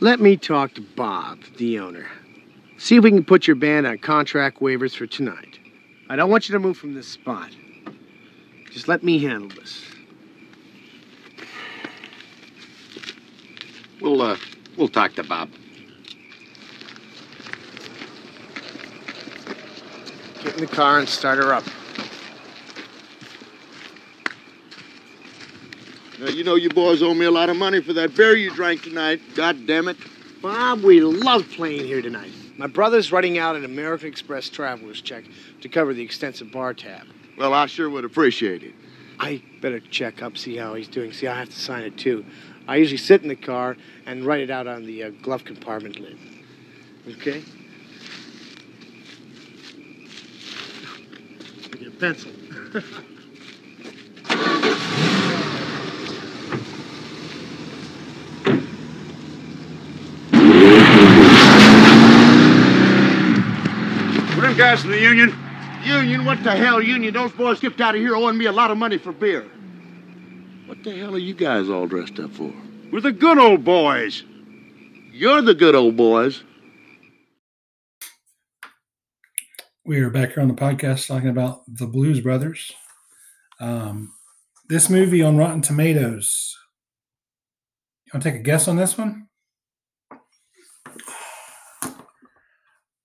Let 0.01 0.19
me 0.19 0.37
talk 0.37 0.75
to 0.75 0.81
Bob, 0.81 1.39
the 1.57 1.79
owner. 1.79 2.09
See 2.79 2.97
if 2.97 3.05
we 3.05 3.13
can 3.13 3.25
put 3.25 3.47
your 3.47 3.55
band 3.55 3.87
on 3.87 3.99
contract 3.99 4.59
waivers 4.59 4.97
for 4.97 5.07
tonight. 5.07 5.61
I 6.09 6.17
don't 6.17 6.31
want 6.31 6.49
you 6.49 6.53
to 6.55 6.59
move 6.59 6.77
from 6.77 6.95
this 6.95 7.07
spot. 7.07 7.51
Just 8.73 8.89
let 8.89 9.05
me 9.05 9.21
handle 9.21 9.51
this. 9.51 9.85
We'll, 14.01 14.21
uh, 14.21 14.37
we'll 14.77 14.89
talk 14.89 15.15
to 15.15 15.23
Bob. 15.23 15.49
Get 20.43 20.55
in 20.55 20.61
the 20.63 20.67
car 20.67 20.99
and 20.99 21.09
start 21.09 21.39
her 21.39 21.55
up. 21.55 21.63
You 26.29 26.45
know 26.45 26.55
you 26.55 26.69
boys 26.69 27.03
owe 27.03 27.15
me 27.15 27.25
a 27.25 27.31
lot 27.31 27.49
of 27.49 27.57
money 27.57 27.81
for 27.81 27.93
that 27.95 28.15
beer 28.15 28.37
you 28.37 28.51
drank 28.51 28.83
tonight. 28.83 29.21
God 29.35 29.67
damn 29.67 29.89
it. 29.89 29.97
Bob, 30.43 30.83
we 30.83 31.01
love 31.01 31.49
playing 31.51 31.87
here 31.87 32.03
tonight. 32.03 32.31
My 32.59 32.67
brother's 32.67 33.11
writing 33.11 33.39
out 33.39 33.57
an 33.57 33.65
American 33.65 34.09
Express 34.09 34.51
traveler's 34.51 35.01
check 35.01 35.25
to 35.63 35.69
cover 35.69 35.95
the 35.95 36.03
extensive 36.03 36.53
bar 36.53 36.75
tab. 36.75 37.07
Well, 37.39 37.55
I 37.55 37.67
sure 37.67 37.89
would 37.89 38.05
appreciate 38.05 38.63
it. 38.63 38.75
I 39.19 39.43
better 39.63 39.81
check 39.81 40.23
up, 40.23 40.37
see 40.37 40.57
how 40.57 40.75
he's 40.75 40.89
doing. 40.89 41.13
See, 41.13 41.27
I 41.27 41.39
have 41.39 41.49
to 41.49 41.59
sign 41.59 41.85
it 41.85 41.97
too. 41.97 42.25
I 42.69 42.77
usually 42.77 42.99
sit 42.99 43.23
in 43.23 43.29
the 43.29 43.37
car 43.37 43.77
and 44.07 44.25
write 44.25 44.41
it 44.41 44.51
out 44.51 44.67
on 44.67 44.85
the 44.85 45.05
uh, 45.05 45.11
glove 45.23 45.45
compartment 45.45 45.99
lid. 45.99 46.19
Okay? 47.09 47.43
Get 51.79 51.87
a 51.87 51.91
pencil. 51.91 52.31
guys 64.61 64.85
in 64.85 64.91
the 64.91 65.01
union? 65.01 65.35
Union? 65.83 66.27
What 66.27 66.45
the 66.45 66.55
hell, 66.55 66.83
Union? 66.83 67.15
Those 67.15 67.33
boys 67.33 67.57
skipped 67.57 67.81
out 67.81 67.95
of 67.95 68.01
here 68.03 68.15
owing 68.15 68.37
me 68.37 68.45
a 68.45 68.53
lot 68.53 68.71
of 68.71 68.77
money 68.77 68.99
for 68.99 69.11
beer. 69.11 69.49
What 70.67 70.85
the 70.85 70.95
hell 70.95 71.15
are 71.15 71.19
you 71.19 71.33
guys 71.33 71.71
all 71.71 71.87
dressed 71.87 72.21
up 72.21 72.31
for? 72.35 72.53
We're 72.93 73.01
the 73.01 73.11
good 73.11 73.39
old 73.39 73.65
boys. 73.65 74.23
You're 75.13 75.41
the 75.41 75.55
good 75.55 75.75
old 75.75 75.97
boys. 75.97 76.45
We 79.87 80.01
are 80.01 80.11
back 80.11 80.33
here 80.33 80.43
on 80.43 80.49
the 80.49 80.55
podcast 80.55 81.07
talking 81.07 81.31
about 81.31 81.63
the 81.67 81.87
Blues 81.87 82.21
Brothers. 82.21 82.71
Um, 83.61 84.13
this 84.69 84.91
movie 84.91 85.23
on 85.23 85.39
Rotten 85.39 85.63
Tomatoes. 85.63 86.55
You 88.05 88.11
want 88.13 88.25
to 88.25 88.31
take 88.31 88.41
a 88.41 88.43
guess 88.43 88.69
on 88.69 88.77
this 88.77 88.99
one? 88.99 89.30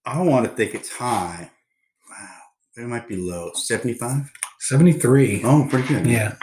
I 0.05 0.21
want 0.21 0.45
to 0.45 0.51
think 0.55 0.75
it's 0.75 0.89
high. 0.91 1.51
Wow, 2.09 2.83
it 2.83 2.87
might 2.87 3.07
be 3.07 3.15
low. 3.17 3.51
Seventy-five. 3.55 4.31
73. 4.61 5.41
Oh, 5.43 5.67
pretty 5.69 5.87
good. 5.87 6.07
Yeah. 6.07 6.35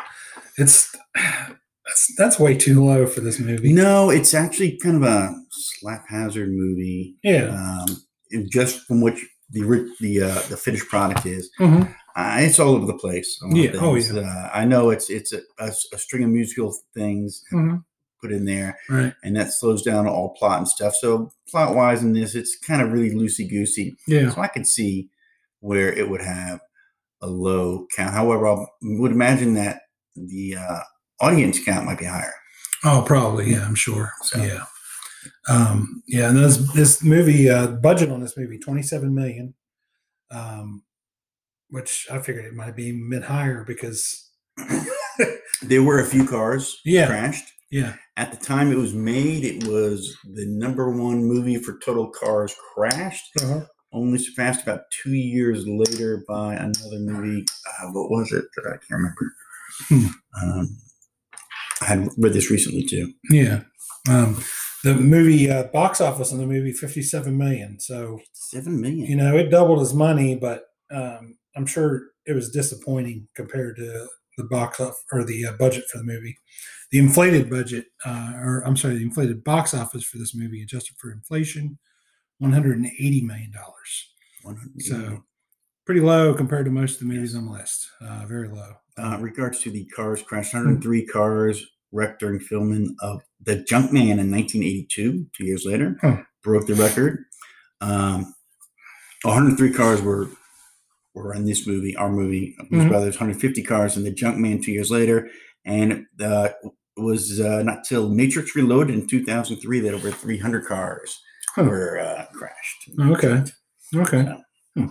It's 0.58 0.94
that's 1.14 2.14
that's 2.16 2.38
way 2.38 2.56
too 2.56 2.84
low 2.84 3.06
for 3.06 3.20
this 3.20 3.38
movie. 3.40 3.72
No, 3.72 4.10
it's 4.10 4.32
actually 4.34 4.78
kind 4.78 4.96
of 4.96 5.02
a 5.02 5.34
slap 5.50 6.04
hazard 6.08 6.50
movie. 6.52 7.16
Yeah. 7.24 7.48
Um, 7.82 7.86
just 8.50 8.86
from 8.86 9.00
which 9.00 9.24
the 9.50 9.62
the 10.00 10.22
uh, 10.22 10.40
the 10.48 10.56
finished 10.56 10.88
product 10.88 11.26
is, 11.26 11.50
Mhm. 11.60 11.92
uh, 12.16 12.36
it's 12.40 12.58
all 12.60 12.74
over 12.76 12.86
the 12.86 12.94
place. 12.98 13.38
a 13.42 13.46
lot 13.46 13.52
of 13.52 13.58
Yeah, 13.58 13.70
oh, 13.80 13.94
things. 13.94 14.12
Uh, 14.14 14.50
I 14.54 14.64
know 14.64 14.90
it's 14.90 15.10
it's 15.10 15.32
a, 15.32 15.40
a, 15.58 15.72
a 15.92 15.98
string 15.98 16.24
of 16.24 16.30
musical 16.30 16.74
things 16.94 17.42
Mhm. 17.52 17.82
Put 18.22 18.32
in 18.32 18.44
there, 18.46 18.78
Right. 18.88 19.12
and 19.24 19.36
that 19.36 19.52
slows 19.52 19.82
down 19.82 20.06
all 20.06 20.30
plot 20.38 20.58
and 20.58 20.68
stuff. 20.68 20.94
So 20.94 21.32
plot 21.50 21.74
wise 21.74 22.02
in 22.02 22.12
this, 22.12 22.34
it's 22.34 22.56
kind 22.56 22.80
of 22.80 22.92
really 22.92 23.10
loosey 23.10 23.48
goosey. 23.50 23.96
Yeah. 24.06 24.30
So 24.30 24.40
I 24.40 24.46
could 24.48 24.66
see 24.66 25.10
where 25.60 25.92
it 25.92 26.08
would 26.08 26.22
have 26.22 26.60
a 27.20 27.26
low 27.26 27.86
count. 27.96 28.14
However, 28.14 28.46
I 28.48 28.64
would 28.82 29.12
imagine 29.12 29.54
that 29.54 29.82
the 30.16 30.56
uh, 30.56 30.80
audience 31.20 31.62
count 31.64 31.84
might 31.86 31.98
be 31.98 32.04
higher. 32.06 32.32
Oh, 32.84 33.02
probably. 33.06 33.50
Yeah, 33.52 33.64
I'm 33.66 33.74
sure. 33.74 34.12
Yeah. 34.36 34.64
Um, 35.48 36.02
yeah, 36.08 36.28
and 36.30 36.36
this 36.38 36.56
this 36.72 37.02
movie 37.02 37.48
uh, 37.48 37.68
budget 37.68 38.10
on 38.10 38.20
this 38.20 38.36
movie 38.36 38.58
27 38.58 39.14
million, 39.14 39.54
um, 40.32 40.82
which 41.70 42.08
I 42.10 42.18
figured 42.18 42.44
it 42.44 42.54
might 42.54 42.74
be 42.74 42.90
mid 42.92 43.22
higher 43.24 43.62
because 43.64 44.30
There 45.62 45.82
were 45.82 46.00
a 46.00 46.04
few 46.06 46.26
cars 46.26 46.80
Yeah. 46.84 47.06
crashed. 47.06 47.52
Yeah, 47.72 47.94
At 48.16 48.30
the 48.30 48.36
time 48.44 48.70
it 48.70 48.76
was 48.78 48.94
made, 48.94 49.44
it 49.44 49.66
was 49.66 50.16
the 50.24 50.46
number 50.46 50.90
one 50.90 51.24
movie 51.24 51.56
for 51.56 51.78
total 51.84 52.10
cars 52.10 52.54
crashed. 52.74 53.24
Uh-huh. 53.40 53.62
Only 53.94 54.18
surpassed 54.18 54.62
about 54.62 54.82
two 55.02 55.14
years 55.14 55.64
later 55.66 56.22
by 56.28 56.54
another 56.54 56.98
movie. 56.98 57.44
Uh, 57.66 57.88
what 57.92 58.10
was 58.10 58.30
it? 58.32 58.44
That 58.56 58.66
I 58.66 58.72
can't 58.72 58.82
remember. 58.90 59.32
Hmm. 59.88 60.06
Um, 60.42 60.68
I 61.80 61.84
had 61.86 62.08
read 62.18 62.32
this 62.32 62.50
recently 62.50 62.84
too. 62.86 63.12
yeah. 63.30 63.62
Um, 64.08 64.42
the 64.84 64.94
movie 64.94 65.50
uh, 65.50 65.64
box 65.64 66.00
office 66.00 66.32
on 66.32 66.38
the 66.38 66.46
movie 66.46 66.72
57 66.72 67.36
million. 67.36 67.78
So 67.80 68.18
Seven 68.32 68.80
million. 68.80 69.06
you 69.06 69.16
know 69.16 69.36
it 69.36 69.48
doubled 69.50 69.80
his 69.80 69.94
money, 69.94 70.34
but 70.36 70.64
um, 70.92 71.36
I'm 71.56 71.66
sure 71.66 72.02
it 72.26 72.32
was 72.34 72.50
disappointing 72.50 73.28
compared 73.36 73.76
to 73.76 74.08
the 74.38 74.44
box 74.44 74.80
off 74.80 74.94
or 75.12 75.24
the 75.24 75.46
uh, 75.46 75.52
budget 75.52 75.84
for 75.90 75.98
the 75.98 76.04
movie. 76.04 76.36
The 76.92 76.98
inflated 76.98 77.48
budget, 77.50 77.86
uh, 78.04 78.32
or 78.36 78.62
I'm 78.66 78.76
sorry, 78.76 78.96
the 78.96 79.02
inflated 79.02 79.42
box 79.44 79.72
office 79.74 80.04
for 80.04 80.18
this 80.18 80.34
movie, 80.34 80.62
adjusted 80.62 80.94
for 80.98 81.10
inflation, 81.10 81.78
180 82.38 83.22
million 83.22 83.50
dollars. 83.52 84.08
So 84.80 85.24
pretty 85.86 86.00
low 86.00 86.34
compared 86.34 86.64
to 86.66 86.70
most 86.70 86.94
of 86.94 86.98
the 87.08 87.14
movies 87.14 87.34
on 87.34 87.46
the 87.46 87.52
list. 87.52 87.88
Uh, 88.00 88.24
very 88.26 88.48
low. 88.48 88.72
uh, 88.98 89.16
regards 89.20 89.60
to 89.62 89.70
the 89.70 89.84
cars 89.86 90.22
crashed, 90.22 90.52
103 90.52 91.06
cars 91.06 91.64
wrecked 91.92 92.20
during 92.20 92.38
filming 92.40 92.94
of 93.00 93.22
The 93.42 93.56
Junkman 93.70 94.18
in 94.20 94.30
1982, 94.30 95.26
two 95.32 95.44
years 95.46 95.64
later, 95.64 95.96
Huh. 96.00 96.22
broke 96.42 96.66
the 96.66 96.74
record. 96.74 97.24
Um, 97.80 98.34
103 99.24 99.72
cars 99.72 100.02
were 100.02 100.28
were 101.14 101.34
in 101.34 101.44
this 101.44 101.66
movie, 101.66 101.94
our 101.96 102.10
movie, 102.10 102.56
Blues 102.70 102.84
Mhm. 102.84 102.88
Brothers, 102.88 103.16
150 103.16 103.62
cars 103.62 103.96
in 103.98 104.02
The 104.04 104.12
Junkman 104.12 104.62
two 104.62 104.72
years 104.72 104.90
later. 104.90 105.30
And 105.64 106.06
uh, 106.20 106.48
it 106.64 106.72
was 106.96 107.40
uh, 107.40 107.62
not 107.62 107.84
till 107.84 108.08
Matrix 108.08 108.54
Reloaded 108.54 108.94
in 108.94 109.06
2003 109.06 109.80
that 109.80 109.94
over 109.94 110.10
300 110.10 110.66
cars 110.66 111.20
Huh. 111.54 111.64
were 111.64 111.98
uh, 111.98 112.26
crashed. 112.32 112.90
Okay. 112.98 113.42
Okay. 113.94 114.24
So, 114.24 114.42
Hmm. 114.76 114.86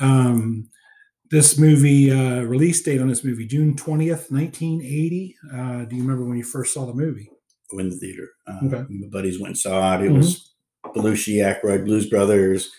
Um, 0.00 0.68
this 1.30 1.58
movie 1.58 2.10
uh, 2.12 2.42
release 2.42 2.80
date 2.82 3.00
on 3.00 3.08
this 3.08 3.24
movie 3.24 3.46
June 3.46 3.74
twentieth, 3.76 4.30
nineteen 4.30 4.80
eighty. 4.82 5.34
Uh, 5.52 5.84
do 5.84 5.96
you 5.96 6.02
remember 6.02 6.24
when 6.24 6.36
you 6.36 6.44
first 6.44 6.72
saw 6.74 6.86
the 6.86 6.94
movie? 6.94 7.28
in 7.76 7.88
the 7.88 7.96
theater. 7.96 8.28
Uh, 8.46 8.60
Okay. 8.66 8.84
My 8.88 9.08
buddies 9.10 9.40
went 9.40 9.48
and 9.48 9.58
saw 9.58 9.96
it. 9.98 10.04
It 10.04 10.10
Mhm. 10.12 10.18
was 10.18 10.54
Belushi, 10.94 11.38
Aykroyd, 11.42 11.84
Blues 11.84 12.08
Brothers, 12.08 12.70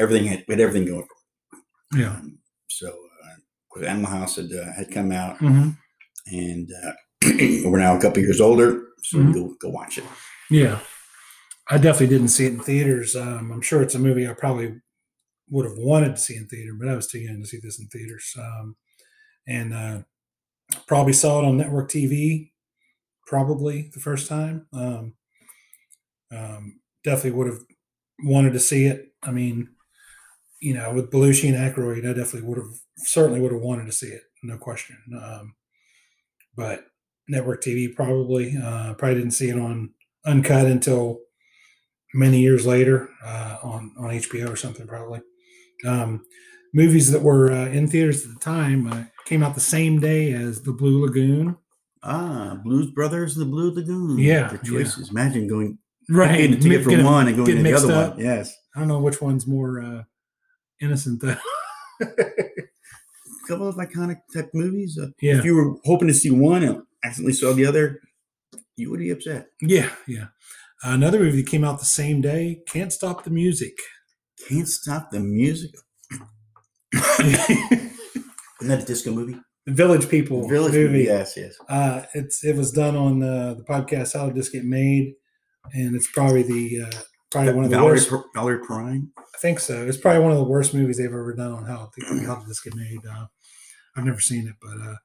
everything 0.00 0.26
had, 0.26 0.44
had 0.48 0.58
everything 0.58 0.84
going. 0.88 1.06
for 1.06 1.58
it. 1.58 2.00
Yeah. 2.00 2.16
Um, 2.16 2.38
so, 2.68 2.88
uh, 2.88 3.84
Animal 3.84 4.10
House 4.10 4.34
had 4.36 4.50
uh, 4.52 4.72
had 4.72 4.90
come 4.90 5.12
out, 5.12 5.38
Mhm. 5.38 5.76
and 6.26 6.68
uh, 6.84 6.92
we're 7.64 7.78
now 7.78 7.96
a 7.96 8.00
couple 8.00 8.22
years 8.22 8.40
older, 8.40 8.82
so 9.02 9.18
Mhm. 9.18 9.34
go 9.34 9.54
go 9.60 9.68
watch 9.70 9.98
it. 9.98 10.04
Yeah, 10.50 10.80
I 11.68 11.78
definitely 11.78 12.08
didn't 12.16 12.28
see 12.28 12.46
it 12.46 12.52
in 12.52 12.60
theaters. 12.60 13.16
Um, 13.16 13.50
I'm 13.52 13.62
sure 13.62 13.82
it's 13.82 13.94
a 13.94 13.98
movie 13.98 14.26
I 14.28 14.34
probably 14.34 14.80
would 15.50 15.64
have 15.66 15.76
wanted 15.78 16.16
to 16.16 16.20
see 16.22 16.36
in 16.36 16.46
theater, 16.48 16.72
but 16.78 16.88
I 16.88 16.96
was 16.96 17.06
too 17.08 17.18
young 17.18 17.40
to 17.42 17.46
see 17.48 17.58
this 17.62 17.78
in 17.80 17.88
theaters. 17.88 18.34
Um, 18.38 18.76
and 19.46 19.74
uh, 19.74 20.02
probably 20.86 21.12
saw 21.12 21.40
it 21.40 21.44
on 21.44 21.56
network 21.56 21.90
TV, 21.90 22.52
probably 23.26 23.90
the 23.94 24.00
first 24.00 24.28
time. 24.28 24.66
Um, 24.72 25.14
um, 26.30 26.80
definitely 27.04 27.32
would 27.32 27.48
have 27.48 27.60
wanted 28.24 28.52
to 28.54 28.60
see 28.60 28.86
it. 28.86 29.12
I 29.22 29.30
mean, 29.32 29.68
you 30.60 30.74
know, 30.74 30.92
with 30.92 31.10
Belushi 31.10 31.48
and 31.48 31.56
Aykroyd, 31.56 32.08
I 32.08 32.12
definitely 32.14 32.48
would 32.48 32.58
have 32.58 32.72
certainly 32.98 33.40
would 33.40 33.52
have 33.52 33.60
wanted 33.60 33.86
to 33.86 33.92
see 33.92 34.06
it, 34.08 34.22
no 34.42 34.56
question. 34.56 34.96
Um, 35.20 35.54
but 36.56 36.84
network 37.28 37.62
TV 37.62 37.94
probably 37.94 38.56
uh, 38.56 38.94
probably 38.94 39.16
didn't 39.16 39.30
see 39.32 39.48
it 39.48 39.58
on 39.58 39.90
uncut 40.26 40.66
until 40.66 41.18
many 42.14 42.40
years 42.40 42.66
later 42.66 43.08
uh, 43.24 43.58
on 43.62 43.92
on 43.98 44.10
HBO 44.10 44.48
or 44.52 44.56
something 44.56 44.86
probably. 44.86 45.20
Um, 45.84 46.24
movies 46.74 47.10
that 47.10 47.22
were 47.22 47.50
uh, 47.52 47.66
in 47.68 47.88
theaters 47.88 48.24
at 48.24 48.32
the 48.34 48.40
time 48.40 48.86
uh, 48.86 49.04
came 49.24 49.42
out 49.42 49.54
the 49.54 49.60
same 49.60 49.98
day 50.00 50.32
as 50.32 50.62
The 50.62 50.72
Blue 50.72 51.04
Lagoon. 51.04 51.56
Ah, 52.04 52.58
Blues 52.64 52.90
Brothers 52.90 53.34
the 53.34 53.44
Blue 53.44 53.72
Lagoon. 53.72 54.18
Yeah, 54.18 54.48
the 54.48 54.56
yeah. 54.64 54.70
choices. 54.84 55.10
Imagine 55.10 55.46
going 55.48 55.78
Right, 56.08 56.50
a 56.52 56.56
ticket 56.56 56.82
for 56.82 56.90
one 57.02 57.28
and 57.28 57.36
going 57.36 57.56
to 57.56 57.62
the 57.62 57.74
other 57.74 57.92
up. 57.92 58.16
one. 58.16 58.24
Yes, 58.24 58.52
I 58.74 58.80
don't 58.80 58.88
know 58.88 59.00
which 59.00 59.20
one's 59.22 59.46
more 59.46 59.80
uh, 59.80 60.02
innocent 60.80 61.20
though. 61.22 61.36
a 62.00 62.06
couple 63.48 63.68
of 63.68 63.76
iconic 63.76 64.18
type 64.34 64.50
movies. 64.52 64.98
Uh, 65.00 65.08
Yeah. 65.20 65.38
If 65.38 65.44
you 65.44 65.54
were 65.54 65.76
hoping 65.84 66.08
to 66.08 66.14
see 66.14 66.30
one 66.30 66.62
and 66.64 66.82
accidentally 67.04 67.32
saw 67.34 67.52
the 67.52 67.66
other, 67.66 68.00
you 68.76 68.90
would 68.90 69.00
be 69.00 69.10
upset. 69.10 69.46
yeah, 69.60 69.90
yeah. 70.06 70.26
Another 70.84 71.18
movie 71.20 71.42
that 71.42 71.50
came 71.50 71.64
out 71.64 71.78
the 71.78 71.84
same 71.84 72.20
day, 72.20 72.62
Can't 72.66 72.92
Stop 72.92 73.22
the 73.24 73.30
Music. 73.30 73.74
Can't 74.48 74.66
stop 74.68 75.10
the 75.12 75.20
music. 75.20 75.70
Isn't 76.92 78.68
that 78.68 78.82
a 78.82 78.84
disco 78.84 79.12
movie? 79.12 79.38
The 79.66 79.72
Village 79.72 80.08
People 80.08 80.48
Village 80.48 80.72
movie. 80.74 80.92
movie. 80.92 81.04
Yes, 81.04 81.34
yes. 81.36 81.54
Uh, 81.68 82.02
it's 82.14 82.44
it 82.44 82.56
was 82.56 82.72
done 82.72 82.96
on 82.96 83.22
uh, 83.22 83.54
the 83.54 83.62
podcast 83.64 84.14
How 84.14 84.26
Did 84.26 84.34
This 84.36 84.48
Get 84.48 84.64
Made? 84.64 85.14
and 85.72 85.94
it's 85.94 86.10
probably 86.10 86.42
the 86.42 86.82
uh, 86.86 87.00
probably 87.30 87.52
one 87.54 87.64
of 87.64 87.70
the 87.70 87.76
Valerie, 87.76 87.92
worst. 87.92 88.10
Per- 88.10 88.24
Valerie 88.34 88.58
Perrine. 88.66 89.08
I 89.16 89.38
think 89.38 89.60
so. 89.60 89.86
It's 89.86 89.96
probably 89.96 90.20
one 90.22 90.32
of 90.32 90.38
the 90.38 90.42
worst 90.44 90.74
movies 90.74 90.98
they've 90.98 91.06
ever 91.06 91.32
done 91.34 91.52
on 91.52 91.64
how 91.66 91.90
how 92.26 92.34
did 92.40 92.48
this 92.48 92.60
get 92.60 92.74
made. 92.74 92.98
Uh, 93.08 93.26
I've 93.96 94.04
never 94.04 94.18
seen 94.20 94.48
it, 94.48 94.56
but 94.60 94.76
uh, 94.84 94.96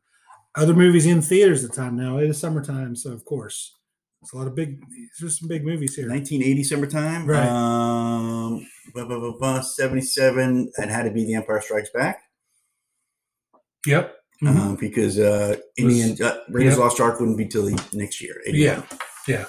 other 0.58 0.74
movies 0.74 1.06
in 1.06 1.22
theaters 1.22 1.64
at 1.64 1.70
the 1.72 1.76
time 1.78 1.96
now. 1.96 2.18
It 2.18 2.30
is 2.30 2.40
summertime, 2.40 2.96
so 2.96 3.12
of 3.12 3.24
course, 3.24 3.74
it's 4.22 4.34
a 4.34 4.38
lot 4.38 4.48
of 4.48 4.56
big. 4.56 4.82
There's 5.20 5.40
some 5.40 5.48
big 5.48 5.64
movies 5.64 5.96
here. 5.96 6.10
1980 6.10 6.64
summertime. 6.64 7.26
Right. 7.28 7.48
Um, 7.48 8.68
blah, 8.94 9.06
blah, 9.06 9.20
blah, 9.20 9.38
blah, 9.38 9.62
77. 9.62 10.72
It 10.78 10.90
had 10.90 11.04
to 11.04 11.12
be 11.12 11.26
The 11.26 11.36
Empire 11.36 11.62
Strikes 11.62 11.90
Back 11.94 12.22
Yep. 13.86 14.14
Mhm. 14.44 14.74
uh, 14.74 14.76
because 14.80 15.18
uh, 15.18 15.56
Indian 15.78 16.18
uh, 16.24 16.38
Raiders 16.50 16.74
Yep. 16.74 16.80
Lost 16.80 17.00
Ark 17.00 17.20
wouldn't 17.20 17.38
be 17.38 17.46
till 17.48 17.66
the 17.66 17.82
next 17.94 18.22
year. 18.22 18.36
81. 18.46 18.60
Yeah, 18.62 18.98
yeah, 19.28 19.46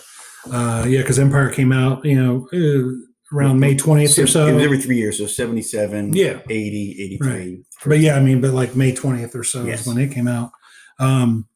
uh, 0.51 0.85
yeah. 0.89 1.01
Because 1.01 1.19
Empire 1.19 1.51
came 1.51 1.73
out, 1.73 2.05
you 2.05 2.15
know, 2.17 2.49
uh, 2.55 3.37
around 3.37 3.61
May 3.61 3.77
twentieth 3.77 4.13
or 4.19 4.27
So 4.27 4.45
so. 4.45 4.47
It 4.47 4.55
was 4.55 4.65
every 4.65 4.79
three 4.81 4.97
years. 4.97 5.19
So 5.19 5.27
77, 5.27 6.15
Yeah. 6.15 6.41
80, 6.49 6.97
83. 7.03 7.65
But 7.85 7.99
yeah, 8.01 8.17
I 8.17 8.21
mean, 8.21 8.41
but 8.41 8.53
like 8.55 8.77
May 8.77 8.95
twentieth 8.95 9.35
or 9.35 9.45
so 9.45 9.65
Yes. 9.67 9.83
is 9.83 9.87
when 9.87 9.99
it 9.99 10.11
came 10.13 10.29
out. 10.29 10.53
Um, 10.99 11.49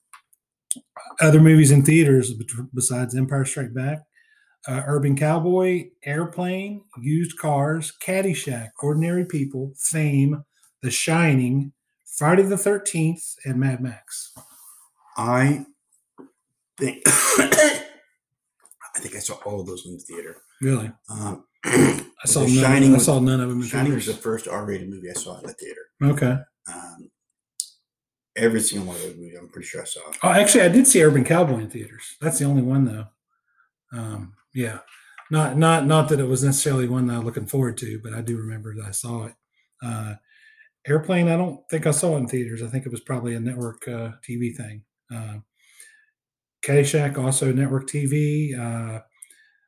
other 1.20 1.40
movies 1.40 1.70
in 1.70 1.84
theaters 1.84 2.32
besides 2.74 3.14
Empire 3.14 3.44
Strike 3.44 3.74
Back, 3.74 4.00
uh, 4.68 4.82
Urban 4.86 5.16
Cowboy, 5.16 5.90
Airplane, 6.04 6.82
Used 7.00 7.38
Cars, 7.38 7.92
Caddyshack, 8.04 8.70
Ordinary 8.82 9.24
People, 9.24 9.72
Fame, 9.76 10.44
The 10.82 10.90
Shining, 10.90 11.72
Friday 12.06 12.42
the 12.42 12.56
Thirteenth, 12.58 13.22
and 13.44 13.58
Mad 13.58 13.80
Max. 13.80 14.32
I 15.16 15.66
think 16.78 17.02
I 17.06 18.98
think 18.98 19.16
I 19.16 19.18
saw 19.18 19.34
all 19.44 19.60
of 19.60 19.66
those 19.66 19.84
in 19.86 19.92
the 19.94 19.98
theater. 19.98 20.36
Really, 20.60 20.92
Um, 21.08 21.44
I 21.64 22.04
saw 22.26 22.40
none. 22.40 22.48
Shining 22.48 22.94
I 22.94 22.98
saw 22.98 23.18
none 23.18 23.40
of 23.40 23.48
them 23.48 23.62
in 23.62 23.66
Shining 23.68 23.94
was 23.94 24.06
the 24.06 24.14
first 24.14 24.46
R-rated 24.48 24.88
movie 24.88 25.10
I 25.10 25.14
saw 25.14 25.38
in 25.38 25.46
the 25.46 25.54
theater. 25.54 25.80
Okay. 26.02 26.36
Um, 26.72 27.10
every 28.36 28.60
single 28.60 28.88
one 28.88 28.96
of 28.96 29.02
those 29.02 29.16
movies, 29.16 29.36
I'm 29.38 29.48
pretty 29.48 29.66
sure 29.66 29.82
I 29.82 29.84
saw. 29.84 30.00
Oh, 30.22 30.30
actually, 30.30 30.64
I 30.64 30.68
did 30.68 30.86
see 30.86 31.02
Urban 31.02 31.24
Cowboy 31.24 31.58
in 31.58 31.70
theaters. 31.70 32.16
That's 32.20 32.38
the 32.38 32.44
only 32.44 32.62
one 32.62 32.84
though. 32.84 33.06
Um, 33.92 34.34
yeah, 34.54 34.78
not 35.30 35.56
not 35.56 35.86
not 35.86 36.08
that 36.08 36.20
it 36.20 36.28
was 36.28 36.42
necessarily 36.42 36.88
one 36.88 37.06
that 37.06 37.14
I'm 37.14 37.24
looking 37.24 37.46
forward 37.46 37.76
to, 37.78 38.00
but 38.02 38.14
I 38.14 38.20
do 38.20 38.36
remember 38.36 38.74
that 38.74 38.86
I 38.86 38.90
saw 38.92 39.26
it. 39.26 39.34
Uh, 39.82 40.14
Airplane, 40.86 41.28
I 41.28 41.36
don't 41.36 41.60
think 41.68 41.86
I 41.86 41.92
saw 41.92 42.14
it 42.14 42.18
in 42.18 42.28
theaters. 42.28 42.62
I 42.62 42.66
think 42.66 42.86
it 42.86 42.92
was 42.92 43.00
probably 43.00 43.34
a 43.34 43.40
network 43.40 43.86
uh, 43.86 44.12
TV 44.28 44.54
thing. 44.54 44.82
Uh, 45.14 45.38
Caddyshack, 46.64 47.18
also 47.18 47.52
network 47.52 47.88
TV. 47.88 48.58
Uh, 48.58 49.00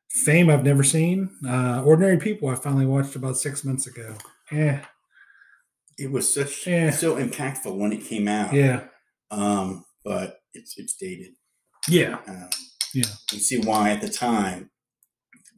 Fame, 0.09 0.49
I've 0.49 0.63
never 0.63 0.83
seen. 0.83 1.29
Uh, 1.47 1.83
Ordinary 1.83 2.17
People, 2.17 2.49
I 2.49 2.55
finally 2.55 2.85
watched 2.85 3.15
about 3.15 3.37
six 3.37 3.63
months 3.63 3.87
ago. 3.87 4.15
Yeah, 4.51 4.85
It 5.97 6.11
was 6.11 6.33
such 6.33 6.67
Yeah. 6.67 6.91
so 6.91 7.15
impactful 7.15 7.75
when 7.77 7.93
it 7.93 8.03
came 8.03 8.27
out. 8.27 8.53
yeah, 8.53 8.87
Um, 9.31 9.85
but 10.03 10.39
it's 10.53 10.77
it's 10.77 10.95
dated. 10.97 11.33
yeah, 11.87 12.19
Um, 12.27 12.49
yeah. 12.93 13.05
you 13.31 13.39
see 13.39 13.59
why 13.59 13.91
at 13.91 14.01
the 14.01 14.09
time, 14.09 14.69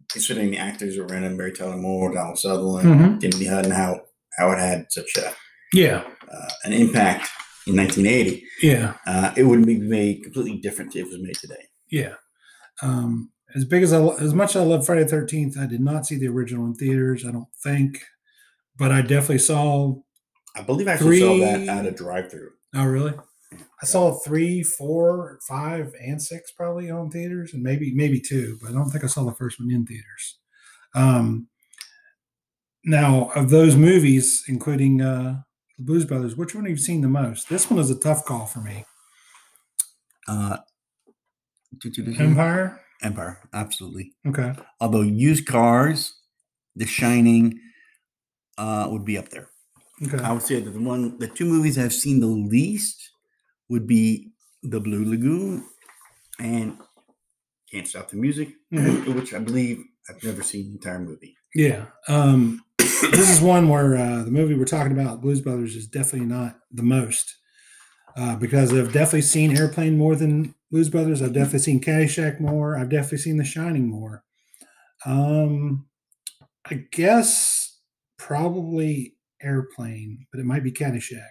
considering 0.09 0.51
the 0.51 0.57
actors 0.57 0.97
were 0.97 1.13
in 1.13 1.23
it, 1.23 1.29
Mary 1.35 1.51
Tyler 1.51 1.77
Moore, 1.77 2.13
Donald 2.13 2.37
Sutherland, 2.39 2.87
Mhm. 2.87 3.19
Timothy 3.21 3.45
Hutton, 3.45 3.71
how 3.71 4.01
how 4.37 4.51
it 4.51 4.59
had 4.59 4.85
such 4.91 5.15
a 5.17 5.33
Yeah, 5.73 6.03
uh, 6.31 6.49
an 6.63 6.71
impact 6.73 7.27
in 7.65 7.75
1980. 7.75 8.45
yeah. 8.61 8.93
Uh, 9.07 9.33
it 9.35 9.43
would 9.43 9.65
be 9.65 9.79
made 9.79 10.23
completely 10.23 10.57
different 10.59 10.95
if 10.95 11.07
it 11.07 11.09
was 11.11 11.19
made 11.21 11.35
today. 11.35 11.67
Yeah. 11.89 12.13
Um, 12.83 13.31
as 13.55 13.65
big 13.65 13.81
as 13.81 13.91
I, 13.91 14.05
as 14.19 14.33
much 14.35 14.51
as 14.55 14.61
I 14.61 14.65
love 14.65 14.85
Friday 14.85 15.03
the 15.03 15.09
Thirteenth, 15.09 15.57
I 15.57 15.65
did 15.65 15.81
not 15.81 16.05
see 16.05 16.15
the 16.15 16.27
original 16.27 16.67
in 16.67 16.75
theaters. 16.75 17.25
I 17.25 17.31
don't 17.31 17.51
think, 17.63 18.03
but 18.77 18.91
I 18.91 19.01
definitely 19.01 19.39
saw. 19.39 19.95
I 20.57 20.63
believe 20.63 20.87
I 20.87 20.93
actually 20.93 21.19
saw 21.19 21.37
that 21.37 21.67
at 21.67 21.85
a 21.85 21.91
drive-through. 21.91 22.49
Oh, 22.75 22.85
really? 22.85 23.13
I 23.81 23.85
saw 23.85 24.13
three, 24.13 24.63
four, 24.63 25.39
five, 25.47 25.93
and 26.03 26.21
six 26.21 26.51
probably 26.51 26.89
on 26.89 27.09
theaters, 27.11 27.53
and 27.53 27.63
maybe 27.63 27.93
maybe 27.93 28.19
two, 28.19 28.57
but 28.61 28.71
I 28.71 28.73
don't 28.73 28.89
think 28.89 29.03
I 29.03 29.07
saw 29.07 29.23
the 29.23 29.35
first 29.35 29.59
one 29.59 29.71
in 29.71 29.85
theaters. 29.85 30.39
Um, 30.95 31.47
now, 32.83 33.31
of 33.35 33.49
those 33.49 33.75
movies, 33.75 34.43
including 34.47 35.01
uh, 35.01 35.41
the 35.77 35.83
Blues 35.83 36.05
Brothers, 36.05 36.35
which 36.35 36.55
one 36.55 36.65
have 36.65 36.71
you 36.71 36.77
seen 36.77 37.01
the 37.01 37.07
most? 37.07 37.49
This 37.49 37.69
one 37.69 37.79
is 37.79 37.89
a 37.89 37.99
tough 37.99 38.25
call 38.25 38.45
for 38.45 38.59
me. 38.59 38.83
Uh, 40.27 40.57
Empire. 42.17 42.81
Empire, 43.03 43.39
absolutely. 43.53 44.13
Okay. 44.25 44.53
Although 44.81 45.01
used 45.01 45.45
cars, 45.45 46.13
The 46.75 46.85
Shining, 46.85 47.59
uh, 48.57 48.87
would 48.89 49.05
be 49.05 49.17
up 49.17 49.29
there. 49.29 49.49
Okay. 50.05 50.23
I 50.23 50.31
would 50.31 50.43
say 50.43 50.59
that 50.59 50.69
the 50.71 50.79
one, 50.79 51.17
the 51.17 51.27
two 51.27 51.45
movies 51.45 51.77
I've 51.77 51.93
seen 51.93 52.19
the 52.19 52.27
least 52.27 53.09
would 53.69 53.87
be 53.87 54.31
The 54.63 54.79
Blue 54.79 55.03
Lagoon 55.05 55.65
and 56.39 56.77
Can't 57.71 57.87
Stop 57.87 58.09
the 58.09 58.17
Music, 58.17 58.49
Mhm. 58.71 59.15
which 59.15 59.33
I 59.33 59.39
believe 59.39 59.83
I've 60.09 60.23
never 60.23 60.43
seen 60.43 60.65
the 60.67 60.71
entire 60.73 60.99
movie. 60.99 61.35
Yeah. 61.55 61.87
Um, 62.07 62.63
this 62.77 63.29
is 63.29 63.41
one 63.41 63.67
where 63.69 63.95
uh, 63.97 64.23
the 64.23 64.31
movie 64.31 64.53
we're 64.55 64.65
talking 64.65 64.91
about, 64.91 65.21
Blues 65.21 65.41
Brothers, 65.41 65.75
is 65.75 65.87
definitely 65.87 66.27
not 66.27 66.59
the 66.71 66.83
most. 66.83 67.35
Uh, 68.15 68.35
because 68.35 68.73
I've 68.73 68.93
definitely 68.93 69.21
seen 69.21 69.55
Airplane 69.55 69.97
more 69.97 70.15
than 70.15 70.55
Blues 70.71 70.89
Brothers. 70.89 71.21
I've 71.21 71.33
definitely 71.33 71.59
seen 71.59 71.81
Caddyshack 71.81 72.39
more. 72.39 72.75
I've 72.75 72.89
definitely 72.89 73.19
seen 73.19 73.37
The 73.37 73.43
Shining 73.43 73.87
more. 73.89 74.23
Um, 75.05 75.87
I 76.65 76.85
guess 76.91 77.79
probably 78.17 79.16
Airplane, 79.41 80.25
but 80.31 80.39
it 80.39 80.45
might 80.45 80.63
be 80.63 80.71
Caddyshack. 80.71 81.21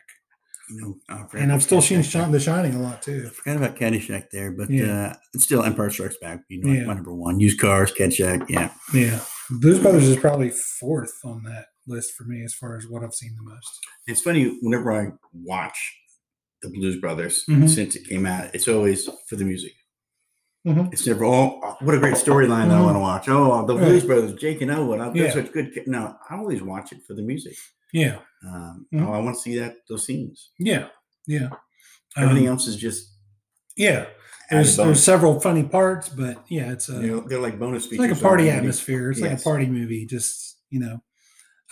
You 0.68 0.80
know, 0.80 0.94
I 1.08 1.18
forgot 1.28 1.42
And 1.42 1.52
I've 1.52 1.62
still 1.62 1.80
seen 1.80 2.00
Caddyshack. 2.00 2.32
The 2.32 2.40
Shining 2.40 2.74
a 2.74 2.80
lot 2.80 3.00
too. 3.02 3.24
I 3.26 3.30
forgot 3.30 3.56
about 3.56 3.76
Caddyshack 3.76 4.30
there, 4.32 4.50
but 4.50 4.68
Yeah. 4.68 5.10
uh, 5.10 5.14
it's 5.32 5.44
still 5.44 5.62
Empire 5.62 5.90
Strikes 5.90 6.16
Back. 6.20 6.40
You 6.48 6.60
know, 6.64 6.72
Yeah. 6.72 6.84
my 6.86 6.94
number 6.94 7.14
one. 7.14 7.38
Used 7.38 7.60
cars, 7.60 7.92
Caddyshack. 7.92 8.48
Yeah. 8.48 8.72
Yeah. 8.92 9.20
Blues 9.50 9.78
Brothers 9.78 10.08
is 10.08 10.16
probably 10.16 10.50
fourth 10.50 11.14
on 11.24 11.44
that 11.44 11.66
list 11.86 12.14
for 12.14 12.24
me 12.24 12.42
as 12.42 12.52
far 12.52 12.76
as 12.76 12.84
what 12.88 13.04
I've 13.04 13.14
seen 13.14 13.36
the 13.36 13.48
most. 13.48 13.78
It's 14.08 14.20
funny 14.20 14.58
whenever 14.60 14.90
I 14.92 15.12
watch 15.32 15.94
the 16.62 16.68
Blues 16.70 16.96
Brothers 17.00 17.44
Mhm. 17.48 17.68
since 17.68 17.94
it 17.94 18.08
came 18.08 18.26
out, 18.26 18.52
it's 18.52 18.66
always 18.66 19.08
for 19.28 19.36
the 19.36 19.44
music. 19.44 19.72
Mhm. 20.66 20.92
It's 20.92 21.06
never 21.06 21.24
oh 21.24 21.76
what 21.80 21.94
a 21.94 21.98
great 21.98 22.14
storyline 22.14 22.70
I 22.70 22.78
Mhm. 22.78 22.82
want 22.84 22.96
to 22.96 23.00
watch. 23.00 23.28
Oh, 23.28 23.64
the 23.66 23.76
Right. 23.76 23.84
Blues 23.84 24.04
Brothers, 24.04 24.34
Jake 24.34 24.60
and 24.62 24.70
Owen. 24.70 24.98
They're 25.14 25.26
Yeah. 25.26 25.32
such 25.32 25.52
good. 25.52 25.72
ki-" 25.72 25.82
No, 25.86 26.16
I 26.28 26.36
always 26.36 26.62
watch 26.62 26.92
it 26.92 26.98
for 27.06 27.14
the 27.14 27.22
music. 27.22 27.56
Yeah. 27.92 28.18
Um, 28.44 28.86
Mhm. 28.92 29.06
oh, 29.06 29.12
I 29.12 29.20
want 29.20 29.36
to 29.36 29.40
see 29.42 29.58
that 29.58 29.76
those 29.88 30.04
scenes. 30.04 30.50
Yeah. 30.58 30.88
Yeah. 31.26 31.50
Everything 32.16 32.46
Um, 32.48 32.54
else 32.54 32.66
is 32.66 32.76
just 32.76 33.12
Yeah. 33.76 34.06
There's, 34.50 34.76
there's 34.76 35.02
several 35.02 35.38
funny 35.40 35.64
parts, 35.64 36.08
but 36.08 36.44
yeah, 36.48 36.70
it's 36.72 36.88
a 36.88 36.94
you 36.94 37.06
know, 37.08 37.20
they're 37.20 37.40
like 37.40 37.58
bonus 37.58 37.82
it's 37.84 37.90
features. 37.90 38.08
like 38.10 38.18
a 38.18 38.22
party 38.22 38.44
on 38.44 38.46
the 38.46 38.52
movie. 38.54 38.58
atmosphere. 38.58 39.10
It's 39.10 39.20
like 39.20 39.32
a 39.32 39.42
party 39.42 39.66
movie, 39.66 40.06
just 40.06 40.56
you 40.70 40.80
know. 40.80 41.02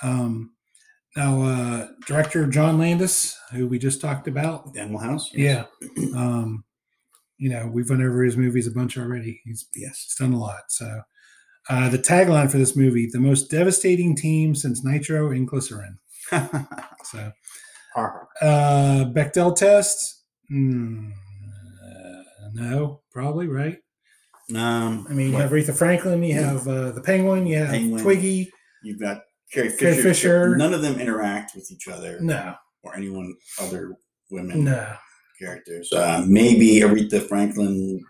Um, 0.03 0.51
now, 1.17 1.43
uh, 1.43 1.89
director 2.07 2.47
John 2.47 2.79
Landis, 2.79 3.37
who 3.53 3.67
we 3.69 3.79
just 3.79 4.01
talked 4.01 4.27
about, 4.29 4.77
Animal 4.77 4.99
House. 5.01 5.31
yeah, 5.33 5.65
um, 6.17 6.65
you 7.39 7.51
know, 7.51 7.67
we've 7.73 7.89
went 7.91 8.03
over 8.03 8.23
his 8.23 8.37
movies 8.37 8.67
a 8.67 8.71
bunch 8.71 8.97
already. 8.99 9.41
He's, 9.45 9.67
Yes. 9.75 10.05
he's 10.07 10.15
done 10.19 10.33
a 10.35 10.39
lot. 10.39 10.63
So, 10.69 11.01
uh, 11.69 11.89
the 11.89 11.99
tagline 11.99 12.51
for 12.51 12.59
this 12.59 12.77
movie: 12.77 13.09
"The 13.11 13.19
most 13.21 13.51
devastating 13.51 14.15
team 14.17 14.55
since 14.55 14.85
Nitro 14.85 15.31
and 15.31 15.47
Glycerin." 15.49 15.99
So, 17.05 17.33
uh, 17.97 19.05
Bechdel 19.13 19.55
test? 19.57 20.23
Hmm, 20.49 21.11
uh, 21.83 22.23
no, 22.55 23.03
probably 23.13 23.47
right. 23.47 23.77
um, 24.55 25.07
I 25.09 25.13
mean, 25.13 25.29
you 25.29 25.33
what- 25.35 25.43
have 25.43 25.51
Aretha 25.53 25.75
Franklin, 25.77 26.23
you 26.23 26.35
have 26.35 26.67
uh, 26.69 26.93
the 26.93 27.01
Penguin, 27.03 27.47
you 27.47 27.59
have 27.59 27.71
Penguin. 27.71 28.03
Twiggy. 28.03 28.51
You've 28.83 29.01
got 29.01 29.23
Carrie 29.53 29.69
Fisher. 29.71 29.79
Carrie 29.93 30.03
Fisher. 30.03 30.57
None 30.57 30.75
of 30.75 30.83
them 30.83 31.01
interact 31.01 31.55
with 31.55 31.71
each 31.71 31.89
other. 31.89 32.19
No, 32.21 32.55
Or 32.83 32.95
anyone 32.97 33.35
other 33.61 33.95
women 34.31 34.65
no, 34.65 34.95
characters. 35.41 35.93
Uh, 35.93 36.25
maybe 36.27 36.81
Aretha 36.81 37.27
Franklin 37.27 38.05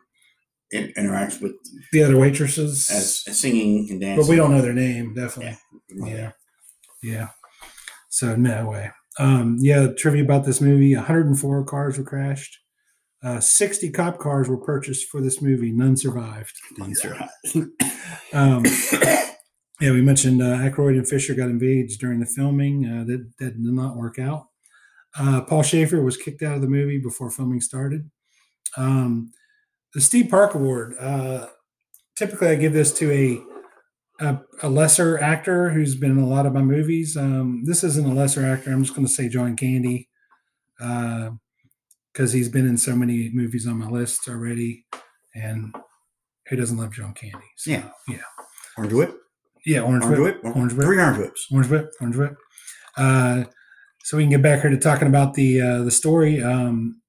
in- 0.70 0.93
interacts 0.97 1.41
with 1.41 1.53
the 1.93 2.03
other 2.03 2.16
waitresses, 2.18 2.91
as, 2.91 3.22
as 3.27 3.41
singing 3.41 3.89
and 3.91 4.01
dancing. 4.01 4.22
but 4.22 4.29
we 4.29 4.37
don't 4.37 4.51
know 4.51 4.62
their 4.62 4.72
name. 4.72 5.14
Definitely, 5.14 5.59
yeah, 5.91 6.33
yeah. 7.03 7.29
So 8.11 8.37
no 8.37 8.66
way. 8.70 8.91
Um, 9.18 9.57
yeah, 9.61 9.89
trivia 9.97 10.22
about 10.25 10.45
this 10.45 10.61
movie: 10.61 10.95
104 10.95 11.64
cars 11.64 11.99
were 11.99 12.05
crashed. 12.05 12.59
Uh, 13.22 13.41
60 13.41 13.91
cop 13.91 14.18
cars 14.18 14.49
were 14.51 14.59
purchased 14.59 15.09
for 15.09 15.22
this 15.22 15.41
movie. 15.41 15.72
None 15.72 15.97
survived. 15.97 16.53
None 16.79 16.95
survived. 16.95 17.31
Um, 18.33 18.64
yeah, 19.81 19.93
we 19.93 20.03
mentioned 20.03 20.43
uh, 20.43 20.57
Aykroyd 20.59 20.97
and 20.99 21.09
Fisher 21.09 21.35
got 21.35 21.49
engaged 21.49 22.01
during 22.01 22.18
the 22.18 22.27
filming. 22.27 22.85
Uh, 22.85 23.05
that, 23.05 23.31
that 23.39 23.62
did 23.62 23.72
not 23.72 23.97
work 23.97 24.18
out. 24.18 24.49
Uh, 25.19 25.41
Paul 25.43 25.62
Shaffer 25.62 26.03
was 26.03 26.17
kicked 26.17 26.43
out 26.43 26.55
of 26.57 26.61
the 26.61 26.69
movie 26.69 26.99
before 26.99 27.31
filming 27.31 27.61
started. 27.61 28.11
Um, 28.77 29.31
the 29.95 30.01
Steve 30.01 30.29
Park 30.29 30.55
Award. 30.55 30.95
Uh, 30.99 31.47
typically 32.17 32.49
I 32.49 32.55
give 32.57 32.73
this 32.73 32.93
to 32.99 33.12
a, 33.12 34.25
a 34.25 34.41
a 34.62 34.69
lesser 34.69 35.19
actor 35.21 35.71
who's 35.71 35.95
been 35.95 36.12
in 36.12 36.19
a 36.19 36.27
lot 36.27 36.47
of 36.47 36.53
my 36.53 36.62
movies. 36.62 37.17
Um, 37.17 37.62
this 37.65 37.85
isn't 37.85 38.07
a 38.11 38.15
lesser 38.15 38.45
actor. 38.45 38.71
I'm 38.73 38.83
just 38.83 38.95
going 38.97 39.07
to 39.07 39.12
say 39.12 39.29
John 39.29 39.55
Candy 39.57 40.09
because 40.79 42.33
he's 42.33 42.49
been 42.49 42.67
in 42.67 42.77
so 42.77 42.95
many 42.97 43.31
movies 43.33 43.67
on 43.67 43.79
my 43.79 43.89
list 43.89 44.29
already, 44.29 44.85
and 45.35 45.75
who 46.49 46.57
doesn't 46.57 46.77
love 46.77 46.93
John 46.93 47.15
Candy? 47.15 47.47
So, 47.57 47.71
Yeah. 47.73 47.89
yeah, 48.09 48.17
Orange 48.77 48.93
Whip. 48.93 49.17
yeah. 49.65 49.81
Orange, 49.81 50.05
Orange 50.05 50.19
Whip, 50.21 50.43
Whip. 50.45 50.57
Orange 50.57 50.73
Whip, 50.73 50.85
Three 50.87 50.99
Orange 50.99 51.19
Whips. 51.19 51.47
Orange 51.53 51.71
Whip, 51.71 51.91
Orange 52.01 52.17
Whip. 52.17 52.37
Uh, 52.97 53.45
so 54.05 54.18
we 54.18 54.22
can 54.22 54.30
get 54.30 54.42
back 54.42 54.61
here 54.61 54.70
to 54.70 54.76
talking 54.76 55.09
about 55.09 55.32
the 55.32 55.61
uh, 55.61 55.82
the 55.82 55.90
story. 55.90 56.42
Um, 56.42 57.00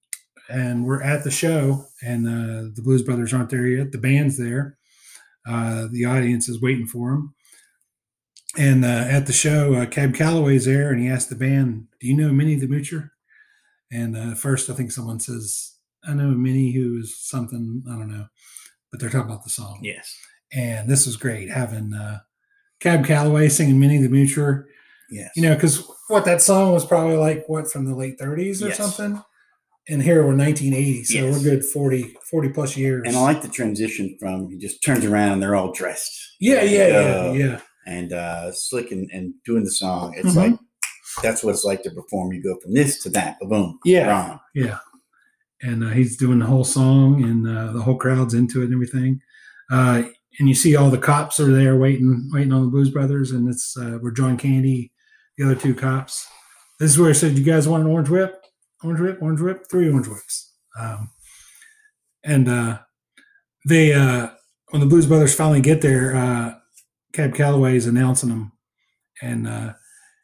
and 0.50 0.86
we're 0.86 1.04
at 1.04 1.24
the 1.24 1.32
show, 1.32 1.86
and 2.02 2.28
uh, 2.28 2.72
the 2.74 2.82
Blues 2.82 3.04
Brothers 3.04 3.34
aren't 3.34 3.50
there 3.50 3.68
yet. 3.68 3.92
The 3.92 3.98
band's 3.98 4.38
there. 4.38 4.78
Uh, 5.48 5.88
the 5.92 6.06
audience 6.06 6.48
is 6.48 6.62
waiting 6.62 6.88
for 6.88 7.12
them. 7.12 7.36
And 8.58 8.86
uh, 8.86 9.08
at 9.10 9.26
the 9.26 9.34
show, 9.34 9.74
uh, 9.74 9.88
Cab 9.88 10.16
Calloway's 10.16 10.66
there, 10.66 10.90
and 10.90 11.02
he 11.02 11.10
asked 11.10 11.30
the 11.30 11.36
band, 11.36 11.88
"Do 12.00 12.08
you 12.08 12.16
know 12.16 12.32
Minnie 12.32 12.56
the 12.56 12.68
Moocher?" 12.68 13.12
And 13.92 14.16
uh, 14.16 14.36
first, 14.36 14.70
I 14.70 14.74
think 14.74 14.92
someone 14.92 15.20
says, 15.20 15.74
"I 16.08 16.14
know 16.14 16.30
Minnie, 16.30 16.72
who 16.72 16.98
is 17.00 17.20
something 17.20 17.84
I 17.90 17.92
don't 17.92 18.10
know," 18.10 18.28
but 18.90 19.02
they're 19.02 19.10
talking 19.10 19.30
about 19.30 19.44
the 19.44 19.50
song. 19.50 19.80
Yes. 19.84 20.16
And 20.54 20.90
this 20.90 21.06
was 21.06 21.18
great 21.18 21.50
having 21.50 21.94
uh, 21.94 22.20
Cab 22.80 23.04
Calloway 23.04 23.50
singing 23.50 23.82
Minnie 23.82 24.02
the 24.02 24.08
Moocher. 24.08 24.64
Yes. 25.10 25.32
You 25.36 25.44
know, 25.44 25.56
because 25.56 25.84
what 26.08 26.26
that 26.26 26.42
song 26.42 26.72
was 26.74 26.86
probably 26.86 27.18
like 27.18 27.46
what 27.48 27.72
from 27.72 27.86
the 27.86 27.96
late 27.96 28.18
30s 28.20 28.62
or 28.64 28.68
Yes. 28.70 28.78
something. 28.78 29.22
And 29.88 30.02
here 30.02 30.26
we're 30.26 30.36
1980, 30.36 31.04
so 31.04 31.14
Yes. 31.20 31.34
we're 31.36 31.44
good 31.44 31.64
40, 31.66 32.16
40 32.30 32.50
plus 32.50 32.76
years. 32.76 33.04
And 33.06 33.16
I 33.16 33.22
like 33.22 33.42
the 33.44 33.48
transition 33.50 34.18
from 34.20 34.50
he 34.50 34.58
just 34.58 34.84
turns 34.84 35.06
around 35.06 35.34
and 35.34 35.42
they're 35.44 35.56
all 35.56 35.72
dressed. 35.72 36.12
yeah, 36.40 36.64
yeah, 36.64 36.88
yeah, 36.88 36.98
Uh, 37.30 37.32
yeah. 37.34 37.60
And 37.88 38.12
uh, 38.14 38.52
slick 38.52 38.92
and, 38.92 39.08
and 39.14 39.34
doing 39.46 39.64
the 39.64 39.70
song. 39.72 40.16
It's 40.18 40.30
Mhm. 40.34 40.36
like 40.36 40.60
that's 41.22 41.44
what 41.44 41.52
it's 41.52 41.64
like 41.64 41.84
to 41.84 41.92
perform. 41.92 42.34
You 42.34 42.42
go 42.42 42.58
from 42.62 42.74
this 42.74 43.02
to 43.04 43.10
that. 43.12 43.38
Boom. 43.42 43.78
Yeah. 43.86 44.08
Wrong. 44.10 44.40
Yeah. 44.56 44.80
And 45.62 45.84
uh, 45.84 45.90
he's 45.90 46.18
doing 46.18 46.40
the 46.40 46.46
whole 46.46 46.66
song, 46.66 47.24
and 47.24 47.48
uh, 47.48 47.72
the 47.72 47.82
whole 47.82 47.96
crowd's 47.96 48.34
into 48.34 48.62
it 48.62 48.66
and 48.66 48.74
everything. 48.74 49.22
Uh, 49.72 50.04
and 50.40 50.50
you 50.50 50.54
see 50.56 50.76
all 50.76 50.90
the 50.90 50.98
cops 50.98 51.40
are 51.40 51.50
there 51.52 51.78
waiting, 51.78 52.30
waiting 52.34 52.52
on 52.52 52.64
the 52.64 52.68
Blues 52.70 52.90
Brothers, 52.90 53.32
and 53.32 53.48
it's 53.48 53.78
uh, 53.78 53.98
where 54.02 54.12
John 54.12 54.36
Candy, 54.38 54.92
the 55.38 55.46
other 55.46 55.56
two 55.56 55.76
cops. 55.76 56.28
This 56.80 56.92
is 56.92 57.00
where 57.00 57.10
I 57.10 57.14
said, 57.14 57.38
"You 57.38 57.44
guys 57.44 57.68
want 57.68 57.84
an 57.84 57.90
orange 57.90 58.10
whip? 58.10 58.44
Orange 58.84 59.00
whip? 59.00 59.22
Orange 59.22 59.42
whip? 59.42 59.66
Three 59.70 59.90
orange 59.90 60.08
whips." 60.08 60.54
Um, 60.80 61.12
and 62.24 62.50
uh, 62.50 62.80
they, 63.68 63.94
uh, 63.94 64.30
when 64.70 64.82
the 64.82 64.88
Blues 64.88 65.06
Brothers 65.06 65.36
finally 65.36 65.62
get 65.62 65.82
there, 65.82 66.16
uh, 66.16 66.56
Cab 67.14 67.34
Calloway 67.34 67.78
is 67.78 67.88
announcing 67.88 68.30
them, 68.30 68.52
and 69.22 69.48
uh, 69.48 69.74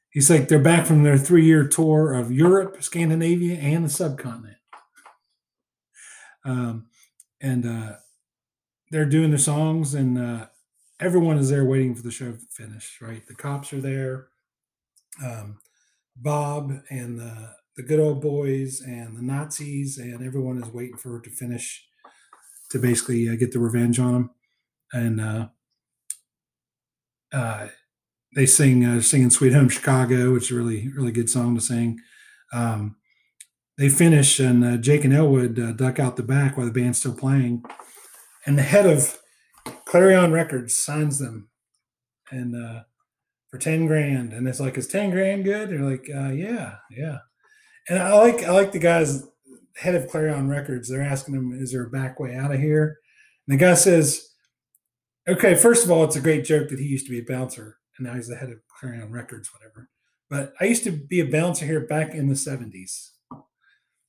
he's 0.09 0.29
like, 0.29 0.47
"They're 0.47 0.59
back 0.59 0.85
from 0.85 1.03
their 1.03 1.17
three-year 1.17 1.67
tour 1.67 2.13
of 2.13 2.31
Europe, 2.31 2.83
Scandinavia, 2.83 3.57
and 3.57 3.85
the 3.85 3.89
subcontinent." 3.89 4.57
um, 6.45 6.87
and 7.39 7.65
uh, 7.65 7.93
they're 8.89 9.05
doing 9.05 9.29
their 9.29 9.39
songs, 9.39 9.93
and 9.93 10.17
uh, 10.17 10.47
everyone 10.99 11.37
is 11.37 11.49
there 11.49 11.65
waiting 11.65 11.95
for 11.95 12.03
the 12.03 12.11
show 12.11 12.31
to 12.31 12.37
finish. 12.51 12.97
Right, 13.01 13.25
the 13.25 13.35
cops 13.35 13.73
are 13.73 13.81
there, 13.81 14.27
um, 15.23 15.59
Bob 16.15 16.71
and 16.89 17.19
the 17.19 17.55
the 17.77 17.83
good 17.83 17.99
old 17.99 18.21
boys 18.21 18.81
and 18.81 19.17
the 19.17 19.21
Nazis, 19.21 19.97
and 19.97 20.25
everyone 20.25 20.61
is 20.61 20.69
waiting 20.69 20.97
for 20.97 21.17
it 21.17 21.23
to 21.23 21.29
finish 21.29 21.85
to 22.69 22.79
basically 22.79 23.29
uh, 23.29 23.35
get 23.35 23.51
the 23.51 23.59
revenge 23.59 23.99
on 23.99 24.13
them, 24.13 24.29
and 24.93 25.21
uh, 25.21 25.47
uh, 27.33 27.67
they 28.35 28.45
sing 28.45 28.85
uh, 28.85 29.01
singing 29.01 29.29
"Sweet 29.29 29.53
Home 29.53 29.69
Chicago," 29.69 30.33
which 30.33 30.45
is 30.45 30.51
a 30.51 30.55
really 30.55 30.89
really 30.89 31.11
good 31.11 31.29
song 31.29 31.55
to 31.55 31.61
sing. 31.61 31.99
Um, 32.53 32.97
they 33.77 33.89
finish, 33.89 34.39
and 34.39 34.63
uh, 34.63 34.77
Jake 34.77 35.05
and 35.05 35.13
Elwood 35.13 35.59
uh, 35.59 35.71
duck 35.71 35.99
out 35.99 36.17
the 36.17 36.23
back 36.23 36.57
while 36.57 36.65
the 36.65 36.73
band's 36.73 36.99
still 36.99 37.15
playing, 37.15 37.63
and 38.45 38.57
the 38.57 38.63
head 38.63 38.85
of 38.85 39.19
Clarion 39.85 40.31
Records 40.31 40.75
signs 40.75 41.19
them, 41.19 41.49
and 42.29 42.55
uh, 42.55 42.83
for 43.51 43.59
ten 43.59 43.85
grand, 43.85 44.33
and 44.33 44.47
it's 44.47 44.59
like, 44.59 44.77
is 44.77 44.87
ten 44.87 45.11
grand 45.11 45.43
good? 45.43 45.69
They're 45.69 45.79
like, 45.79 46.09
uh, 46.13 46.31
yeah, 46.31 46.75
yeah, 46.89 47.19
and 47.89 47.99
I 47.99 48.13
like 48.13 48.43
I 48.43 48.51
like 48.51 48.71
the 48.71 48.79
guys 48.79 49.27
head 49.75 49.95
of 49.95 50.07
Clarion 50.07 50.49
Records. 50.49 50.89
They're 50.89 51.01
asking 51.01 51.35
him, 51.35 51.53
is 51.53 51.71
there 51.71 51.85
a 51.85 51.89
back 51.89 52.19
way 52.19 52.35
out 52.35 52.51
of 52.51 52.59
here? 52.59 52.97
And 53.47 53.59
the 53.59 53.63
guy 53.63 53.73
says, 53.73 54.29
okay, 55.27 55.55
first 55.55 55.85
of 55.85 55.91
all, 55.91 56.03
it's 56.03 56.15
a 56.15 56.21
great 56.21 56.43
joke 56.43 56.69
that 56.69 56.79
he 56.79 56.85
used 56.85 57.05
to 57.05 57.11
be 57.11 57.19
a 57.19 57.23
bouncer 57.23 57.77
and 58.01 58.07
now 58.07 58.15
he's 58.15 58.27
the 58.27 58.35
head 58.35 58.49
of 58.49 58.59
Clarion 58.67 59.11
Records, 59.11 59.51
whatever. 59.53 59.89
But 60.29 60.53
I 60.59 60.65
used 60.65 60.83
to 60.85 60.91
be 60.91 61.19
a 61.19 61.25
bouncer 61.25 61.65
here 61.65 61.81
back 61.81 62.15
in 62.15 62.27
the 62.27 62.35
70s. 62.35 63.09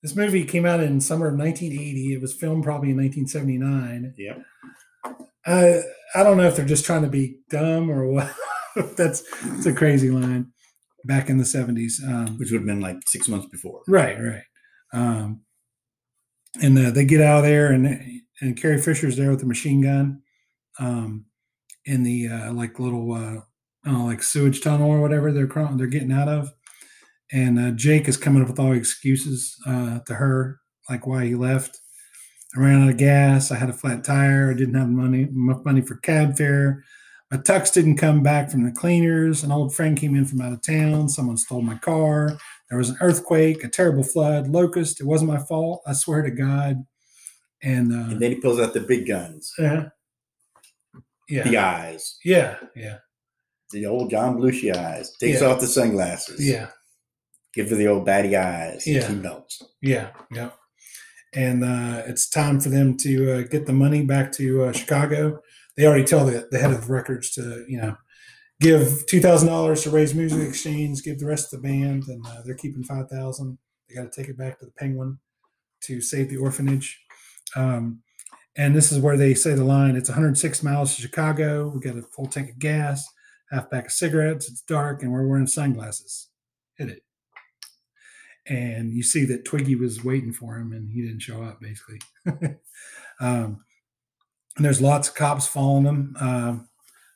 This 0.02 0.16
movie 0.16 0.44
came 0.44 0.64
out 0.64 0.80
in 0.80 1.00
summer 1.00 1.28
of 1.28 1.38
1980. 1.38 2.14
It 2.14 2.20
was 2.20 2.32
filmed 2.32 2.64
probably 2.64 2.90
in 2.90 2.96
1979. 2.96 4.14
Yeah. 4.16 4.38
I 5.44 5.82
I 6.14 6.22
don't 6.22 6.36
know 6.36 6.46
if 6.46 6.56
they're 6.56 6.64
just 6.64 6.84
trying 6.84 7.02
to 7.02 7.08
be 7.08 7.40
dumb 7.50 7.90
or 7.90 8.06
what. 8.06 8.32
that's 8.96 9.22
it's 9.44 9.66
a 9.66 9.72
crazy 9.72 10.10
line. 10.10 10.52
Back 11.04 11.28
in 11.28 11.36
the 11.36 11.44
70s, 11.44 11.94
um, 12.06 12.38
Which 12.38 12.52
would 12.52 12.60
have 12.60 12.66
been 12.66 12.80
like 12.80 12.96
six 13.08 13.28
months 13.28 13.46
before. 13.46 13.82
Right, 13.88 14.16
right. 14.16 14.44
Um, 14.92 15.40
and 16.62 16.78
uh, 16.78 16.90
they 16.90 17.04
get 17.04 17.20
out 17.20 17.38
of 17.38 17.44
there, 17.44 17.72
and 17.72 18.22
and 18.40 18.60
Carrie 18.60 18.80
Fisher's 18.80 19.16
there 19.16 19.30
with 19.30 19.40
the 19.40 19.46
machine 19.46 19.82
gun, 19.82 20.22
um, 20.78 21.24
in 21.84 22.02
the 22.02 22.28
uh, 22.28 22.52
like 22.52 22.78
little 22.78 23.12
uh, 23.12 23.40
I 23.84 23.90
don't 23.90 23.98
know, 23.98 24.04
like 24.04 24.22
sewage 24.22 24.60
tunnel 24.60 24.90
or 24.90 25.00
whatever 25.00 25.32
they're 25.32 25.46
crawling, 25.46 25.76
they're 25.76 25.86
getting 25.86 26.12
out 26.12 26.28
of. 26.28 26.52
And 27.32 27.58
uh, 27.58 27.70
Jake 27.72 28.08
is 28.08 28.16
coming 28.16 28.42
up 28.42 28.48
with 28.48 28.60
all 28.60 28.72
excuses 28.72 29.56
uh, 29.66 30.00
to 30.00 30.14
her, 30.14 30.60
like 30.88 31.06
why 31.06 31.24
he 31.24 31.34
left. 31.34 31.78
I 32.54 32.60
ran 32.60 32.82
out 32.82 32.90
of 32.90 32.98
gas. 32.98 33.50
I 33.50 33.56
had 33.56 33.70
a 33.70 33.74
flat 33.74 34.04
tire. 34.04 34.50
I 34.50 34.54
didn't 34.54 34.74
have 34.74 34.88
money 34.88 35.22
enough 35.22 35.64
money 35.64 35.80
for 35.80 35.96
cab 35.96 36.36
fare. 36.36 36.84
My 37.32 37.38
tux 37.38 37.72
didn't 37.72 37.96
come 37.96 38.22
back 38.22 38.50
from 38.50 38.62
the 38.64 38.70
cleaners. 38.70 39.42
An 39.42 39.50
old 39.50 39.74
friend 39.74 39.98
came 39.98 40.14
in 40.14 40.26
from 40.26 40.42
out 40.42 40.52
of 40.52 40.60
town. 40.62 41.08
Someone 41.08 41.38
stole 41.38 41.62
my 41.62 41.76
car. 41.78 42.36
There 42.68 42.76
was 42.78 42.90
an 42.90 42.98
earthquake, 43.00 43.64
a 43.64 43.68
terrible 43.68 44.02
flood, 44.02 44.48
locust. 44.48 45.00
It 45.00 45.06
wasn't 45.06 45.30
my 45.30 45.38
fault. 45.38 45.82
I 45.86 45.94
swear 45.94 46.20
to 46.20 46.30
God. 46.30 46.84
And, 47.62 47.90
uh, 47.92 48.10
And 48.10 48.20
then 48.20 48.32
he 48.32 48.40
pulls 48.40 48.60
out 48.60 48.74
the 48.74 48.80
big 48.80 49.06
guns, 49.06 49.52
yeah, 49.58 49.88
yeah, 51.28 51.44
the 51.44 51.56
eyes, 51.56 52.18
yeah, 52.24 52.56
yeah, 52.74 52.98
the 53.70 53.86
old 53.86 54.10
John 54.10 54.36
Belushi 54.36 54.74
eyes. 54.76 55.12
Takes 55.16 55.40
Yeah. 55.40 55.46
off 55.46 55.60
the 55.60 55.68
sunglasses. 55.68 56.44
yeah. 56.46 56.68
Gives 57.54 57.70
her 57.70 57.76
the 57.76 57.86
old 57.86 58.04
batty 58.04 58.34
eyes. 58.36 58.84
Yeah. 58.86 59.06
She 59.06 59.14
melts. 59.14 59.62
Yeah, 59.80 60.10
yeah. 60.32 60.50
And 61.34 61.62
uh, 61.62 62.02
it's 62.06 62.28
time 62.28 62.60
for 62.60 62.68
them 62.70 62.96
to 62.98 63.32
uh, 63.32 63.42
get 63.42 63.66
the 63.66 63.72
money 63.72 64.02
back 64.04 64.32
to 64.32 64.64
uh, 64.64 64.72
Chicago. 64.72 65.40
They 65.76 65.86
already 65.86 66.04
tell 66.04 66.26
the, 66.26 66.48
the 66.50 66.58
head 66.58 66.72
of 66.72 66.90
records 66.90 67.30
to, 67.32 67.64
you 67.68 67.80
know, 67.80 67.96
give 68.60 69.04
two 69.06 69.20
thousand 69.20 69.48
dollars 69.48 69.82
to 69.82 69.90
raise 69.90 70.14
music 70.14 70.46
exchange, 70.46 71.02
give 71.02 71.18
the 71.18 71.26
rest 71.26 71.52
of 71.52 71.62
the 71.62 71.68
band, 71.68 72.04
and 72.08 72.24
uh, 72.26 72.42
they're 72.44 72.54
keeping 72.54 72.84
five 72.84 73.08
thousand. 73.08 73.58
They 73.88 73.96
got 73.96 74.12
to 74.12 74.20
take 74.20 74.30
it 74.30 74.38
back 74.38 74.58
to 74.58 74.66
the 74.66 74.72
Penguin 74.72 75.18
to 75.84 76.00
save 76.00 76.28
the 76.30 76.36
orphanage. 76.36 77.00
Um, 77.56 78.02
and 78.56 78.76
this 78.76 78.92
is 78.92 79.00
where 79.00 79.16
they 79.16 79.34
say 79.34 79.54
the 79.54 79.64
line: 79.64 79.96
"It's 79.96 80.08
106 80.08 80.62
miles 80.62 80.94
to 80.94 81.02
Chicago. 81.02 81.68
We 81.68 81.80
got 81.80 81.96
a 81.96 82.02
full 82.02 82.26
tank 82.26 82.50
of 82.50 82.58
gas, 82.58 83.06
half 83.50 83.70
pack 83.70 83.86
of 83.86 83.92
cigarettes. 83.92 84.48
It's 84.48 84.62
dark, 84.62 85.02
and 85.02 85.10
we're 85.10 85.26
wearing 85.26 85.46
sunglasses. 85.46 86.28
Hit 86.76 86.90
it." 86.90 87.02
and 88.46 88.92
you 88.92 89.02
see 89.02 89.24
that 89.24 89.44
Twiggy 89.44 89.76
was 89.76 90.02
waiting 90.02 90.32
for 90.32 90.56
him 90.56 90.72
and 90.72 90.90
he 90.90 91.02
didn't 91.02 91.20
show 91.20 91.42
up 91.42 91.60
basically. 91.60 92.00
um, 93.20 93.64
and 94.56 94.64
there's 94.64 94.80
lots 94.80 95.08
of 95.08 95.14
cops 95.14 95.46
following 95.46 95.84
them. 95.84 96.16
Um, 96.20 96.68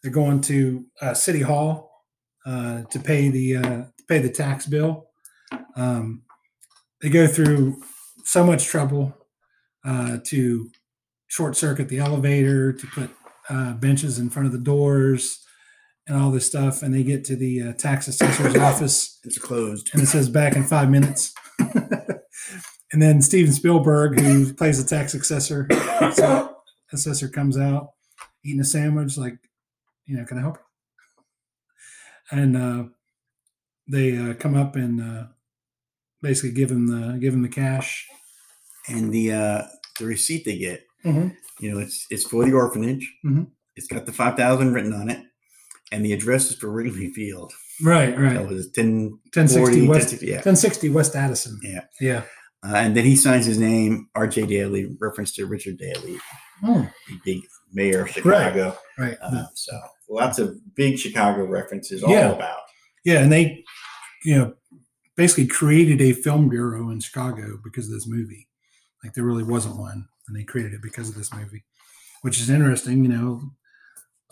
they're 0.02 0.12
going 0.12 0.40
to 0.42 0.86
uh, 1.00 1.14
City 1.14 1.42
Hall 1.42 1.90
uh, 2.46 2.82
to 2.84 2.98
pay 3.00 3.28
the 3.28 3.56
uh, 3.56 3.82
pay 4.08 4.18
the 4.18 4.30
tax 4.30 4.66
bill. 4.66 5.08
Um, 5.74 6.22
they 7.02 7.08
go 7.08 7.26
through 7.26 7.82
so 8.24 8.44
much 8.44 8.66
trouble 8.66 9.16
uh, 9.84 10.18
to 10.26 10.70
short 11.28 11.56
circuit 11.56 11.88
the 11.88 11.98
elevator, 11.98 12.72
to 12.72 12.86
put 12.86 13.10
uh, 13.50 13.74
benches 13.74 14.18
in 14.18 14.30
front 14.30 14.46
of 14.46 14.52
the 14.52 14.58
doors, 14.58 15.44
and 16.06 16.16
all 16.16 16.30
this 16.30 16.46
stuff. 16.46 16.82
And 16.82 16.94
they 16.94 17.02
get 17.02 17.24
to 17.24 17.36
the 17.36 17.62
uh, 17.62 17.72
tax 17.74 18.08
assessor's 18.08 18.56
office 18.68 19.18
It's 19.24 19.38
closed. 19.38 19.90
and 19.92 20.02
it 20.02 20.06
says 20.06 20.28
back 20.28 20.56
in 20.56 20.64
five 20.64 20.90
minutes. 20.90 21.34
and 21.58 23.02
then 23.02 23.20
Steven 23.22 23.52
Spielberg, 23.52 24.20
who 24.20 24.54
plays 24.54 24.82
the 24.82 24.88
tax 24.88 25.14
assessor, 25.14 25.68
so 26.14 26.55
assessor 26.96 27.28
comes 27.28 27.56
out 27.58 27.90
eating 28.44 28.60
a 28.60 28.64
sandwich, 28.64 29.16
like, 29.16 29.38
you 30.06 30.16
know, 30.16 30.24
can 30.24 30.38
I 30.38 30.42
help? 30.42 30.58
you?" 32.32 32.38
And 32.38 32.56
uh, 32.56 32.84
they 33.88 34.16
uh, 34.16 34.34
come 34.34 34.56
up 34.56 34.74
and 34.76 35.00
uh, 35.00 35.24
basically 36.22 36.52
give 36.52 36.70
him 36.70 36.86
the 36.88 37.18
give 37.18 37.34
him 37.34 37.42
the 37.42 37.48
cash. 37.48 38.06
And 38.88 39.12
the 39.12 39.32
uh, 39.32 39.62
the 39.98 40.06
receipt 40.06 40.44
they 40.44 40.58
get 40.58 40.82
Mhm. 41.04 41.36
You 41.60 41.72
know, 41.72 41.78
it's 41.78 42.06
it's 42.10 42.24
for 42.24 42.44
the 42.44 42.52
orphanage. 42.52 43.10
Mhm. 43.24 43.46
It's 43.76 43.86
got 43.86 44.06
the 44.06 44.12
five 44.12 44.36
thousand 44.36 44.72
written 44.72 44.92
on 44.92 45.08
it, 45.08 45.20
and 45.92 46.04
the 46.04 46.12
address 46.12 46.50
is 46.50 46.56
for 46.56 46.68
Wrigley 46.70 47.12
Field. 47.12 47.52
Right, 47.82 48.18
right. 48.18 48.32
That 48.34 48.48
was 48.48 48.70
10, 48.70 49.18
1060 49.34 49.86
West, 49.86 50.12
1060, 50.12 50.26
yeah. 50.26 50.32
1060 50.36 50.88
West 50.90 51.14
Addison. 51.14 51.60
Yeah. 51.62 51.84
Yeah. 52.00 52.22
Uh, 52.66 52.74
and 52.76 52.96
then 52.96 53.04
he 53.04 53.14
signs 53.14 53.44
his 53.44 53.58
name, 53.58 54.08
R.J. 54.14 54.46
Daley, 54.46 54.96
reference 54.98 55.34
to 55.34 55.44
Richard 55.44 55.76
Daley, 55.76 56.18
The 56.62 56.90
big 57.24 57.40
mayor 57.72 58.02
of 58.02 58.10
Chicago. 58.10 58.76
Right. 58.98 59.16
Uh, 59.20 59.46
so 59.54 59.78
lots 60.08 60.38
of 60.38 60.56
big 60.74 60.98
Chicago 60.98 61.44
references 61.44 62.02
all 62.02 62.10
Yeah. 62.10 62.30
about. 62.32 62.60
Yeah, 63.04 63.20
and 63.20 63.30
they, 63.30 63.64
you 64.24 64.36
know, 64.36 64.54
basically 65.16 65.46
created 65.46 66.00
a 66.00 66.12
film 66.12 66.48
bureau 66.48 66.90
in 66.90 67.00
Chicago 67.00 67.58
because 67.62 67.86
of 67.86 67.92
this 67.94 68.06
movie. 68.06 68.48
Like 69.04 69.14
there 69.14 69.24
really 69.24 69.44
wasn't 69.44 69.76
one, 69.76 70.08
and 70.26 70.36
they 70.36 70.42
created 70.44 70.74
it 70.74 70.82
because 70.82 71.08
of 71.08 71.14
this 71.14 71.32
movie, 71.32 71.64
which 72.22 72.40
is 72.40 72.50
interesting. 72.50 73.04
You 73.04 73.10
know, 73.10 73.50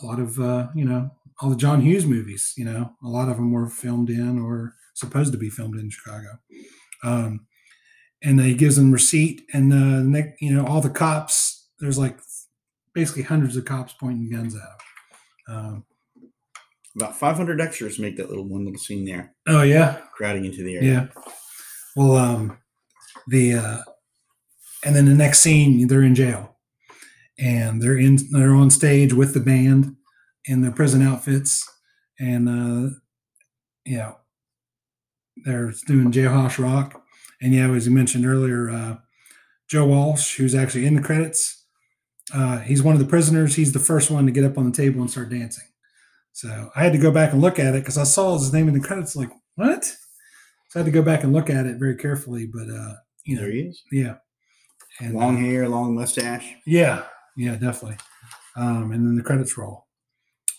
a 0.03 0.07
lot 0.07 0.19
of 0.19 0.41
uh, 0.41 0.69
you 0.75 0.85
know 0.85 1.11
all 1.41 1.51
the 1.51 1.57
John 1.57 1.81
Hughes 1.81 2.07
movies. 2.07 2.53
You 2.57 2.65
know, 2.65 2.93
a 3.05 3.09
lot 3.09 3.29
of 3.29 3.37
them 3.37 3.53
were 3.53 3.69
filmed 3.69 4.11
in 4.11 4.39
or 4.41 4.75
supposed 4.95 5.33
to 5.33 5.39
be 5.39 5.51
filmed 5.51 5.77
in 5.77 5.91
Chicago. 5.91 6.39
Um, 7.05 7.47
and 8.23 8.39
they 8.41 8.55
gives 8.55 8.77
them 8.77 8.91
receipt, 8.91 9.43
and 9.53 9.73
uh, 9.73 10.23
you 10.41 10.53
know, 10.55 10.67
all 10.67 10.81
the 10.81 10.91
cops. 10.91 11.64
There's 11.81 11.99
like 11.99 12.19
basically 12.95 13.23
hundreds 13.23 13.57
of 13.57 13.65
cops 13.65 13.93
pointing 13.93 14.31
guns 14.31 14.55
at 14.55 14.63
them. 15.49 15.57
Um, 15.57 15.85
About 16.97 17.17
500 17.17 17.61
extras 17.61 17.99
make 17.99 18.17
that 18.17 18.29
little 18.29 18.49
one 18.49 18.65
little 18.65 18.79
scene 18.79 19.05
there, 19.05 19.35
oh 19.49 19.63
yeah, 19.63 20.01
crowding 20.17 20.45
into 20.45 20.63
the 20.63 20.77
area. 20.77 21.11
Yeah. 21.15 21.23
Well, 21.97 22.17
um, 22.17 22.59
the 23.29 23.55
uh, 23.55 23.79
and 24.85 24.95
then 24.95 25.07
the 25.07 25.15
next 25.15 25.41
scene, 25.41 25.87
they're 25.87 26.03
in 26.03 26.15
jail, 26.15 26.57
and 27.39 27.83
they're 27.83 27.99
in 27.99 28.19
they're 28.31 28.55
on 28.55 28.71
stage 28.71 29.13
with 29.13 29.35
the 29.35 29.41
band 29.41 29.97
in 30.47 30.63
their 30.63 30.71
prison 30.73 31.03
outfits, 31.03 31.69
and 32.19 32.49
uh, 32.49 32.95
you 33.85 33.99
know, 33.99 34.17
they're 35.45 35.73
doing 35.87 36.13
jailhouse 36.13 36.63
rock, 36.63 37.03
and 37.43 37.53
yeah, 37.53 37.69
as 37.71 37.87
you 37.87 37.93
mentioned 37.93 38.27
earlier, 38.27 38.71
uh, 38.71 38.97
Joe 39.69 39.87
Walsh, 39.87 40.37
who's 40.37 40.55
actually 40.55 40.87
in 40.87 40.95
the 40.95 41.03
credits, 41.03 41.64
uh, 42.33 42.59
he's 42.59 42.83
one 42.83 42.95
of 42.95 43.01
the 43.01 43.07
prisoners. 43.07 43.55
He's 43.57 43.73
the 43.73 43.79
first 43.79 44.11
one 44.11 44.27
to 44.27 44.33
get 44.33 44.45
up 44.45 44.57
on 44.57 44.65
the 44.71 44.77
table 44.77 45.01
and 45.01 45.11
start 45.11 45.31
dancing. 45.31 45.65
So 46.33 46.71
I 46.75 46.83
had 46.83 46.93
to 46.93 46.99
go 46.99 47.11
back 47.13 47.33
and 47.33 47.41
look 47.41 47.59
at 47.59 47.75
it 47.75 47.83
because 47.83 47.99
I 47.99 48.05
saw 48.05 48.35
his 48.39 48.53
name 48.53 48.67
in 48.69 48.75
the 48.75 48.81
credits. 48.81 49.15
Like 49.15 49.31
what? 49.57 49.85
So 49.85 49.95
I 50.77 50.79
had 50.79 50.87
to 50.87 50.91
go 50.93 51.03
back 51.03 51.23
and 51.23 51.33
look 51.33 51.51
at 51.51 51.67
it 51.67 51.79
very 51.79 51.97
carefully. 51.97 52.47
But 52.47 52.69
uh, 52.71 52.95
you 53.25 53.37
know, 53.37 53.43
There 53.43 53.51
he 53.53 53.61
is. 53.61 53.83
yeah, 53.93 54.15
and 55.01 55.15
Long 55.15 55.37
hair, 55.37 55.69
long 55.69 55.95
mustache. 55.95 56.55
yeah, 56.67 57.05
yeah, 57.37 57.53
definitely. 57.57 57.99
Um, 58.57 58.91
and 58.93 59.07
then 59.07 59.17
the 59.17 59.23
credits 59.23 59.57
roll. 59.59 59.87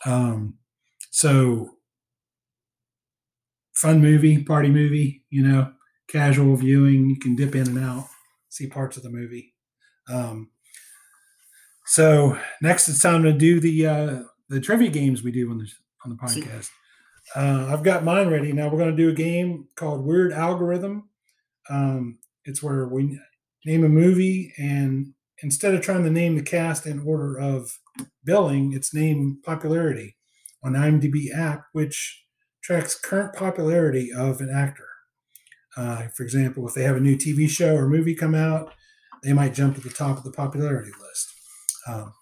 Um, 0.06 0.56
so 1.12 1.72
fun 3.74 4.02
movie, 4.02 4.44
party 4.44 4.70
movie, 4.70 5.24
you 5.30 5.44
know, 5.46 5.74
casual 6.08 6.56
viewing. 6.56 7.10
You 7.10 7.18
can 7.20 7.36
dip 7.36 7.56
in 7.56 7.68
and 7.68 7.80
out, 7.80 8.08
see 8.50 8.68
parts 8.68 8.98
of 8.98 9.04
the 9.04 9.10
movie. 9.10 9.54
Um, 10.10 10.52
so 11.86 12.38
next, 12.62 12.90
it's 12.90 13.02
time 13.02 13.24
to 13.24 13.34
do 13.34 13.60
the 13.60 13.88
uh, 13.88 14.20
the 14.50 14.60
trivia 14.60 14.90
games 14.90 15.24
we 15.24 15.32
do 15.32 15.50
on 15.52 15.58
the 15.58 15.68
on 16.04 16.12
the 16.12 16.18
podcast. 16.18 16.70
Uh, 17.36 17.68
I've 17.72 17.84
got 17.84 18.04
mine 18.04 18.28
ready. 18.30 18.54
Now 18.54 18.70
we're 18.70 18.78
going 18.78 18.96
to 18.96 19.04
do 19.04 19.10
a 19.10 19.14
game 19.14 19.68
called 19.76 20.06
Weird 20.06 20.32
Algorithm. 20.32 21.10
Um, 21.70 22.20
it's 22.44 22.62
where 22.62 22.88
we 22.88 23.20
name 23.66 23.84
a 23.84 23.90
movie, 23.90 24.54
and 24.58 25.14
instead 25.42 25.74
of 25.74 25.82
trying 25.82 26.04
to 26.04 26.12
name 26.12 26.36
the 26.36 26.44
cast 26.44 26.86
in 26.86 27.00
order 27.00 27.40
of 27.40 27.80
billing, 28.24 28.74
it's 28.74 28.94
name 28.94 29.40
popularity 29.44 30.16
on 30.64 30.74
IMDb 30.74 31.36
app, 31.36 31.66
which 31.72 32.26
tracks 32.64 33.00
current 33.00 33.36
popularity 33.36 34.12
of 34.12 34.42
an 34.42 34.50
actor. 34.50 34.88
Uh, 35.78 36.08
for 36.16 36.24
example, 36.24 36.68
if 36.68 36.74
they 36.74 36.84
have 36.84 36.96
a 36.96 37.02
new 37.02 37.18
TV 37.18 37.50
show 37.50 37.76
or 37.76 37.88
movie 37.88 38.16
come 38.16 38.34
out, 38.34 38.74
they 39.24 39.34
might 39.34 39.54
jump 39.54 39.76
to 39.76 39.82
the 39.82 39.90
top 39.90 40.18
of 40.18 40.24
the 40.24 40.32
popularity 40.32 40.92
list. 41.02 41.35
Um, 41.88 42.14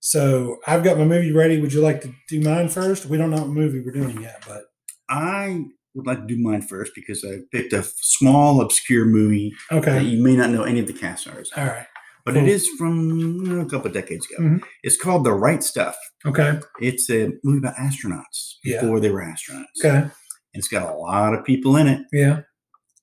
so 0.00 0.58
I've 0.66 0.84
got 0.84 0.98
my 0.98 1.04
movie 1.04 1.32
ready. 1.32 1.60
Would 1.60 1.72
you 1.72 1.80
like 1.80 2.02
to 2.02 2.12
do 2.28 2.40
mine 2.40 2.68
first? 2.68 3.06
We 3.06 3.16
don't 3.16 3.30
know 3.30 3.38
what 3.38 3.48
movie 3.48 3.80
we're 3.80 3.92
doing 3.92 4.20
yet, 4.20 4.44
but 4.46 4.64
I 5.08 5.64
would 5.94 6.06
like 6.06 6.20
to 6.20 6.26
do 6.26 6.36
mine 6.42 6.60
first 6.62 6.92
because 6.94 7.24
I 7.24 7.38
picked 7.52 7.72
a 7.72 7.82
small, 8.00 8.60
obscure 8.60 9.06
movie 9.06 9.52
Okay. 9.72 9.92
that 9.92 10.04
you 10.04 10.22
may 10.22 10.36
not 10.36 10.50
know 10.50 10.64
any 10.64 10.80
of 10.80 10.86
the 10.86 10.92
cast 10.92 11.22
stars. 11.22 11.50
all 11.56 11.64
right. 11.66 11.86
But 12.24 12.34
Cool. 12.34 12.42
it 12.44 12.48
is 12.48 12.66
from 12.78 13.60
a 13.60 13.66
couple 13.66 13.86
of 13.88 13.92
decades 13.92 14.26
ago. 14.30 14.42
Mhm. 14.42 14.62
It's 14.82 14.96
called 14.96 15.24
The 15.24 15.32
Right 15.34 15.62
Stuff. 15.62 15.94
Okay. 16.26 16.58
It's 16.80 17.10
a 17.10 17.32
movie 17.44 17.58
about 17.58 17.76
astronauts 17.76 18.54
Yeah. 18.64 18.80
before 18.80 18.98
they 18.98 19.10
were 19.10 19.20
astronauts. 19.22 19.64
Okay. 19.84 19.98
And 19.98 20.10
it's 20.54 20.68
got 20.68 20.90
a 20.90 20.96
lot 20.96 21.34
of 21.34 21.44
people 21.44 21.76
in 21.76 21.86
it. 21.86 22.06
Yeah. 22.12 22.40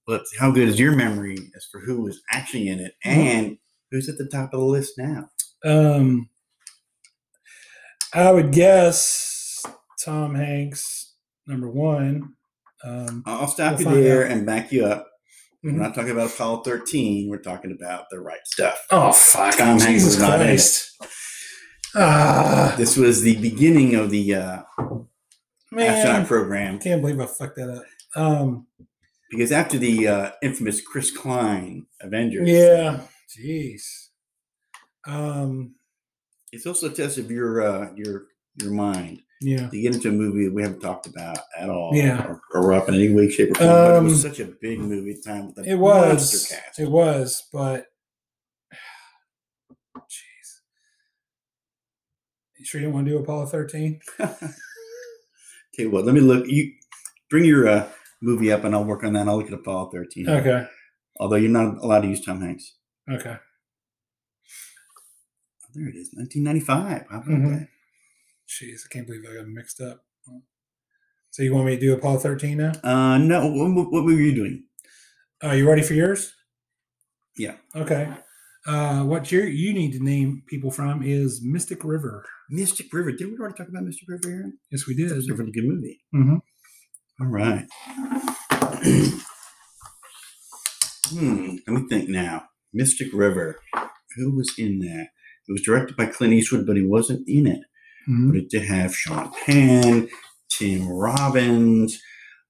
But 0.07 0.23
how 0.39 0.49
good 0.51 0.67
is 0.67 0.79
your 0.79 0.95
memory 0.95 1.37
as 1.55 1.65
for 1.71 1.79
who 1.81 2.01
was 2.01 2.19
actually 2.31 2.67
in 2.67 2.79
it 2.79 2.93
Mm-hmm. 3.05 3.19
and 3.19 3.57
who's 3.91 4.09
at 4.09 4.17
the 4.17 4.25
top 4.27 4.53
of 4.53 4.59
the 4.59 4.65
list 4.65 4.93
now? 4.97 5.29
Um, 5.63 6.29
I 8.13 8.31
would 8.31 8.51
guess 8.51 9.63
Tom 10.03 10.35
Hanks, 10.35 11.13
number 11.47 11.69
one. 11.69 12.33
Um, 12.83 13.23
I'll 13.25 13.47
stop 13.47 13.79
we'll 13.79 13.95
you 13.97 14.03
there 14.03 14.25
out. 14.25 14.31
and 14.31 14.45
back 14.45 14.71
you 14.71 14.85
up. 14.85 15.07
Mhm. 15.63 15.73
We're 15.73 15.83
not 15.83 15.93
talking 15.93 16.11
about 16.11 16.31
Apollo 16.31 16.63
13. 16.63 17.29
We're 17.29 17.37
talking 17.37 17.71
about 17.71 18.05
The 18.09 18.19
Right 18.19 18.39
Stuff. 18.45 18.85
Oh 18.89 19.11
fuck! 19.11 19.55
Tom 19.57 19.79
Hanks 19.79 19.85
Jesus 19.85 20.15
was 20.15 20.19
not 20.19 20.41
in 20.41 20.49
it. 20.49 20.87
Ah, 21.93 22.73
This 22.77 22.97
was 22.97 23.21
the 23.21 23.35
beginning 23.41 23.95
of 23.95 24.09
the 24.11 24.33
uh, 24.35 24.61
man, 25.71 25.89
astronaut 25.89 26.21
I 26.21 26.25
program 26.25 26.79
can't 26.79 27.01
believe 27.01 27.19
I 27.19 27.25
fucked 27.27 27.57
that 27.57 27.69
up. 27.69 27.83
Um, 28.15 28.67
because 29.29 29.51
after 29.51 29.77
the 29.77 30.07
uh, 30.07 30.31
infamous 30.41 30.81
Chris 30.81 31.11
Klein 31.15 31.85
Avengers, 32.01 32.49
yeah, 32.49 33.01
jeez. 33.37 34.07
Um, 35.07 35.75
it's 36.51 36.65
also 36.65 36.87
a 36.89 36.93
test 36.93 37.17
of 37.17 37.31
your 37.31 37.61
uh, 37.61 37.89
your 37.95 38.25
your 38.61 38.71
mind 38.71 39.21
yeah. 39.41 39.69
to 39.69 39.81
get 39.81 39.95
into 39.95 40.09
a 40.09 40.11
movie 40.11 40.45
that 40.45 40.53
we 40.53 40.61
haven't 40.61 40.81
talked 40.81 41.07
about 41.07 41.37
at 41.57 41.69
all, 41.69 41.91
Yeah. 41.93 42.25
or, 42.27 42.41
or 42.53 42.73
up 42.73 42.89
in 42.89 42.95
any 42.95 43.13
way, 43.13 43.29
shape, 43.29 43.51
or 43.51 43.55
form. 43.55 43.67
but 43.69 43.95
it 43.97 44.03
was 44.03 44.25
Um, 44.25 44.31
such 44.31 44.39
a 44.41 44.45
big 44.61 44.79
movie 44.79 45.11
at 45.11 45.23
the 45.23 45.29
time 45.29 45.47
with 45.55 45.65
It 45.65 45.75
was. 45.75 46.47
cast. 46.49 46.79
It 46.79 46.89
was, 46.91 47.43
but 47.53 47.85
jeez. 49.97 50.59
You 52.59 52.65
sure 52.65 52.81
you 52.81 52.87
don't 52.87 52.93
want 52.93 53.05
to 53.07 53.11
do 53.13 53.17
Apollo 53.19 53.45
thirteen? 53.47 53.99
Tell 54.17 54.35
you 55.77 55.89
what, 55.91 56.05
let 56.05 56.13
me 56.13 56.21
look. 56.21 56.45
You 56.47 56.73
bring 57.29 57.45
your 57.45 57.67
uh, 57.67 57.87
movie 58.21 58.51
up, 58.51 58.63
and 58.65 58.75
I'll 58.75 58.83
work 58.83 59.03
on 59.05 59.13
that. 59.13 59.27
I'll 59.27 59.37
look 59.37 59.47
at 59.47 59.53
Apollo 59.53 59.91
13. 59.93 60.27
Okay. 60.29 60.67
Although 61.19 61.37
you're 61.37 61.49
not 61.49 61.77
allowed 61.77 62.01
to 62.01 62.07
use 62.09 62.23
Tom 62.23 62.41
Hanks. 62.41 62.75
Okay. 63.09 63.37
There 65.73 65.87
it 65.87 65.95
is, 65.95 66.09
1995. 66.13 67.05
How 67.09 67.17
about 67.17 67.27
Mhm. 67.29 67.59
that? 67.59 67.67
Jeez, 68.47 68.81
I 68.85 68.89
can't 68.89 69.07
believe 69.07 69.23
I 69.29 69.35
got 69.35 69.47
mixed 69.47 69.79
up. 69.81 70.03
So 71.29 71.43
you 71.43 71.53
want 71.53 71.67
me 71.67 71.75
to 71.75 71.79
do 71.79 71.93
Apollo 71.93 72.19
13 72.19 72.57
now? 72.57 72.73
Uh, 72.83 73.17
no, 73.17 73.47
what, 73.47 73.89
what 73.91 74.03
were 74.03 74.11
you 74.11 74.35
doing? 74.35 74.65
Are 75.41 75.55
you 75.55 75.65
ready 75.67 75.81
for 75.81 75.93
yours? 75.93 76.33
Yeah. 77.37 77.55
Okay. 77.73 78.09
Uh, 78.67 79.03
what 79.05 79.31
you 79.31 79.41
you 79.43 79.73
need 79.73 79.93
to 79.93 80.03
name 80.03 80.43
people 80.47 80.69
from 80.71 81.01
is 81.01 81.41
Mystic 81.41 81.83
River. 81.85 82.25
Mystic 82.49 82.91
River. 82.93 83.11
Did 83.13 83.27
we 83.31 83.37
already 83.37 83.55
talk 83.55 83.69
about 83.69 83.83
Mystic 83.83 84.07
River 84.09 84.29
here? 84.29 84.51
Yes, 84.71 84.85
we 84.85 84.93
did. 84.93 85.11
It's 85.11 85.29
a 85.29 85.33
really 85.33 85.51
good 85.53 85.63
movie. 85.63 86.01
hmm 86.11 86.35
All 87.21 87.27
right. 87.27 87.65
hmm. 91.09 91.55
Let 91.67 91.81
me 91.81 91.87
think 91.87 92.09
now. 92.09 92.49
Mystic 92.73 93.07
River. 93.13 93.59
Who 94.17 94.35
was 94.35 94.53
in 94.57 94.79
that? 94.79 95.07
It 95.47 95.51
was 95.51 95.61
directed 95.61 95.97
by 95.97 96.05
Clint 96.07 96.33
Eastwood, 96.33 96.65
but 96.65 96.77
he 96.77 96.83
wasn't 96.83 97.27
in 97.27 97.47
it. 97.47 97.61
Mhm. 98.07 98.27
But 98.29 98.37
it 98.37 98.49
did 98.49 98.63
have 98.63 98.95
Sean 98.95 99.31
Penn, 99.45 100.09
Tim 100.49 100.87
Robbins, 100.87 102.01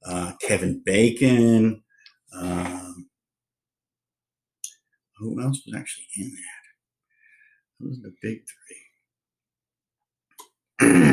uh, 0.06 0.34
Kevin 0.42 0.82
Bacon. 0.86 1.84
Um, 2.34 3.10
who 5.18 5.42
else 5.42 5.62
was 5.66 5.76
actually 5.76 6.08
in 6.18 6.32
that? 6.32 6.62
Those 7.80 8.00
are 8.00 8.04
the 8.04 8.16
big 8.22 8.44
three. 8.48 8.78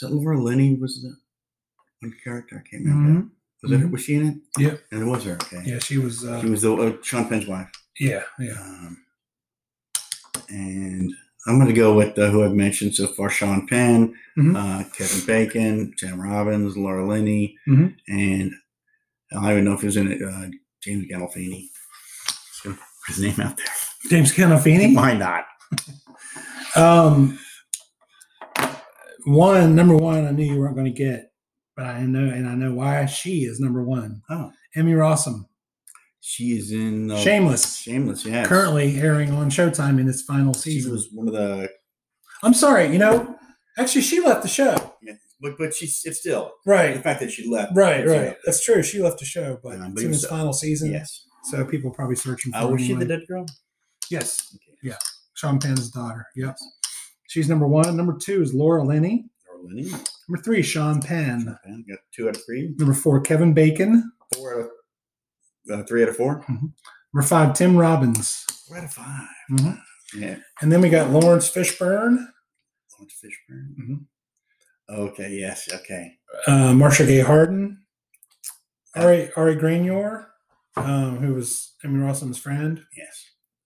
that 0.00 0.12
Laura 0.12 0.40
Linney? 0.40 0.74
Was 0.76 1.02
the 1.02 1.14
one 2.00 2.14
character? 2.24 2.62
I 2.64 2.68
can't 2.68 2.84
remember. 2.84 3.20
Mhm. 3.20 3.30
Was 3.62 3.72
it? 3.72 3.80
Mhm. 3.80 3.90
Was 3.90 4.00
she 4.02 4.14
in 4.14 4.26
it? 4.26 4.36
Yeah. 4.58 4.74
And 4.92 5.02
it 5.02 5.06
was 5.06 5.24
her. 5.24 5.34
Okay. 5.34 5.62
Yeah, 5.66 5.78
she 5.80 5.98
was. 5.98 6.24
Uh, 6.24 6.40
She 6.40 6.48
was 6.50 6.62
the 6.62 6.74
uh, 6.74 6.96
Sean 7.02 7.28
Penn's 7.28 7.46
wife. 7.46 7.70
yeah, 7.98 8.22
yeah. 8.38 8.52
Um, 8.60 8.98
and 10.48 11.12
I'm 11.46 11.56
going 11.56 11.68
to 11.68 11.72
go 11.74 11.94
with 11.94 12.18
uh, 12.18 12.30
who 12.30 12.44
I've 12.44 12.52
mentioned 12.52 12.94
so 12.94 13.06
far: 13.06 13.30
Sean 13.30 13.66
Penn, 13.66 14.14
Mhm. 14.38 14.54
uh, 14.56 14.88
Kevin 14.90 15.26
Bacon, 15.26 15.94
Tim 15.98 16.20
Robbins, 16.20 16.76
Laura 16.76 17.06
Linney, 17.06 17.56
Mhm. 17.66 17.96
and 18.08 18.52
I 19.32 19.34
don't 19.42 19.50
even 19.52 19.64
know 19.64 19.72
if 19.74 19.80
he 19.80 19.86
was 19.86 19.96
in 19.96 20.12
it. 20.12 20.22
Uh, 20.22 20.50
James 20.82 21.06
Gandolfini. 21.10 21.68
Just 22.26 22.64
gonna 22.64 22.76
put 22.76 23.14
his 23.14 23.20
name 23.20 23.40
out 23.40 23.56
there. 23.56 23.66
James 24.10 24.32
Gandolfini. 24.32 24.94
Why 24.96 25.14
not? 25.14 25.46
Um, 26.76 27.38
one 29.28 29.74
number 29.74 29.96
one, 29.96 30.26
I 30.26 30.30
knew 30.30 30.44
you 30.44 30.58
weren't 30.58 30.74
going 30.74 30.92
to 30.92 30.98
get, 30.98 31.32
but 31.76 31.86
I 31.86 32.02
know, 32.02 32.24
and 32.28 32.48
I 32.48 32.54
know 32.54 32.72
why 32.74 33.06
she 33.06 33.44
is 33.44 33.60
number 33.60 33.82
one. 33.82 34.22
Oh, 34.30 34.50
Emmy 34.74 34.92
Rossum, 34.92 35.46
she 36.20 36.56
is 36.58 36.72
in 36.72 37.10
uh, 37.10 37.16
Shameless. 37.18 37.76
Shameless, 37.78 38.24
yeah. 38.24 38.44
currently 38.44 39.00
airing 39.00 39.32
on 39.32 39.50
Showtime 39.50 40.00
in 40.00 40.08
its 40.08 40.22
final 40.22 40.54
season. 40.54 40.90
she 40.90 40.92
was 40.92 41.08
one 41.12 41.28
of 41.28 41.34
the, 41.34 41.68
I'm 42.42 42.54
sorry, 42.54 42.86
you 42.92 42.98
know, 42.98 43.36
actually, 43.78 44.02
she 44.02 44.20
left 44.20 44.42
the 44.42 44.48
show. 44.48 44.94
yeah, 45.02 45.14
but 45.40 45.56
but 45.58 45.74
she's 45.74 46.02
it's 46.04 46.18
still 46.20 46.52
Right. 46.66 46.94
the 46.94 47.00
fact 47.02 47.20
that 47.20 47.30
she 47.30 47.48
left. 47.48 47.72
Right, 47.74 48.06
right. 48.06 48.36
That's 48.44 48.64
true. 48.64 48.82
She 48.82 49.00
left 49.00 49.18
the 49.20 49.24
show, 49.24 49.58
but 49.62 49.78
Yeah, 49.78 49.88
it's 49.92 50.02
in 50.02 50.10
its 50.12 50.24
uh, 50.24 50.28
final 50.28 50.52
season. 50.52 50.90
Yes. 50.92 51.24
So 51.44 51.64
people 51.64 51.90
probably 51.92 52.16
searching 52.16 52.52
for 52.52 52.58
Uh, 52.58 52.66
her 52.66 52.72
was 52.72 52.82
she 52.82 52.92
the 52.94 53.04
dead 53.04 53.22
girl? 53.28 53.46
Yes. 54.10 54.56
Yeah. 54.82 54.96
Sean 55.34 55.58
Penn's 55.60 55.90
daughter. 55.90 56.26
Yep. 56.36 56.56
She's 57.28 57.48
number 57.48 57.66
one. 57.68 57.96
Number 57.96 58.16
two 58.20 58.42
is 58.42 58.52
Laura 58.54 58.82
Linney. 58.82 59.26
Laura 59.48 59.62
Linney. 59.62 59.90
Number 60.28 60.42
three, 60.42 60.62
Sean 60.62 61.00
Penn. 61.00 61.56
Penn, 61.64 61.84
Got 61.88 61.98
two 62.12 62.28
out 62.28 62.36
of 62.36 62.44
three. 62.44 62.74
Number 62.78 62.94
four, 62.94 63.20
Kevin 63.20 63.54
Bacon. 63.54 64.10
Four 64.34 64.54
out 64.60 64.70
of 65.72 65.80
uh, 65.80 65.82
three 65.84 66.02
out 66.02 66.08
of 66.08 66.16
four. 66.16 66.44
Number 66.48 67.26
five, 67.26 67.54
Tim 67.54 67.76
Robbins. 67.76 68.44
Four 68.66 68.78
out 68.78 68.84
of 68.84 68.92
5 68.92 69.28
Mhm. 69.52 69.80
Yeah. 70.14 70.36
And 70.62 70.72
then 70.72 70.80
we 70.80 70.88
got 70.90 71.10
Laurence 71.10 71.50
Fishburne, 71.50 72.26
Laurence 72.98 73.20
Fishburne. 73.22 73.74
Mhm. 73.78 74.06
Okay. 74.90 75.30
Yes. 75.38 75.68
Okay. 75.72 76.18
uh, 76.46 76.72
Marcia 76.74 77.04
Gay 77.06 77.20
Harden, 77.20 77.84
Ari, 78.94 79.30
Ari 79.34 79.56
Graynor, 79.56 80.26
um, 80.76 81.16
who 81.18 81.34
was 81.34 81.74
Emmy 81.84 81.98
Rossum's 82.00 82.38
friend, 82.38 82.84
Yes. 82.96 83.24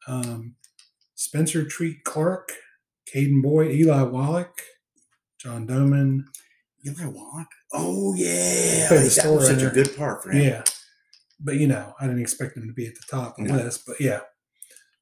um, 0.08 0.54
Spencer 1.14 1.64
Treat 1.64 2.02
Clark, 2.04 2.52
Cayden 3.07 3.42
Boyd, 3.42 3.70
Eli 3.72 4.03
Wallach, 4.03 4.62
John 5.38 5.66
Doman. 5.66 6.24
Eli 6.86 7.07
Wallach. 7.07 7.48
Oh 7.72 8.14
yeah. 8.14 8.88
That 8.90 9.30
was 9.30 9.46
such 9.46 9.62
a 9.62 9.70
good 9.70 9.96
part 9.96 10.22
for 10.22 10.30
him. 10.32 10.42
Yeah. 10.42 10.62
But, 11.44 11.57
you 11.57 11.66
know, 11.66 11.94
I 12.00 12.07
didn't 12.07 12.20
expect 12.22 12.57
him 12.57 12.66
to 12.68 12.72
be 12.72 12.86
at 12.86 12.94
the 12.94 13.03
top 13.11 13.36
of 13.38 13.44
the 13.46 13.53
No. 13.53 13.62
list, 13.64 13.84
but 13.86 14.00
yeah. 14.00 14.20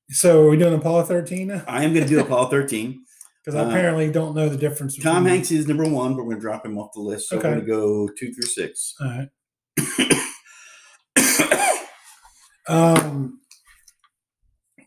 So 0.08 0.46
are 0.46 0.50
we 0.50 0.56
doing 0.56 0.74
Apollo 0.74 1.04
13 1.04 1.48
now? 1.48 1.62
I 1.68 1.84
am 1.84 1.92
going 1.92 2.04
to 2.06 2.08
do 2.08 2.20
Apollo 2.20 2.48
13. 2.50 3.04
Because 3.42 3.54
I 3.58 3.64
Uh, 3.64 3.68
apparently 3.70 4.12
don't 4.12 4.36
know 4.36 4.50
the 4.50 4.56
difference. 4.58 4.98
Tom 4.98 5.24
Hanks 5.24 5.50
is 5.50 5.66
number 5.66 5.88
one, 5.88 6.12
but 6.14 6.24
we're 6.24 6.32
going 6.32 6.36
to 6.36 6.42
drop 6.42 6.66
him 6.66 6.76
off 6.76 6.92
the 6.92 7.00
list. 7.00 7.30
So 7.30 7.38
Okay. 7.38 7.48
we're 7.48 7.54
going 7.54 7.66
to 7.66 7.72
go 7.72 8.08
two 8.18 8.34
through 8.34 8.42
six. 8.48 8.94
All 9.00 9.06
right. 9.08 9.28
Um, 12.68 13.40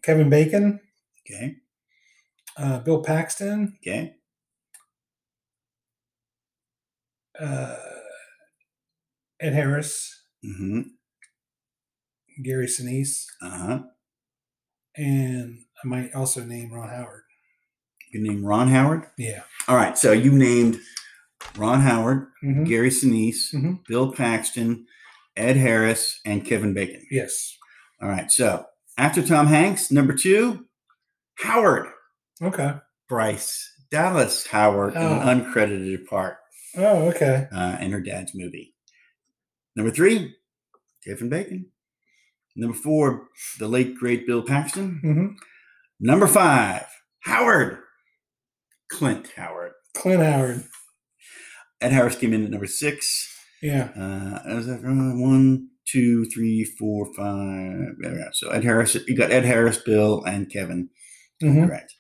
Kevin 0.03 0.29
Bacon, 0.29 0.79
Okay. 1.25 1.55
Uh, 2.57 2.79
Bill 2.79 3.01
Paxton, 3.03 3.77
Okay. 3.81 4.15
uh, 7.39 7.75
Ed 9.39 9.53
Harris, 9.53 10.21
Mm-hmm. 10.45 10.81
Gary 12.43 12.65
Sinise, 12.67 13.25
Uh 13.41 13.49
huh. 13.49 13.79
and 14.95 15.59
I 15.83 15.87
might 15.87 16.13
also 16.13 16.43
name 16.43 16.73
Ron 16.73 16.89
Howard. 16.89 17.23
You 18.11 18.21
name 18.21 18.45
Ron 18.45 18.67
Howard. 18.67 19.05
Yeah. 19.17 19.43
All 19.69 19.75
right. 19.77 19.97
So 19.97 20.11
you 20.11 20.31
named 20.33 20.79
Ron 21.57 21.79
Howard, 21.81 22.27
Mhm. 22.43 22.67
Gary 22.67 22.89
Sinise, 22.89 23.53
Mhm. 23.53 23.85
Bill 23.87 24.11
Paxton, 24.11 24.85
Ed 25.37 25.55
Harris, 25.57 26.19
and 26.25 26.45
Kevin 26.45 26.73
Bacon. 26.73 27.05
Yes. 27.09 27.57
All 28.01 28.09
right. 28.09 28.29
So 28.29 28.65
after 28.97 29.21
Tom 29.25 29.47
Hanks, 29.47 29.91
number 29.91 30.13
two, 30.13 30.67
Howard, 31.39 31.87
Okay. 32.43 32.73
Bryce 33.09 33.69
Dallas 33.91 34.47
Howard, 34.47 34.93
in 34.95 35.01
Oh. 35.01 35.19
an 35.19 35.41
uncredited 35.43 36.05
part 36.07 36.37
Oh, 36.75 37.09
okay. 37.09 37.47
uh, 37.51 37.77
in 37.79 37.91
her 37.91 38.01
dad's 38.01 38.31
movie. 38.33 38.73
Number 39.75 39.91
three, 39.91 40.35
Kevin 41.05 41.29
Bacon. 41.29 41.67
Number 42.55 42.75
four, 42.77 43.27
the 43.59 43.67
late 43.67 43.95
great 43.95 44.25
Bill 44.27 44.41
Paxton. 44.43 44.99
hmm 45.01 45.27
Number 45.99 46.27
five, 46.27 46.85
Howard, 47.21 47.79
Clint 48.89 49.29
Howard. 49.35 49.71
Clint 49.95 50.21
Howard. 50.23 50.63
Ed 51.81 51.91
Harris 51.91 52.15
came 52.15 52.33
in 52.33 52.43
at 52.45 52.49
number 52.51 52.67
six. 52.67 53.29
Yeah. 53.61 53.89
Uh, 53.95 54.57
is 54.57 54.67
that 54.67 54.79
uh, 54.83 55.19
one, 55.21 55.69
two, 55.87 56.25
three, 56.25 56.63
four, 56.63 57.13
five? 57.13 57.93
So 58.33 58.49
Ed 58.49 58.63
Harris, 58.63 58.95
you 59.07 59.15
got 59.15 59.31
Ed 59.31 59.45
Harris, 59.45 59.77
Bill, 59.77 60.23
and 60.23 60.49
Kevin. 60.51 60.89
Mhm. 61.41 61.67
Correct. 61.67 61.93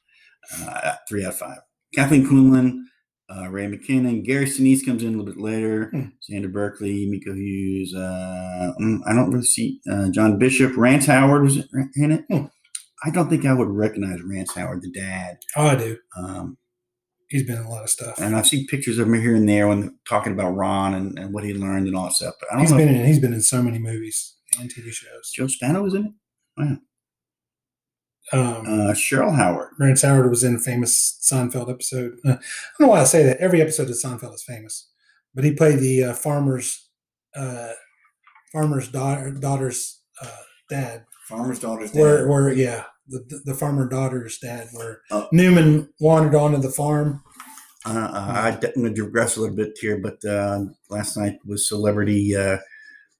Uh, 0.61 0.93
three 1.07 1.23
out 1.25 1.33
of 1.33 1.37
five. 1.37 1.57
Kathleen 1.95 2.27
Quinlan, 2.27 2.87
uh, 3.29 3.49
Ray 3.49 3.67
McKinnon, 3.67 4.23
Gary 4.25 4.45
Sinise 4.45 4.85
comes 4.85 5.03
in 5.03 5.09
a 5.13 5.17
little 5.17 5.25
bit 5.25 5.41
later. 5.41 5.89
Hmm. 5.91 6.05
Xander 6.29 6.51
Berkeley, 6.51 7.05
Miko 7.09 7.33
Hughes. 7.33 7.93
Uh, 7.95 8.73
mm, 8.79 8.99
I 9.05 9.13
don't 9.13 9.31
really 9.31 9.45
see 9.45 9.79
uh, 9.91 10.09
John 10.09 10.37
Bishop. 10.37 10.75
Rance 10.75 11.05
Howard 11.05 11.43
was 11.43 11.57
in 11.95 12.11
it. 12.11 12.25
Hmm. 12.29 12.45
I 13.05 13.09
don't 13.11 13.29
think 13.29 13.45
I 13.45 13.53
would 13.53 13.67
recognize 13.69 14.21
Rance 14.23 14.53
Howard, 14.55 14.81
the 14.81 14.91
dad. 14.91 15.37
Oh, 15.57 15.67
I 15.67 15.75
do. 15.75 15.97
Um, 16.17 16.57
He's 17.29 17.43
been 17.43 17.57
in 17.57 17.63
a 17.63 17.69
lot 17.69 17.81
of 17.83 17.89
stuff. 17.89 18.19
and 18.19 18.35
I've 18.35 18.45
seen 18.45 18.67
pictures 18.67 18.99
of 18.99 19.07
him 19.07 19.19
here 19.19 19.35
and 19.35 19.49
there 19.49 19.67
when 19.67 19.97
talking 20.07 20.33
about 20.33 20.51
Ron 20.51 20.93
and, 20.93 21.17
and 21.17 21.33
what 21.33 21.43
he 21.43 21.53
learned 21.55 21.87
and 21.87 21.95
all 21.95 22.05
that 22.05 22.13
stuff. 22.13 22.35
But 22.39 22.49
I 22.51 22.53
don't 22.53 22.61
He's 22.61 22.71
know. 22.71 22.77
been 22.77 22.89
in. 22.95 23.05
He's 23.07 23.19
been 23.19 23.33
in 23.33 23.41
so 23.41 23.63
many 23.63 23.79
movies 23.79 24.35
and 24.59 24.71
TV 24.71 24.91
shows. 24.91 25.31
Joe 25.35 25.47
Spano 25.47 25.81
was 25.81 25.95
in 25.95 26.13
it. 26.59 26.79
Um, 28.31 28.41
Uh, 28.65 28.93
Cheryl 28.93 29.35
Howard. 29.35 29.69
Rance 29.79 30.01
Howard 30.03 30.29
was 30.29 30.43
in 30.43 30.55
a 30.55 30.59
famous 30.59 31.19
Seinfeld 31.21 31.69
episode. 31.69 32.13
Uh, 32.25 32.29
I 32.31 32.33
don't 32.33 32.41
know 32.81 32.87
why 32.87 33.01
I 33.01 33.03
say 33.03 33.23
that. 33.23 33.37
Every 33.37 33.61
episode 33.61 33.89
of 33.89 33.95
Seinfeld 33.95 34.33
is 34.33 34.43
famous, 34.43 34.89
but 35.35 35.43
he 35.43 35.53
played 35.53 35.79
the 35.79 36.03
uh, 36.05 36.13
farmer's 36.13 36.89
uh, 37.35 37.71
farmer's 38.51 38.87
daughter 38.89 39.31
daughter's 39.31 39.99
uh, 40.21 40.27
dad. 40.69 41.03
Farmer's 41.27 41.59
daughter's 41.59 41.91
dad. 41.91 41.99
Where, 41.99 42.27
where, 42.27 42.53
yeah, 42.53 42.83
the 43.07 43.41
the- 43.45 43.53
farmer 43.53 43.87
daughter's 43.89 44.37
dad. 44.39 44.69
Where 44.71 45.01
Oh. 45.11 45.27
Newman 45.33 45.89
wandered 45.99 46.35
onto 46.35 46.57
the 46.59 46.69
farm. 46.69 47.21
Uh, 47.85 47.89
uh, 47.89 48.33
I, 48.35 48.49
am 48.51 48.59
going 48.81 48.95
to 48.95 49.03
digress 49.03 49.35
a 49.35 49.41
little 49.41 49.55
bit 49.57 49.77
here, 49.81 49.97
but 49.97 50.23
uh, 50.23 50.61
last 50.89 51.17
night 51.17 51.37
was 51.45 51.67
celebrity 51.67 52.33
uh, 52.33 52.57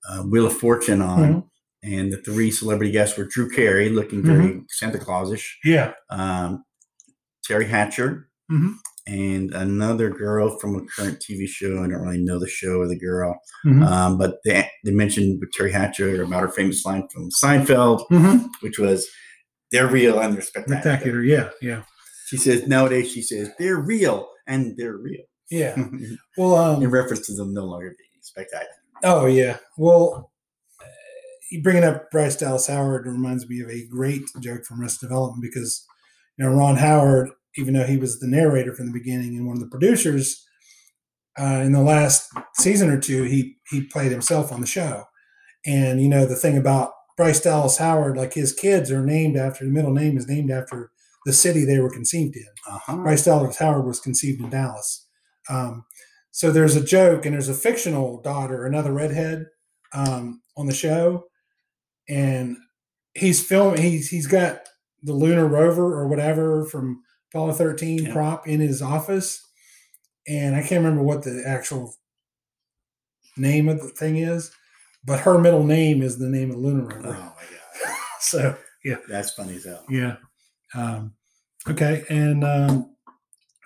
uh, 0.09 0.21
Wheel 0.23 0.45
of 0.45 0.55
Fortune 0.57 1.01
on, 1.01 1.19
Mm-hmm. 1.19 1.39
And 1.83 2.11
the 2.13 2.17
three 2.17 2.49
celebrity 2.49 2.91
guests 2.91 3.17
were 3.17 3.25
Drew 3.25 3.49
Carey, 3.49 3.89
looking 3.89 4.23
very 4.23 4.61
Santa 4.69 4.97
Clausish, 4.97 5.45
Yeah. 5.65 5.93
um, 6.09 6.63
Teri 7.47 7.67
Hatcher, 7.67 8.29
Mhm. 8.49 8.75
and 9.05 9.53
another 9.53 10.09
girl 10.09 10.57
from 10.59 10.75
a 10.75 10.85
current 10.85 11.19
TV 11.19 11.45
show. 11.45 11.83
I 11.83 11.87
don't 11.89 12.01
really 12.01 12.23
know 12.23 12.39
the 12.39 12.47
show 12.47 12.79
or 12.79 12.87
the 12.87 12.97
girl, 12.97 13.37
Mhm. 13.65 13.85
um, 13.85 14.17
but 14.17 14.37
they 14.45 14.69
they 14.85 14.91
mentioned 14.91 15.39
with 15.41 15.49
Teri 15.51 15.71
Hatcher 15.71 16.23
about 16.23 16.41
her 16.41 16.47
famous 16.49 16.85
line 16.85 17.07
from 17.13 17.29
Seinfeld, 17.31 18.05
Mhm. 18.09 18.47
which 18.61 18.79
was 18.79 19.09
"They're 19.71 19.87
real 19.87 20.19
and 20.21 20.33
they're 20.35 20.41
spectacular." 20.41 20.81
Spectacular. 20.81 21.21
Yeah. 21.23 21.49
Yeah. 21.61 21.83
She 22.27 22.37
says 22.37 22.65
nowadays 22.67 23.11
she 23.11 23.21
says 23.21 23.49
they're 23.59 23.79
real 23.81 24.29
and 24.47 24.77
they're 24.77 24.95
real. 24.97 25.23
Yeah. 25.49 25.75
Well, 26.37 26.55
um, 26.55 26.81
in 26.81 26.89
reference 26.89 27.25
to 27.27 27.33
them 27.33 27.53
no 27.53 27.65
longer 27.65 27.89
being 27.97 28.21
spectacular. 28.21 28.71
Oh 29.03 29.25
yeah. 29.25 29.57
Well, 29.77 30.31
bringing 31.61 31.83
up 31.83 32.09
Bryce 32.11 32.35
Dallas 32.35 32.67
Howard 32.67 33.05
reminds 33.05 33.47
me 33.47 33.61
of 33.61 33.69
a 33.69 33.87
great 33.87 34.23
joke 34.39 34.65
from 34.65 34.81
Arrested 34.81 35.07
Development 35.07 35.41
because 35.41 35.85
you 36.37 36.45
know 36.45 36.51
Ron 36.51 36.77
Howard, 36.77 37.29
even 37.57 37.73
though 37.73 37.85
he 37.85 37.97
was 37.97 38.19
the 38.19 38.27
narrator 38.27 38.73
from 38.73 38.87
the 38.87 38.99
beginning 38.99 39.35
and 39.37 39.45
one 39.45 39.57
of 39.57 39.61
the 39.61 39.69
producers, 39.69 40.45
uh, 41.39 41.61
in 41.63 41.71
the 41.71 41.81
last 41.81 42.31
season 42.55 42.89
or 42.89 42.99
two, 42.99 43.23
he 43.23 43.57
he 43.69 43.83
played 43.83 44.11
himself 44.11 44.51
on 44.51 44.61
the 44.61 44.67
show. 44.67 45.05
And 45.65 46.01
you 46.01 46.09
know 46.09 46.25
the 46.25 46.35
thing 46.35 46.57
about 46.57 46.91
Bryce 47.17 47.39
Dallas 47.39 47.77
Howard, 47.77 48.17
like 48.17 48.33
his 48.33 48.53
kids 48.53 48.91
are 48.91 49.05
named 49.05 49.37
after 49.37 49.65
the 49.65 49.71
middle 49.71 49.93
name 49.93 50.17
is 50.17 50.27
named 50.27 50.51
after 50.51 50.91
the 51.25 51.33
city 51.33 51.63
they 51.63 51.79
were 51.79 51.89
conceived 51.89 52.35
in. 52.35 52.47
Uh-huh. 52.67 52.97
Bryce 52.97 53.25
Dallas 53.25 53.57
Howard 53.57 53.85
was 53.85 53.99
conceived 53.99 54.41
in 54.41 54.49
Dallas. 54.49 55.07
Um, 55.49 55.85
so 56.31 56.51
there's 56.51 56.75
a 56.75 56.83
joke, 56.83 57.25
and 57.25 57.33
there's 57.33 57.49
a 57.49 57.53
fictional 57.53 58.21
daughter, 58.21 58.65
another 58.65 58.91
redhead, 58.91 59.45
um, 59.93 60.41
on 60.57 60.65
the 60.65 60.73
show, 60.73 61.25
and 62.09 62.57
he's 63.13 63.45
filming. 63.45 63.81
He's 63.81 64.09
he's 64.09 64.27
got 64.27 64.61
the 65.03 65.13
lunar 65.13 65.47
rover 65.47 65.93
or 65.99 66.07
whatever 66.07 66.65
from 66.65 67.01
Apollo 67.31 67.53
13 67.53 68.05
Yeah. 68.05 68.13
prop 68.13 68.47
in 68.47 68.59
his 68.59 68.81
office, 68.81 69.41
and 70.27 70.55
I 70.55 70.59
can't 70.61 70.83
remember 70.83 71.03
what 71.03 71.23
the 71.23 71.43
actual 71.45 71.93
name 73.37 73.67
of 73.69 73.81
the 73.81 73.89
thing 73.89 74.17
is, 74.17 74.51
but 75.03 75.19
her 75.21 75.37
middle 75.39 75.63
name 75.63 76.01
is 76.01 76.17
the 76.19 76.29
name 76.29 76.51
of 76.51 76.57
the 76.57 76.61
lunar 76.61 76.83
rover. 76.85 77.07
Oh 77.07 77.11
my 77.11 77.15
god, 77.89 77.95
So 78.19 78.55
yeah, 78.83 78.97
that's 79.07 79.31
funny 79.31 79.55
as 79.55 79.65
hell. 79.65 79.83
yeah. 79.89 80.17
Um, 80.75 81.13
Okay, 81.69 82.03
and 82.09 82.43
um, 82.43 82.93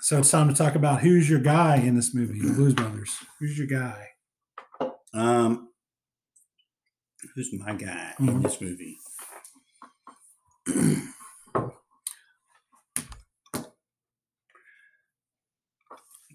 so 0.01 0.19
it's 0.19 0.29
time 0.29 0.47
to 0.49 0.53
talk 0.53 0.75
about 0.75 1.01
who's 1.01 1.27
your 1.27 1.39
guy 1.39 1.77
in 1.77 1.95
this 1.95 2.13
movie, 2.13 2.39
the 2.39 2.53
Blues 2.53 2.75
Brothers. 2.75 3.09
Who's 3.39 3.57
your 3.57 3.65
guy? 3.65 4.09
Um, 5.15 5.69
who's 7.35 7.51
my 7.53 7.73
guy 7.73 8.13
in 8.19 8.25
Mhm. 8.27 8.43
this 8.43 8.61
movie? 8.61 8.97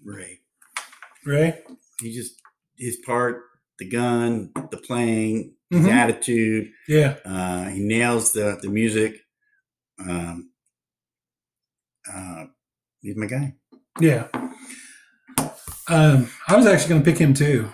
Ray. 0.05 0.39
Ray? 1.25 1.59
He 2.01 2.13
just 2.13 2.33
his 2.77 2.97
part, 3.05 3.43
the 3.79 3.87
gun, 3.87 4.51
the 4.71 4.77
playing, 4.77 5.55
his 5.69 5.85
Mhm. 5.85 5.91
attitude. 5.91 6.71
Yeah. 6.87 7.17
Uh, 7.25 7.69
he 7.69 7.79
nails 7.81 8.33
the 8.33 8.59
the 8.61 8.69
music. 8.69 9.21
Um, 9.99 10.51
uh, 12.11 12.45
he's 13.01 13.15
my 13.15 13.27
guy. 13.27 13.55
Yeah. 13.99 14.27
Um, 15.87 16.29
I 16.47 16.55
was 16.55 16.65
actually 16.65 16.89
going 16.89 17.03
to 17.03 17.11
pick 17.11 17.19
him 17.19 17.33
too. 17.33 17.69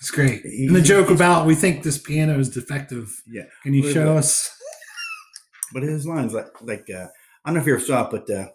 It's 0.00 0.10
great. 0.10 0.42
He- 0.42 0.66
And 0.66 0.74
the 0.76 0.80
joke 0.80 1.10
about 1.10 1.46
we 1.46 1.54
think 1.54 1.82
this 1.82 1.98
piano 1.98 2.38
is 2.38 2.48
defective. 2.48 3.22
Yeah. 3.26 3.44
Can 3.62 3.74
you 3.74 3.82
But- 3.82 3.92
show 3.92 4.06
but- 4.14 4.16
us? 4.18 4.50
But 5.72 5.84
his 5.84 6.04
lines, 6.04 6.32
like, 6.34 6.48
like 6.62 6.88
uh, 6.90 7.06
I 7.44 7.48
don't 7.50 7.54
know 7.54 7.60
if 7.60 7.66
you 7.66 7.74
ever 7.74 7.84
saw 7.84 8.04
it, 8.04 8.10
but 8.10 8.28
uh, 8.28 8.48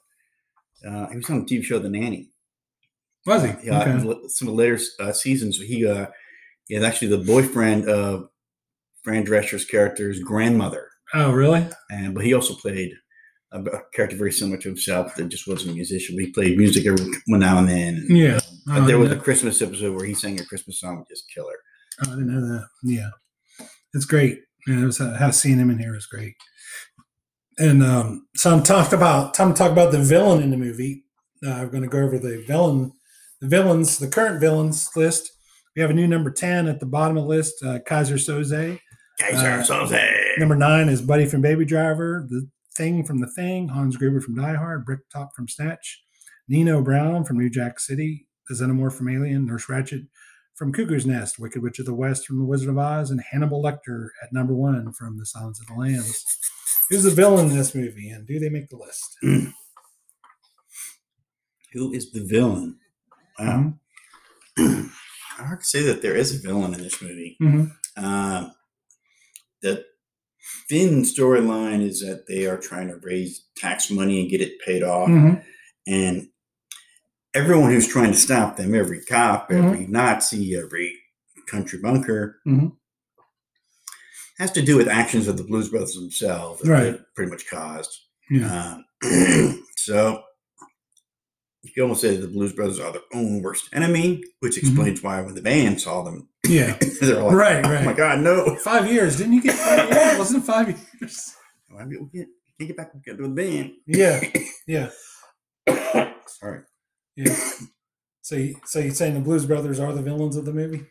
uh, 0.85 1.07
he 1.11 1.15
was 1.17 1.29
on 1.29 1.45
the 1.45 1.45
TV 1.45 1.63
show 1.63 1.79
The 1.79 1.87
Nanny. 1.89 2.29
Was 3.25 3.43
he? 3.43 3.53
Yeah, 3.63 3.81
Okay. 3.81 4.27
some 4.27 4.47
of 4.49 4.53
the 4.53 4.57
later 4.57 4.77
uh, 4.99 5.13
seasons, 5.13 5.57
he 5.57 5.87
uh, 5.87 6.07
is 6.69 6.83
actually 6.83 7.07
the 7.07 7.19
boyfriend 7.23 7.87
of 7.87 8.27
Fran 9.03 9.23
Drescher's 9.23 9.63
character's 9.63 10.19
grandmother, 10.19 10.89
Oh, 11.13 11.31
really? 11.31 11.65
and 11.89 12.13
but 12.13 12.25
he 12.25 12.33
also 12.33 12.53
played 12.53 12.91
a, 13.55 13.77
a 13.77 13.81
character 13.93 14.17
very 14.17 14.31
similar 14.31 14.57
to 14.57 14.67
himself 14.69 15.15
that 15.15 15.29
just 15.29 15.47
wasn't 15.47 15.71
a 15.71 15.75
musician, 15.75 16.15
but 16.15 16.25
he 16.25 16.31
played 16.31 16.57
music 16.57 16.85
every 16.85 17.05
now 17.27 17.57
and 17.59 17.69
then. 17.69 17.95
And, 18.07 18.17
Yeah. 18.17 18.37
uh, 18.69 18.79
Oh, 18.81 18.85
there 18.85 18.99
was 18.99 19.11
a 19.11 19.15
Christmas 19.17 19.61
episode 19.61 19.95
where 19.95 20.05
he 20.05 20.13
sang 20.13 20.39
a 20.39 20.45
Christmas 20.45 20.79
song 20.79 20.99
with 20.99 21.07
his 21.09 21.23
killer. 21.33 21.53
Oh, 22.05 22.11
I 22.11 22.15
didn't 22.15 22.27
know 22.33 22.41
that. 22.41 22.67
Yeah, 22.83 23.09
it's 23.93 24.05
great. 24.05 24.39
Yeah, 24.67 24.81
it 24.81 24.85
was, 24.85 24.99
uh, 24.99 25.15
how 25.19 25.31
seeing 25.31 25.57
him 25.59 25.69
in 25.69 25.79
here 25.79 25.95
is 25.95 26.05
great. 26.07 26.35
And 27.57 27.81
um, 27.83 28.27
so 28.35 28.51
I'm 28.51 28.63
talk 28.63 28.91
about 28.91 29.33
time 29.33 29.53
to 29.53 29.57
talk 29.57 29.71
about 29.71 29.91
the 29.91 29.99
villain 30.03 30.43
in 30.43 30.49
the 30.51 30.57
movie. 30.57 31.05
Uh, 31.45 31.51
I'm 31.51 31.69
going 31.69 31.83
to 31.83 31.89
go 31.89 31.99
over 31.99 32.19
the 32.19 32.43
villain, 32.47 32.91
the 33.39 33.47
villains, 33.47 33.97
the 33.97 34.07
current 34.09 34.41
villains 34.41 34.89
list. 34.95 35.31
We 35.75 35.81
have 35.81 35.91
a 35.91 35.93
new 35.93 36.07
number 36.07 36.31
ten 36.31 36.67
at 36.67 36.79
the 36.79 36.85
bottom 36.85 37.17
of 37.17 37.23
the 37.23 37.29
list, 37.29 37.55
uh, 37.63 37.79
Keyser 37.87 38.15
Soze. 38.17 38.79
Keyser 39.21 39.65
Soze. 39.65 40.37
Number 40.37 40.55
nine 40.55 40.89
is 40.89 41.01
Buddy 41.01 41.25
from 41.27 41.41
Baby 41.41 41.63
Driver, 41.65 42.25
the 42.29 42.49
Thing 42.75 43.03
from 43.05 43.19
The 43.19 43.27
Thing, 43.31 43.69
Hans 43.69 43.97
Gruber 43.97 44.21
from 44.21 44.35
Die 44.35 44.55
Hard, 44.55 44.85
Bricktop 44.85 45.33
from 45.35 45.47
Snatch, 45.47 46.03
Nino 46.47 46.81
Brown 46.81 47.23
from 47.23 47.37
New 47.37 47.49
Jack 47.49 47.79
City, 47.79 48.27
the 48.49 48.55
Xenomorph 48.55 48.93
from 48.93 49.09
Alien, 49.09 49.45
Nurse 49.45 49.65
Ratched 49.67 50.07
from 50.55 50.71
Cuckoo's 50.71 51.05
Nest, 51.05 51.39
Wicked 51.39 51.61
Witch 51.61 51.79
of 51.79 51.85
the 51.85 51.93
West 51.93 52.25
from 52.25 52.37
The 52.39 52.45
Wizard 52.45 52.69
of 52.69 52.77
Oz, 52.77 53.11
and 53.11 53.21
Hannibal 53.31 53.61
Lecter 53.63 54.09
at 54.23 54.31
number 54.31 54.53
one 54.53 54.91
from 54.93 55.17
The 55.17 55.25
Silence 55.25 55.59
of 55.59 55.67
the 55.67 55.73
Lambs. 55.73 56.23
Who's 56.89 57.03
the 57.03 57.09
villain 57.11 57.49
in 57.49 57.57
this 57.57 57.73
movie, 57.75 58.09
and 58.09 58.27
do 58.27 58.39
they 58.39 58.49
make 58.49 58.69
the 58.69 58.77
list? 58.77 59.17
Who 61.73 61.91
is 61.93 62.11
the 62.11 62.23
villain? 62.23 62.77
Wow. 63.39 63.73
Hard 64.57 65.59
to 65.59 65.65
say 65.65 65.83
that 65.83 66.01
there 66.01 66.15
is 66.15 66.33
a 66.33 66.39
villain 66.47 66.73
in 66.73 66.81
this 66.81 67.01
movie. 67.01 67.35
Mhm. 67.41 67.71
Um, 67.97 68.51
the 69.61 69.83
thin 70.69 71.01
storyline 71.01 71.81
is 71.81 72.01
that 72.01 72.25
they 72.27 72.45
are 72.45 72.57
trying 72.57 72.87
to 72.89 72.97
raise 73.03 73.45
tax 73.57 73.89
money 73.91 74.21
and 74.21 74.29
get 74.29 74.41
it 74.41 74.59
paid 74.65 74.83
off. 74.83 75.09
Mhm. 75.09 75.43
And 75.87 76.29
everyone 77.33 77.71
who's 77.71 77.87
trying 77.87 78.11
to 78.11 78.17
stop 78.17 78.57
them, 78.57 78.73
every 78.73 79.03
cop, 79.03 79.49
Mhm. 79.49 79.63
every 79.65 79.87
Nazi, 79.87 80.55
every 80.55 80.93
country 81.47 81.79
bunker, 81.79 82.39
Mhm. 82.47 82.71
has 84.39 84.51
to 84.51 84.61
do 84.61 84.75
with 84.77 84.87
actions 84.87 85.27
of 85.27 85.37
the 85.37 85.43
Blues 85.43 85.69
Brothers 85.69 85.95
themselves 85.95 86.61
that 86.61 86.69
Right. 86.69 86.91
they 86.97 87.03
pretty 87.15 87.31
much 87.31 87.47
caused. 87.47 87.97
Yeah. 88.29 88.79
Um, 89.03 89.65
so 89.77 90.23
you 91.63 91.71
can 91.73 91.83
almost 91.83 92.01
say 92.01 92.15
that 92.15 92.21
the 92.21 92.27
Blues 92.33 92.53
Brothers 92.53 92.79
are 92.79 92.91
their 92.91 93.01
own 93.13 93.41
worst 93.41 93.69
enemy, 93.73 94.23
which 94.39 94.57
explains 94.57 95.01
why 95.01 95.21
when 95.21 95.35
the 95.35 95.41
band 95.41 95.81
saw 95.81 96.03
them, 96.03 96.15
Mm-hmm. 96.15 96.27
Yeah. 96.47 96.77
they're 97.01 97.21
like, 97.21 97.33
Right, 97.33 97.65
"Oh 97.65 97.69
right. 97.71 97.85
my 97.85 97.93
god, 97.93 98.19
no!" 98.21 98.55
Five 98.57 98.91
years. 98.91 99.17
Didn't 99.17 99.33
you 99.33 99.41
get 99.41 99.55
five 99.55 99.89
years? 99.89 100.17
Wasn't 100.17 100.45
five 100.45 100.67
years? 100.69 101.33
Why 101.69 101.85
we 101.85 101.97
can't, 101.97 102.11
can't 102.57 102.67
get 102.67 102.77
back 102.77 102.91
together 102.93 103.23
with 103.23 103.35
the 103.35 103.41
band? 103.43 103.71
Yeah. 103.87 104.21
Yeah. 104.67 104.89
Sorry. 106.27 106.61
Yeah. 107.15 107.35
So, 108.21 108.35
you, 108.35 108.55
so 108.65 108.79
you're 108.79 108.93
saying 108.93 109.13
the 109.13 109.19
Blues 109.19 109.45
Brothers 109.45 109.79
are 109.79 109.93
the 109.93 110.01
villains 110.01 110.35
of 110.35 110.45
the 110.45 110.53
movie? 110.53 110.85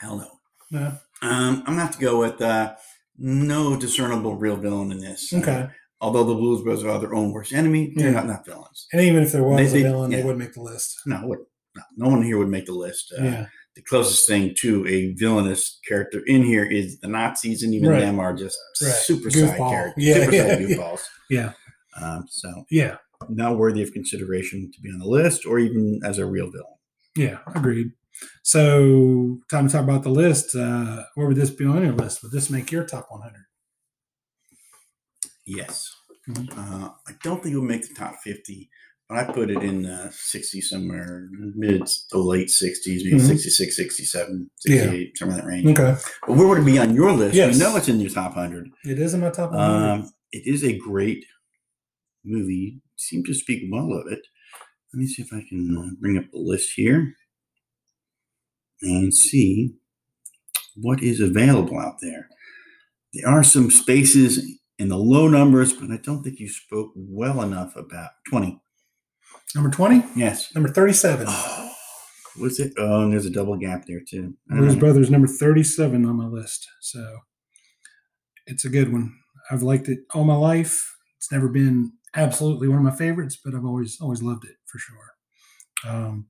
Hell 0.00 0.16
no. 0.18 0.30
No. 0.70 0.86
Um, 1.22 1.58
I'm 1.60 1.64
gonna 1.64 1.80
have 1.82 1.92
to 1.94 2.00
go 2.00 2.18
with 2.18 2.40
uh, 2.42 2.74
no 3.16 3.76
discernible 3.76 4.34
real 4.36 4.56
villain 4.56 4.92
in 4.92 4.98
this. 5.00 5.32
Uh, 5.32 5.38
Okay. 5.38 5.68
although 6.00 6.24
the 6.24 6.34
Blues 6.34 6.62
Brothers 6.62 6.84
are 6.84 6.98
their 6.98 7.14
own 7.14 7.32
worst 7.32 7.52
enemy, 7.52 7.92
they're 7.94 8.08
Yeah. 8.08 8.12
not, 8.14 8.26
not 8.26 8.46
villains. 8.46 8.86
And 8.92 9.00
even 9.02 9.22
if 9.22 9.32
there 9.32 9.42
was 9.44 9.58
They- 9.72 9.80
a 9.80 9.82
they- 9.82 9.88
villain, 9.88 10.10
yeah. 10.10 10.18
they 10.18 10.22
wouldn't 10.24 10.40
make 10.40 10.54
the 10.54 10.62
list. 10.62 10.96
No, 11.06 11.20
wouldn't. 11.24 11.48
no, 11.76 11.82
no 11.96 12.08
one 12.10 12.22
here 12.22 12.38
would 12.38 12.48
make 12.48 12.66
the 12.66 12.72
list. 12.72 13.12
Uh, 13.18 13.22
Yeah. 13.24 13.46
The 13.76 13.82
closest 13.82 14.26
thing 14.26 14.54
to 14.60 14.86
a 14.86 15.12
villainous 15.14 15.78
character 15.86 16.22
in 16.26 16.42
here 16.42 16.64
is 16.64 16.98
the 17.00 17.08
Nazis, 17.08 17.62
and 17.62 17.74
even 17.74 17.90
Right. 17.90 18.00
them 18.00 18.18
are 18.18 18.34
just 18.34 18.58
Right. 18.82 18.90
super 18.94 19.30
side 19.30 19.56
characters, 19.58 20.02
Yeah, 20.04 20.14
super 20.14 20.32
yeah, 20.34 20.46
side 20.48 20.60
yeah. 20.62 20.76
goofballs. 20.76 21.00
Yeah. 21.30 21.52
Um, 22.00 22.24
so 22.28 22.64
Yeah. 22.70 22.96
not 23.28 23.58
worthy 23.58 23.82
of 23.82 23.92
consideration 23.92 24.72
to 24.72 24.80
be 24.80 24.90
on 24.90 24.98
the 24.98 25.06
list, 25.06 25.44
or 25.46 25.58
even 25.58 26.00
as 26.04 26.16
a 26.18 26.24
real 26.26 26.50
villain. 26.50 26.74
Yeah. 27.16 27.40
Agreed. 27.54 27.92
So, 28.42 29.40
time 29.50 29.66
to 29.68 29.72
talk 29.72 29.84
about 29.84 30.02
the 30.02 30.10
list. 30.10 30.56
Uh, 30.56 31.04
where 31.14 31.26
would 31.26 31.36
this 31.36 31.50
be 31.50 31.66
on 31.66 31.82
your 31.84 31.92
list? 31.92 32.22
Would 32.22 32.32
this 32.32 32.48
make 32.48 32.72
your 32.72 32.84
top 32.84 33.08
100? 33.10 33.44
Yes. 35.44 35.90
Mhm. 36.28 36.48
Uh, 36.56 36.90
I 37.06 37.12
don't 37.22 37.42
think 37.42 37.54
it 37.54 37.58
would 37.58 37.68
make 37.68 37.86
the 37.86 37.94
top 37.94 38.16
50, 38.24 38.68
but 38.68 38.70
I 39.08 39.22
put 39.22 39.50
it 39.50 39.62
in 39.62 39.86
uh, 39.86 40.10
60 40.10 40.60
somewhere, 40.62 41.28
mid 41.30 41.86
to 42.10 42.18
late 42.18 42.48
60s, 42.48 43.04
maybe 43.04 43.16
Mhm. 43.18 43.26
66, 43.26 43.76
67, 43.76 44.50
Yeah. 44.64 44.80
68, 44.80 45.16
somewhere 45.18 45.38
in 45.38 45.44
that 45.44 45.48
range. 45.48 45.78
Okay. 45.78 46.00
But 46.26 46.36
where 46.36 46.48
would 46.48 46.58
it 46.58 46.64
be 46.64 46.78
on 46.78 46.94
your 46.94 47.12
list? 47.12 47.36
Yes. 47.36 47.54
We 47.54 47.60
know 47.60 47.76
it's 47.76 47.88
in 47.88 48.00
your 48.00 48.10
top 48.10 48.34
100. 48.36 48.68
It 48.84 48.98
is 48.98 49.14
in 49.14 49.20
my 49.20 49.30
top 49.30 49.52
100. 49.52 49.90
Um, 50.06 50.12
it 50.32 50.42
is 50.46 50.64
a 50.64 50.76
great 50.76 51.24
movie. 52.24 52.54
You 52.74 52.80
seem 52.96 53.22
to 53.24 53.34
speak 53.34 53.68
well 53.70 53.92
of 53.92 54.10
it. 54.10 54.20
Let 54.92 54.98
me 55.00 55.06
see 55.06 55.22
if 55.22 55.32
I 55.32 55.44
can 55.48 55.76
uh, 55.76 55.90
bring 56.00 56.18
up 56.18 56.24
the 56.32 56.38
list 56.38 56.70
here 56.74 57.14
and 58.82 59.14
see 59.14 59.74
what 60.74 61.00
is 61.02 61.20
available 61.20 61.78
out 61.78 62.00
there. 62.00 62.28
There 63.14 63.28
are 63.28 63.44
some 63.44 63.70
spaces 63.70 64.44
in 64.78 64.88
the 64.88 64.98
low 64.98 65.28
numbers, 65.28 65.72
but 65.72 65.90
I 65.92 65.96
don't 65.98 66.22
think 66.24 66.40
you 66.40 66.48
spoke 66.48 66.92
well 66.96 67.40
enough 67.42 67.76
about 67.76 68.10
20. 68.28 68.60
Number 69.54 69.70
20? 69.70 70.02
Yes. 70.16 70.54
Number 70.54 70.68
37. 70.68 71.26
Was 72.38 72.60
it? 72.60 72.72
Oh, 72.76 73.02
and 73.02 73.12
there's 73.12 73.24
a 73.26 73.30
double 73.30 73.56
gap 73.56 73.84
there 73.86 74.00
too. 74.06 74.34
Blues 74.48 74.74
know. 74.74 74.80
Brothers, 74.80 75.10
number 75.10 75.26
37 75.28 76.04
on 76.04 76.16
my 76.16 76.26
list. 76.26 76.68
So, 76.80 77.18
it's 78.46 78.64
a 78.64 78.68
good 78.68 78.92
one. 78.92 79.14
I've 79.50 79.62
liked 79.62 79.88
it 79.88 80.00
all 80.14 80.24
my 80.24 80.36
life. 80.36 80.94
It's 81.16 81.32
never 81.32 81.48
been 81.48 81.92
absolutely 82.14 82.68
one 82.68 82.78
of 82.78 82.84
my 82.84 82.94
favorites, 82.94 83.38
but 83.42 83.54
I've 83.54 83.64
always 83.64 83.98
always 84.00 84.22
loved 84.22 84.44
it 84.44 84.56
for 84.66 84.78
sure. 84.78 85.12
Um, 85.86 86.26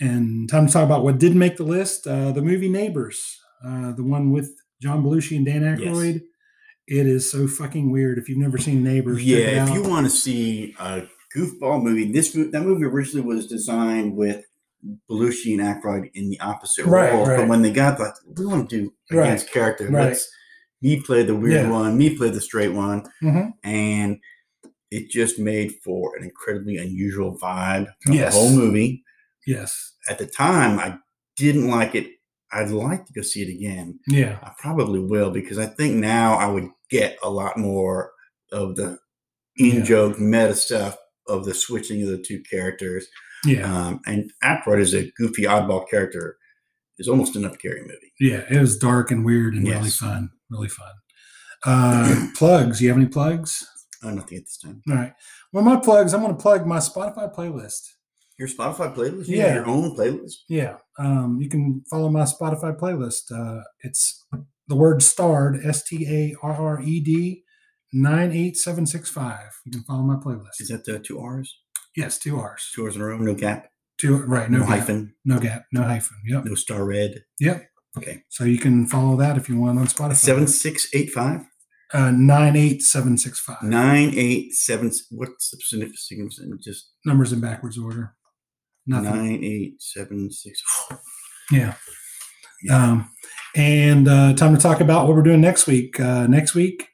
and 0.00 0.48
time 0.48 0.66
to 0.66 0.72
talk 0.72 0.84
about 0.84 1.04
what 1.04 1.18
did 1.18 1.36
make 1.36 1.56
the 1.56 1.62
list. 1.64 2.06
Uh, 2.06 2.32
the 2.32 2.42
movie 2.42 2.68
Neighbors, 2.68 3.38
uh, 3.64 3.92
the 3.92 4.02
one 4.02 4.30
with 4.32 4.50
John 4.80 5.04
Belushi 5.04 5.36
and 5.36 5.46
Dan 5.46 5.62
Aykroyd. 5.62 6.22
It 6.88 7.06
is 7.06 7.30
so 7.30 7.46
fucking 7.46 7.92
weird. 7.92 8.18
If 8.18 8.28
you've 8.28 8.38
never 8.38 8.58
seen 8.58 8.82
Neighbors, 8.82 9.22
Yeah, 9.24 9.64
if 9.68 9.72
you 9.72 9.82
want 9.84 10.06
to 10.06 10.10
see 10.10 10.74
a 10.80 11.06
goofball 11.36 11.82
movie, 11.82 12.10
this 12.12 12.32
that 12.32 12.62
movie 12.62 12.84
originally 12.84 13.26
was 13.26 13.46
designed 13.46 14.16
with 14.16 14.44
Belushi 15.10 15.58
and 15.58 15.60
Aykroyd 15.60 16.10
in 16.14 16.28
the 16.30 16.40
opposite 16.40 16.86
Right, 16.86 17.12
roles, 17.12 17.28
right. 17.28 17.36
but 17.38 17.48
when 17.48 17.62
they 17.62 17.70
got 17.72 18.00
like, 18.00 18.14
we 18.36 18.46
want 18.46 18.68
to 18.70 18.76
do 18.80 18.92
Right, 19.16 19.26
against 19.26 19.50
character. 19.52 19.84
right. 19.88 20.08
Let's 20.08 20.28
me 20.80 21.00
play 21.00 21.22
the 21.22 21.36
weird 21.36 21.66
Yeah. 21.66 21.70
one, 21.70 21.96
me 21.96 22.16
play 22.16 22.30
the 22.30 22.40
straight 22.40 22.72
one, 22.72 23.04
Mhm. 23.22 23.52
and 23.62 24.18
it 24.90 25.08
just 25.08 25.38
made 25.38 25.74
for 25.84 26.16
an 26.16 26.24
incredibly 26.24 26.76
unusual 26.76 27.38
vibe 27.38 27.86
Yes. 28.06 28.34
the 28.34 28.40
whole 28.40 28.50
movie. 28.50 29.04
Yes. 29.46 29.92
At 30.08 30.18
the 30.18 30.26
time, 30.26 30.78
I 30.78 30.98
didn't 31.36 31.68
like 31.68 31.94
it. 31.94 32.08
I'd 32.52 32.70
like 32.70 33.06
to 33.06 33.12
go 33.14 33.22
see 33.22 33.40
it 33.42 33.48
again. 33.48 34.00
Yeah. 34.06 34.38
I 34.42 34.52
probably 34.58 35.00
will 35.00 35.30
because 35.30 35.58
I 35.58 35.66
think 35.66 35.94
now 35.96 36.34
I 36.34 36.46
would 36.46 36.68
get 36.90 37.16
a 37.22 37.30
lot 37.30 37.56
more 37.56 38.12
of 38.50 38.74
the 38.76 38.98
in 39.56 39.76
Yeah. 39.76 39.82
joke 39.82 40.18
meta 40.18 40.54
stuff 40.54 40.96
of 41.32 41.44
the 41.44 41.54
switching 41.54 42.02
of 42.02 42.08
the 42.08 42.18
two 42.18 42.40
characters. 42.48 43.06
Yeah. 43.44 43.72
Um, 43.72 44.00
and 44.06 44.30
Aykroyd 44.44 44.80
is 44.80 44.94
a 44.94 45.10
goofy 45.18 45.42
oddball 45.42 45.88
character 45.88 46.36
is 46.98 47.08
almost 47.08 47.34
enough 47.34 47.52
to 47.52 47.58
carry 47.58 47.80
movie. 47.82 48.12
Yeah. 48.20 48.44
It 48.50 48.60
was 48.60 48.78
dark 48.78 49.10
and 49.10 49.24
weird 49.24 49.54
and 49.54 49.66
really 49.66 49.90
fun. 49.90 50.30
Really 50.50 50.68
fun. 50.68 50.92
Uh, 51.64 52.28
plugs. 52.36 52.80
You 52.80 52.88
have 52.88 52.98
any 52.98 53.06
plugs? 53.08 53.66
Oh, 54.04 54.10
nothing 54.10 54.38
at 54.38 54.44
this 54.44 54.58
time. 54.58 54.82
All 54.88 54.94
right. 54.96 55.12
Well, 55.52 55.64
my 55.64 55.76
plugs. 55.76 56.12
I'm 56.12 56.20
going 56.22 56.36
to 56.36 56.40
plug 56.42 56.66
my 56.66 56.78
Spotify 56.78 57.34
playlist. 57.34 57.80
Your 58.38 58.48
Spotify 58.48 58.94
playlist? 58.94 59.28
You 59.28 59.38
Yeah. 59.38 59.54
your 59.54 59.66
own 59.66 59.96
playlist? 59.96 60.34
Yeah. 60.48 60.76
Um, 60.98 61.38
you 61.40 61.48
can 61.48 61.82
follow 61.90 62.10
my 62.10 62.22
Spotify 62.24 62.78
playlist. 62.78 63.30
Uh, 63.32 63.62
it's 63.80 64.24
the 64.68 64.76
word 64.76 65.02
starred, 65.02 65.60
S 65.64 65.82
T 65.84 66.06
A 66.08 66.34
R 66.42 66.52
R 66.52 66.80
E 66.82 67.00
D, 67.00 67.42
98765. 67.92 69.38
You 69.66 69.72
can 69.72 69.82
follow 69.82 70.02
my 70.02 70.16
playlist. 70.16 70.60
Is 70.60 70.68
that 70.68 70.84
the 70.84 70.98
two 70.98 71.18
R's? 71.20 71.58
Yes, 71.96 72.18
two 72.18 72.38
R's. 72.38 72.70
Two 72.74 72.84
R's 72.86 72.96
in 72.96 73.02
a 73.02 73.06
row, 73.06 73.18
no 73.18 73.34
gap, 73.34 73.68
Two, 73.98 74.16
right. 74.24 74.50
No, 74.50 74.58
no, 74.58 74.64
gap. 74.64 74.70
hyphen, 74.78 75.14
No 75.24 75.38
gap. 75.38 75.64
No 75.72 75.82
hyphen. 75.82 76.16
Yep. 76.26 76.44
no 76.46 76.54
star 76.54 76.84
red. 76.84 77.22
Yep. 77.40 77.66
Okay. 77.98 78.22
So 78.30 78.44
you 78.44 78.58
can 78.58 78.86
follow 78.86 79.16
that 79.16 79.36
if 79.36 79.48
you 79.48 79.58
want 79.58 79.78
on 79.78 79.86
Spotify. 79.86 80.16
Seven 80.16 80.46
six 80.46 80.88
eight 80.94 81.10
five 81.10 81.42
Uh, 81.92 82.10
98765. 82.10 83.62
nine 83.62 84.12
eight 84.16 84.54
seven. 84.54 84.90
What's 85.10 85.50
the 85.50 85.58
significance? 85.60 86.40
Just 86.64 86.90
Numbers 87.04 87.32
in 87.32 87.40
backwards 87.40 87.78
order. 87.78 88.14
Nothing. 88.86 89.10
nine 89.10 89.44
eight 89.44 89.74
seven 89.82 90.30
six. 90.32 90.62
Yeah. 91.50 91.74
Um, 92.70 93.10
and 93.54 94.08
uh, 94.08 94.32
time 94.34 94.54
to 94.56 94.60
talk 94.60 94.80
about 94.80 95.06
what 95.06 95.14
we're 95.16 95.22
doing 95.22 95.40
next 95.42 95.66
week. 95.66 96.00
Uh, 96.00 96.26
next 96.26 96.54
week, 96.54 96.88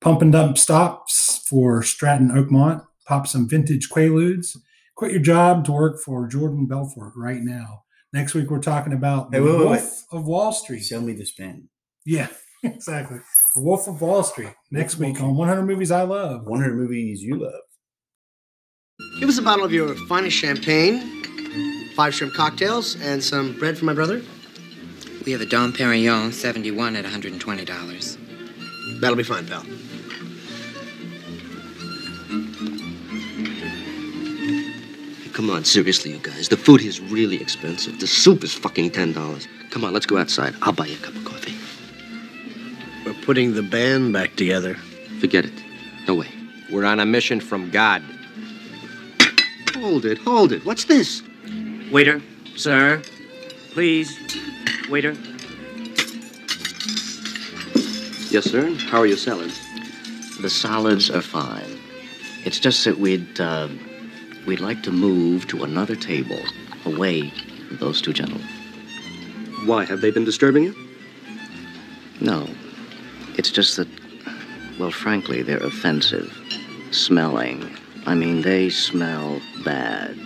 pump 0.00 0.22
and 0.22 0.32
dump 0.32 0.58
stops 0.58 1.44
for 1.48 1.82
Stratton 1.82 2.30
Oakmont. 2.30 2.84
Pop 3.06 3.26
some 3.26 3.48
vintage 3.48 3.88
Quaaludes. 3.90 4.56
Quit 4.96 5.12
your 5.12 5.20
job 5.20 5.64
to 5.64 5.72
work 5.72 5.98
for 6.00 6.26
Jordan 6.26 6.66
Belfort 6.66 7.12
right 7.16 7.40
now. 7.42 7.84
Next 8.12 8.34
week, 8.34 8.50
we're 8.50 8.58
talking 8.60 8.92
about 8.92 9.32
Hey, 9.32 9.38
the 9.38 9.44
wait, 9.44 9.52
wait, 9.52 9.58
Wolf 9.66 9.70
wait. 9.72 10.18
of 10.18 10.26
Wall 10.26 10.52
Street. 10.52 10.80
Sell 10.82 11.00
me 11.00 11.12
this 11.12 11.32
pen. 11.32 11.68
Yeah, 12.04 12.28
exactly. 12.62 13.18
The 13.54 13.62
Wolf 13.62 13.86
of 13.88 14.00
Wall 14.00 14.22
Street 14.22 14.52
next 14.70 14.96
week 14.96 15.18
Wall 15.20 15.30
on 15.30 15.36
100 15.36 15.62
Movies 15.62 15.90
I 15.90 16.02
Love. 16.02 16.44
One 16.46 16.60
hundred 16.60 16.76
movies 16.76 17.22
you 17.22 17.36
love. 17.36 17.60
Give 19.18 19.28
us 19.28 19.38
a 19.38 19.42
bottle 19.42 19.64
of 19.64 19.72
your 19.72 19.94
finest 20.08 20.36
champagne, 20.36 21.22
five 21.94 22.14
shrimp 22.14 22.34
cocktails, 22.34 23.00
and 23.00 23.22
some 23.22 23.58
bread 23.58 23.78
for 23.78 23.84
my 23.86 23.94
brother. 23.94 24.22
We 25.24 25.32
have 25.32 25.40
a 25.40 25.46
Dom 25.46 25.72
Perignon 25.72 26.32
71 26.32 26.96
at 26.96 27.04
$120. 27.04 28.19
That'll 28.98 29.16
be 29.16 29.22
fine, 29.22 29.46
pal. 29.46 29.64
Come 35.32 35.48
on, 35.48 35.64
seriously, 35.64 36.10
you 36.12 36.18
guys. 36.18 36.48
The 36.48 36.56
food 36.56 36.80
here 36.80 36.90
is 36.90 37.00
really 37.00 37.40
expensive. 37.40 37.98
The 37.98 38.06
soup 38.06 38.44
is 38.44 38.52
fucking 38.52 38.90
ten 38.90 39.12
dollars. 39.12 39.48
Come 39.70 39.84
on, 39.84 39.92
let's 39.94 40.06
go 40.06 40.18
outside. 40.18 40.54
I'll 40.60 40.72
buy 40.72 40.86
you 40.86 40.96
a 40.96 41.00
cup 41.00 41.14
of 41.14 41.24
coffee. 41.24 41.54
We're 43.06 43.14
putting 43.24 43.54
the 43.54 43.62
band 43.62 44.12
back 44.12 44.36
together. 44.36 44.74
Forget 45.20 45.46
it. 45.46 45.52
No 46.06 46.14
way. 46.14 46.28
We're 46.70 46.84
on 46.84 47.00
a 47.00 47.06
mission 47.06 47.40
from 47.40 47.70
God. 47.70 48.02
Hold 49.74 50.04
it, 50.04 50.18
hold 50.18 50.52
it. 50.52 50.64
What's 50.66 50.84
this? 50.84 51.22
Waiter, 51.90 52.20
sir, 52.56 53.00
please. 53.72 54.14
Waiter. 54.90 55.16
Yes, 58.30 58.44
sir. 58.44 58.72
How 58.74 59.00
are 59.00 59.06
your 59.06 59.16
salads? 59.16 59.60
The 60.40 60.48
solids 60.48 61.10
are 61.10 61.20
fine. 61.20 61.80
It's 62.44 62.60
just 62.60 62.84
that 62.84 62.98
we'd 62.98 63.40
uh, 63.40 63.68
we'd 64.46 64.60
like 64.60 64.84
to 64.84 64.92
move 64.92 65.48
to 65.48 65.64
another 65.64 65.96
table, 65.96 66.38
away 66.84 67.30
from 67.30 67.78
those 67.78 68.00
two 68.00 68.12
gentlemen. 68.12 68.46
Why? 69.66 69.84
Have 69.84 70.00
they 70.00 70.12
been 70.12 70.24
disturbing 70.24 70.62
you? 70.62 70.74
No, 72.20 72.48
it's 73.36 73.50
just 73.50 73.76
that, 73.78 73.88
well, 74.78 74.92
frankly, 74.92 75.42
they're 75.42 75.58
offensive, 75.58 76.32
smelling. 76.92 77.76
I 78.06 78.14
mean, 78.14 78.42
they 78.42 78.70
smell 78.70 79.40
bad. 79.64 80.16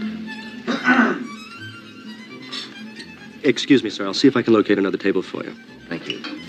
Excuse 3.43 3.83
me, 3.83 3.89
sir. 3.89 4.05
I'll 4.05 4.13
see 4.13 4.29
if 4.29 4.37
I 4.37 4.43
can 4.43 4.53
locate 4.53 4.79
another 4.79 4.99
table 4.99 5.23
for 5.23 5.43
you. 5.43 5.55
Thank 5.89 6.09
you. 6.09 6.44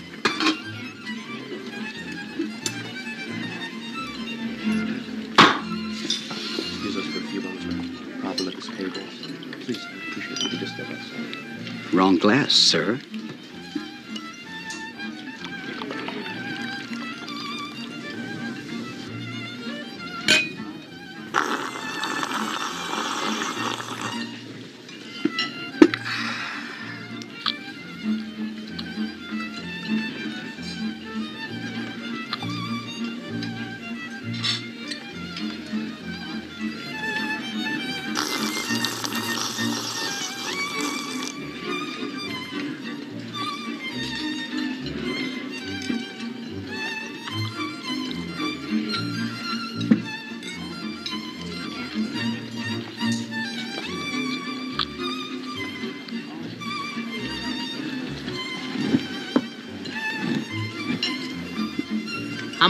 Sir. 8.66 8.90
Problem 8.90 9.52
at 9.52 9.66
this 9.66 9.76
table. 9.76 9.82
Please, 9.82 9.84
appreciate. 10.08 11.92
Wrong 11.92 12.18
glass, 12.18 12.52
sir. 12.52 12.98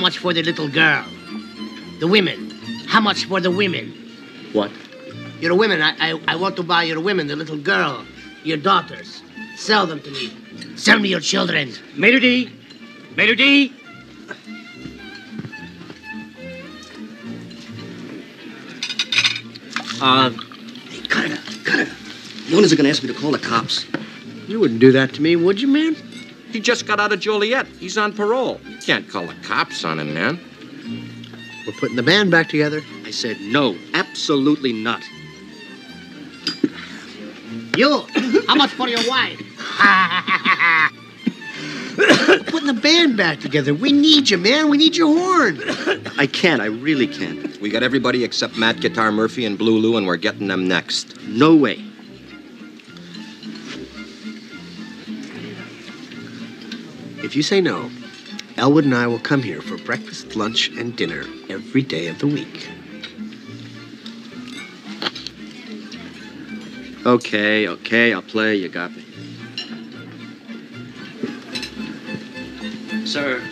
Much 0.06 0.18
for 0.18 0.32
the 0.32 0.40
little 0.40 0.68
girl? 0.68 1.04
The 1.98 2.06
women. 2.06 2.50
How 2.86 3.00
much 3.00 3.24
for 3.24 3.40
the 3.40 3.50
women? 3.50 3.86
What? 4.52 4.70
Your 5.40 5.56
women. 5.56 5.82
I, 5.82 5.94
I, 5.98 6.20
I 6.28 6.36
want 6.36 6.54
to 6.58 6.62
buy 6.62 6.84
your 6.84 7.00
women, 7.00 7.26
the 7.26 7.34
little 7.34 7.56
girl, 7.56 8.04
your 8.44 8.56
daughters. 8.56 9.20
Sell 9.56 9.84
them 9.84 10.00
to 10.02 10.10
me. 10.12 10.30
Sell 10.76 11.00
me 11.00 11.08
your 11.08 11.18
children. 11.18 11.72
Maitre 11.96 12.20
D. 12.20 12.52
Maitre 13.16 13.34
D. 13.34 13.72
Uh, 20.00 20.30
hey, 20.30 21.00
cut 21.08 21.24
it 21.24 21.32
out. 21.32 21.64
Cut 21.64 21.80
it 21.80 21.88
out. 21.88 21.94
When 22.52 22.62
is 22.62 22.70
it 22.70 22.76
going 22.76 22.84
to 22.84 22.90
ask 22.90 23.02
me 23.02 23.12
to 23.12 23.18
call 23.18 23.32
the 23.32 23.40
cops? 23.40 23.86
You 24.46 24.60
wouldn't 24.60 24.78
do 24.78 24.92
that 24.92 25.14
to 25.14 25.20
me, 25.20 25.34
would 25.34 25.60
you, 25.60 25.66
man? 25.66 25.96
He 26.52 26.60
just 26.60 26.86
got 26.86 27.00
out 27.00 27.12
of 27.12 27.18
Joliet. 27.18 27.66
He's 27.80 27.98
on 27.98 28.12
parole. 28.12 28.60
You 28.86 28.94
can't 28.94 29.08
call 29.08 29.26
the 29.26 29.34
cops 29.42 29.84
on 29.84 29.98
him, 29.98 30.14
man. 30.14 30.38
We're 31.66 31.72
putting 31.72 31.96
the 31.96 32.04
band 32.04 32.30
back 32.30 32.48
together. 32.48 32.82
I 33.04 33.10
said 33.10 33.40
no. 33.40 33.76
Absolutely 33.94 34.72
not. 34.72 35.02
You. 37.76 38.06
How 38.46 38.54
much 38.54 38.70
for 38.70 38.88
your 38.88 39.00
wife? 39.08 39.40
We're 41.98 42.44
putting 42.44 42.68
the 42.68 42.78
band 42.80 43.16
back 43.16 43.40
together. 43.40 43.74
We 43.74 43.90
need 43.90 44.30
you, 44.30 44.38
man. 44.38 44.70
We 44.70 44.76
need 44.76 44.96
your 44.96 45.08
horn. 45.08 45.60
I 46.16 46.28
can't. 46.28 46.62
I 46.62 46.66
really 46.66 47.08
can't. 47.08 47.60
We 47.60 47.70
got 47.70 47.82
everybody 47.82 48.22
except 48.22 48.56
Matt 48.56 48.80
Guitar 48.80 49.10
Murphy 49.10 49.46
and 49.46 49.58
Blue 49.58 49.78
Lou, 49.78 49.96
and 49.96 50.06
we're 50.06 50.16
getting 50.16 50.46
them 50.46 50.68
next. 50.68 51.20
No 51.22 51.56
way. 51.56 51.84
If 57.24 57.34
you 57.34 57.42
say 57.42 57.60
no, 57.60 57.90
Elwood 58.56 58.84
and 58.84 58.94
I 58.94 59.06
will 59.06 59.18
come 59.18 59.42
here 59.42 59.60
for 59.60 59.76
breakfast, 59.76 60.34
lunch, 60.34 60.70
and 60.70 60.96
dinner 60.96 61.24
every 61.50 61.82
day 61.82 62.06
of 62.06 62.18
the 62.18 62.26
week. 62.26 62.70
Okay, 67.04 67.68
okay, 67.68 68.14
I'll 68.14 68.22
play. 68.22 68.56
You 68.56 68.68
got 68.68 68.92
me. 68.92 69.04
Sir, 73.04 73.42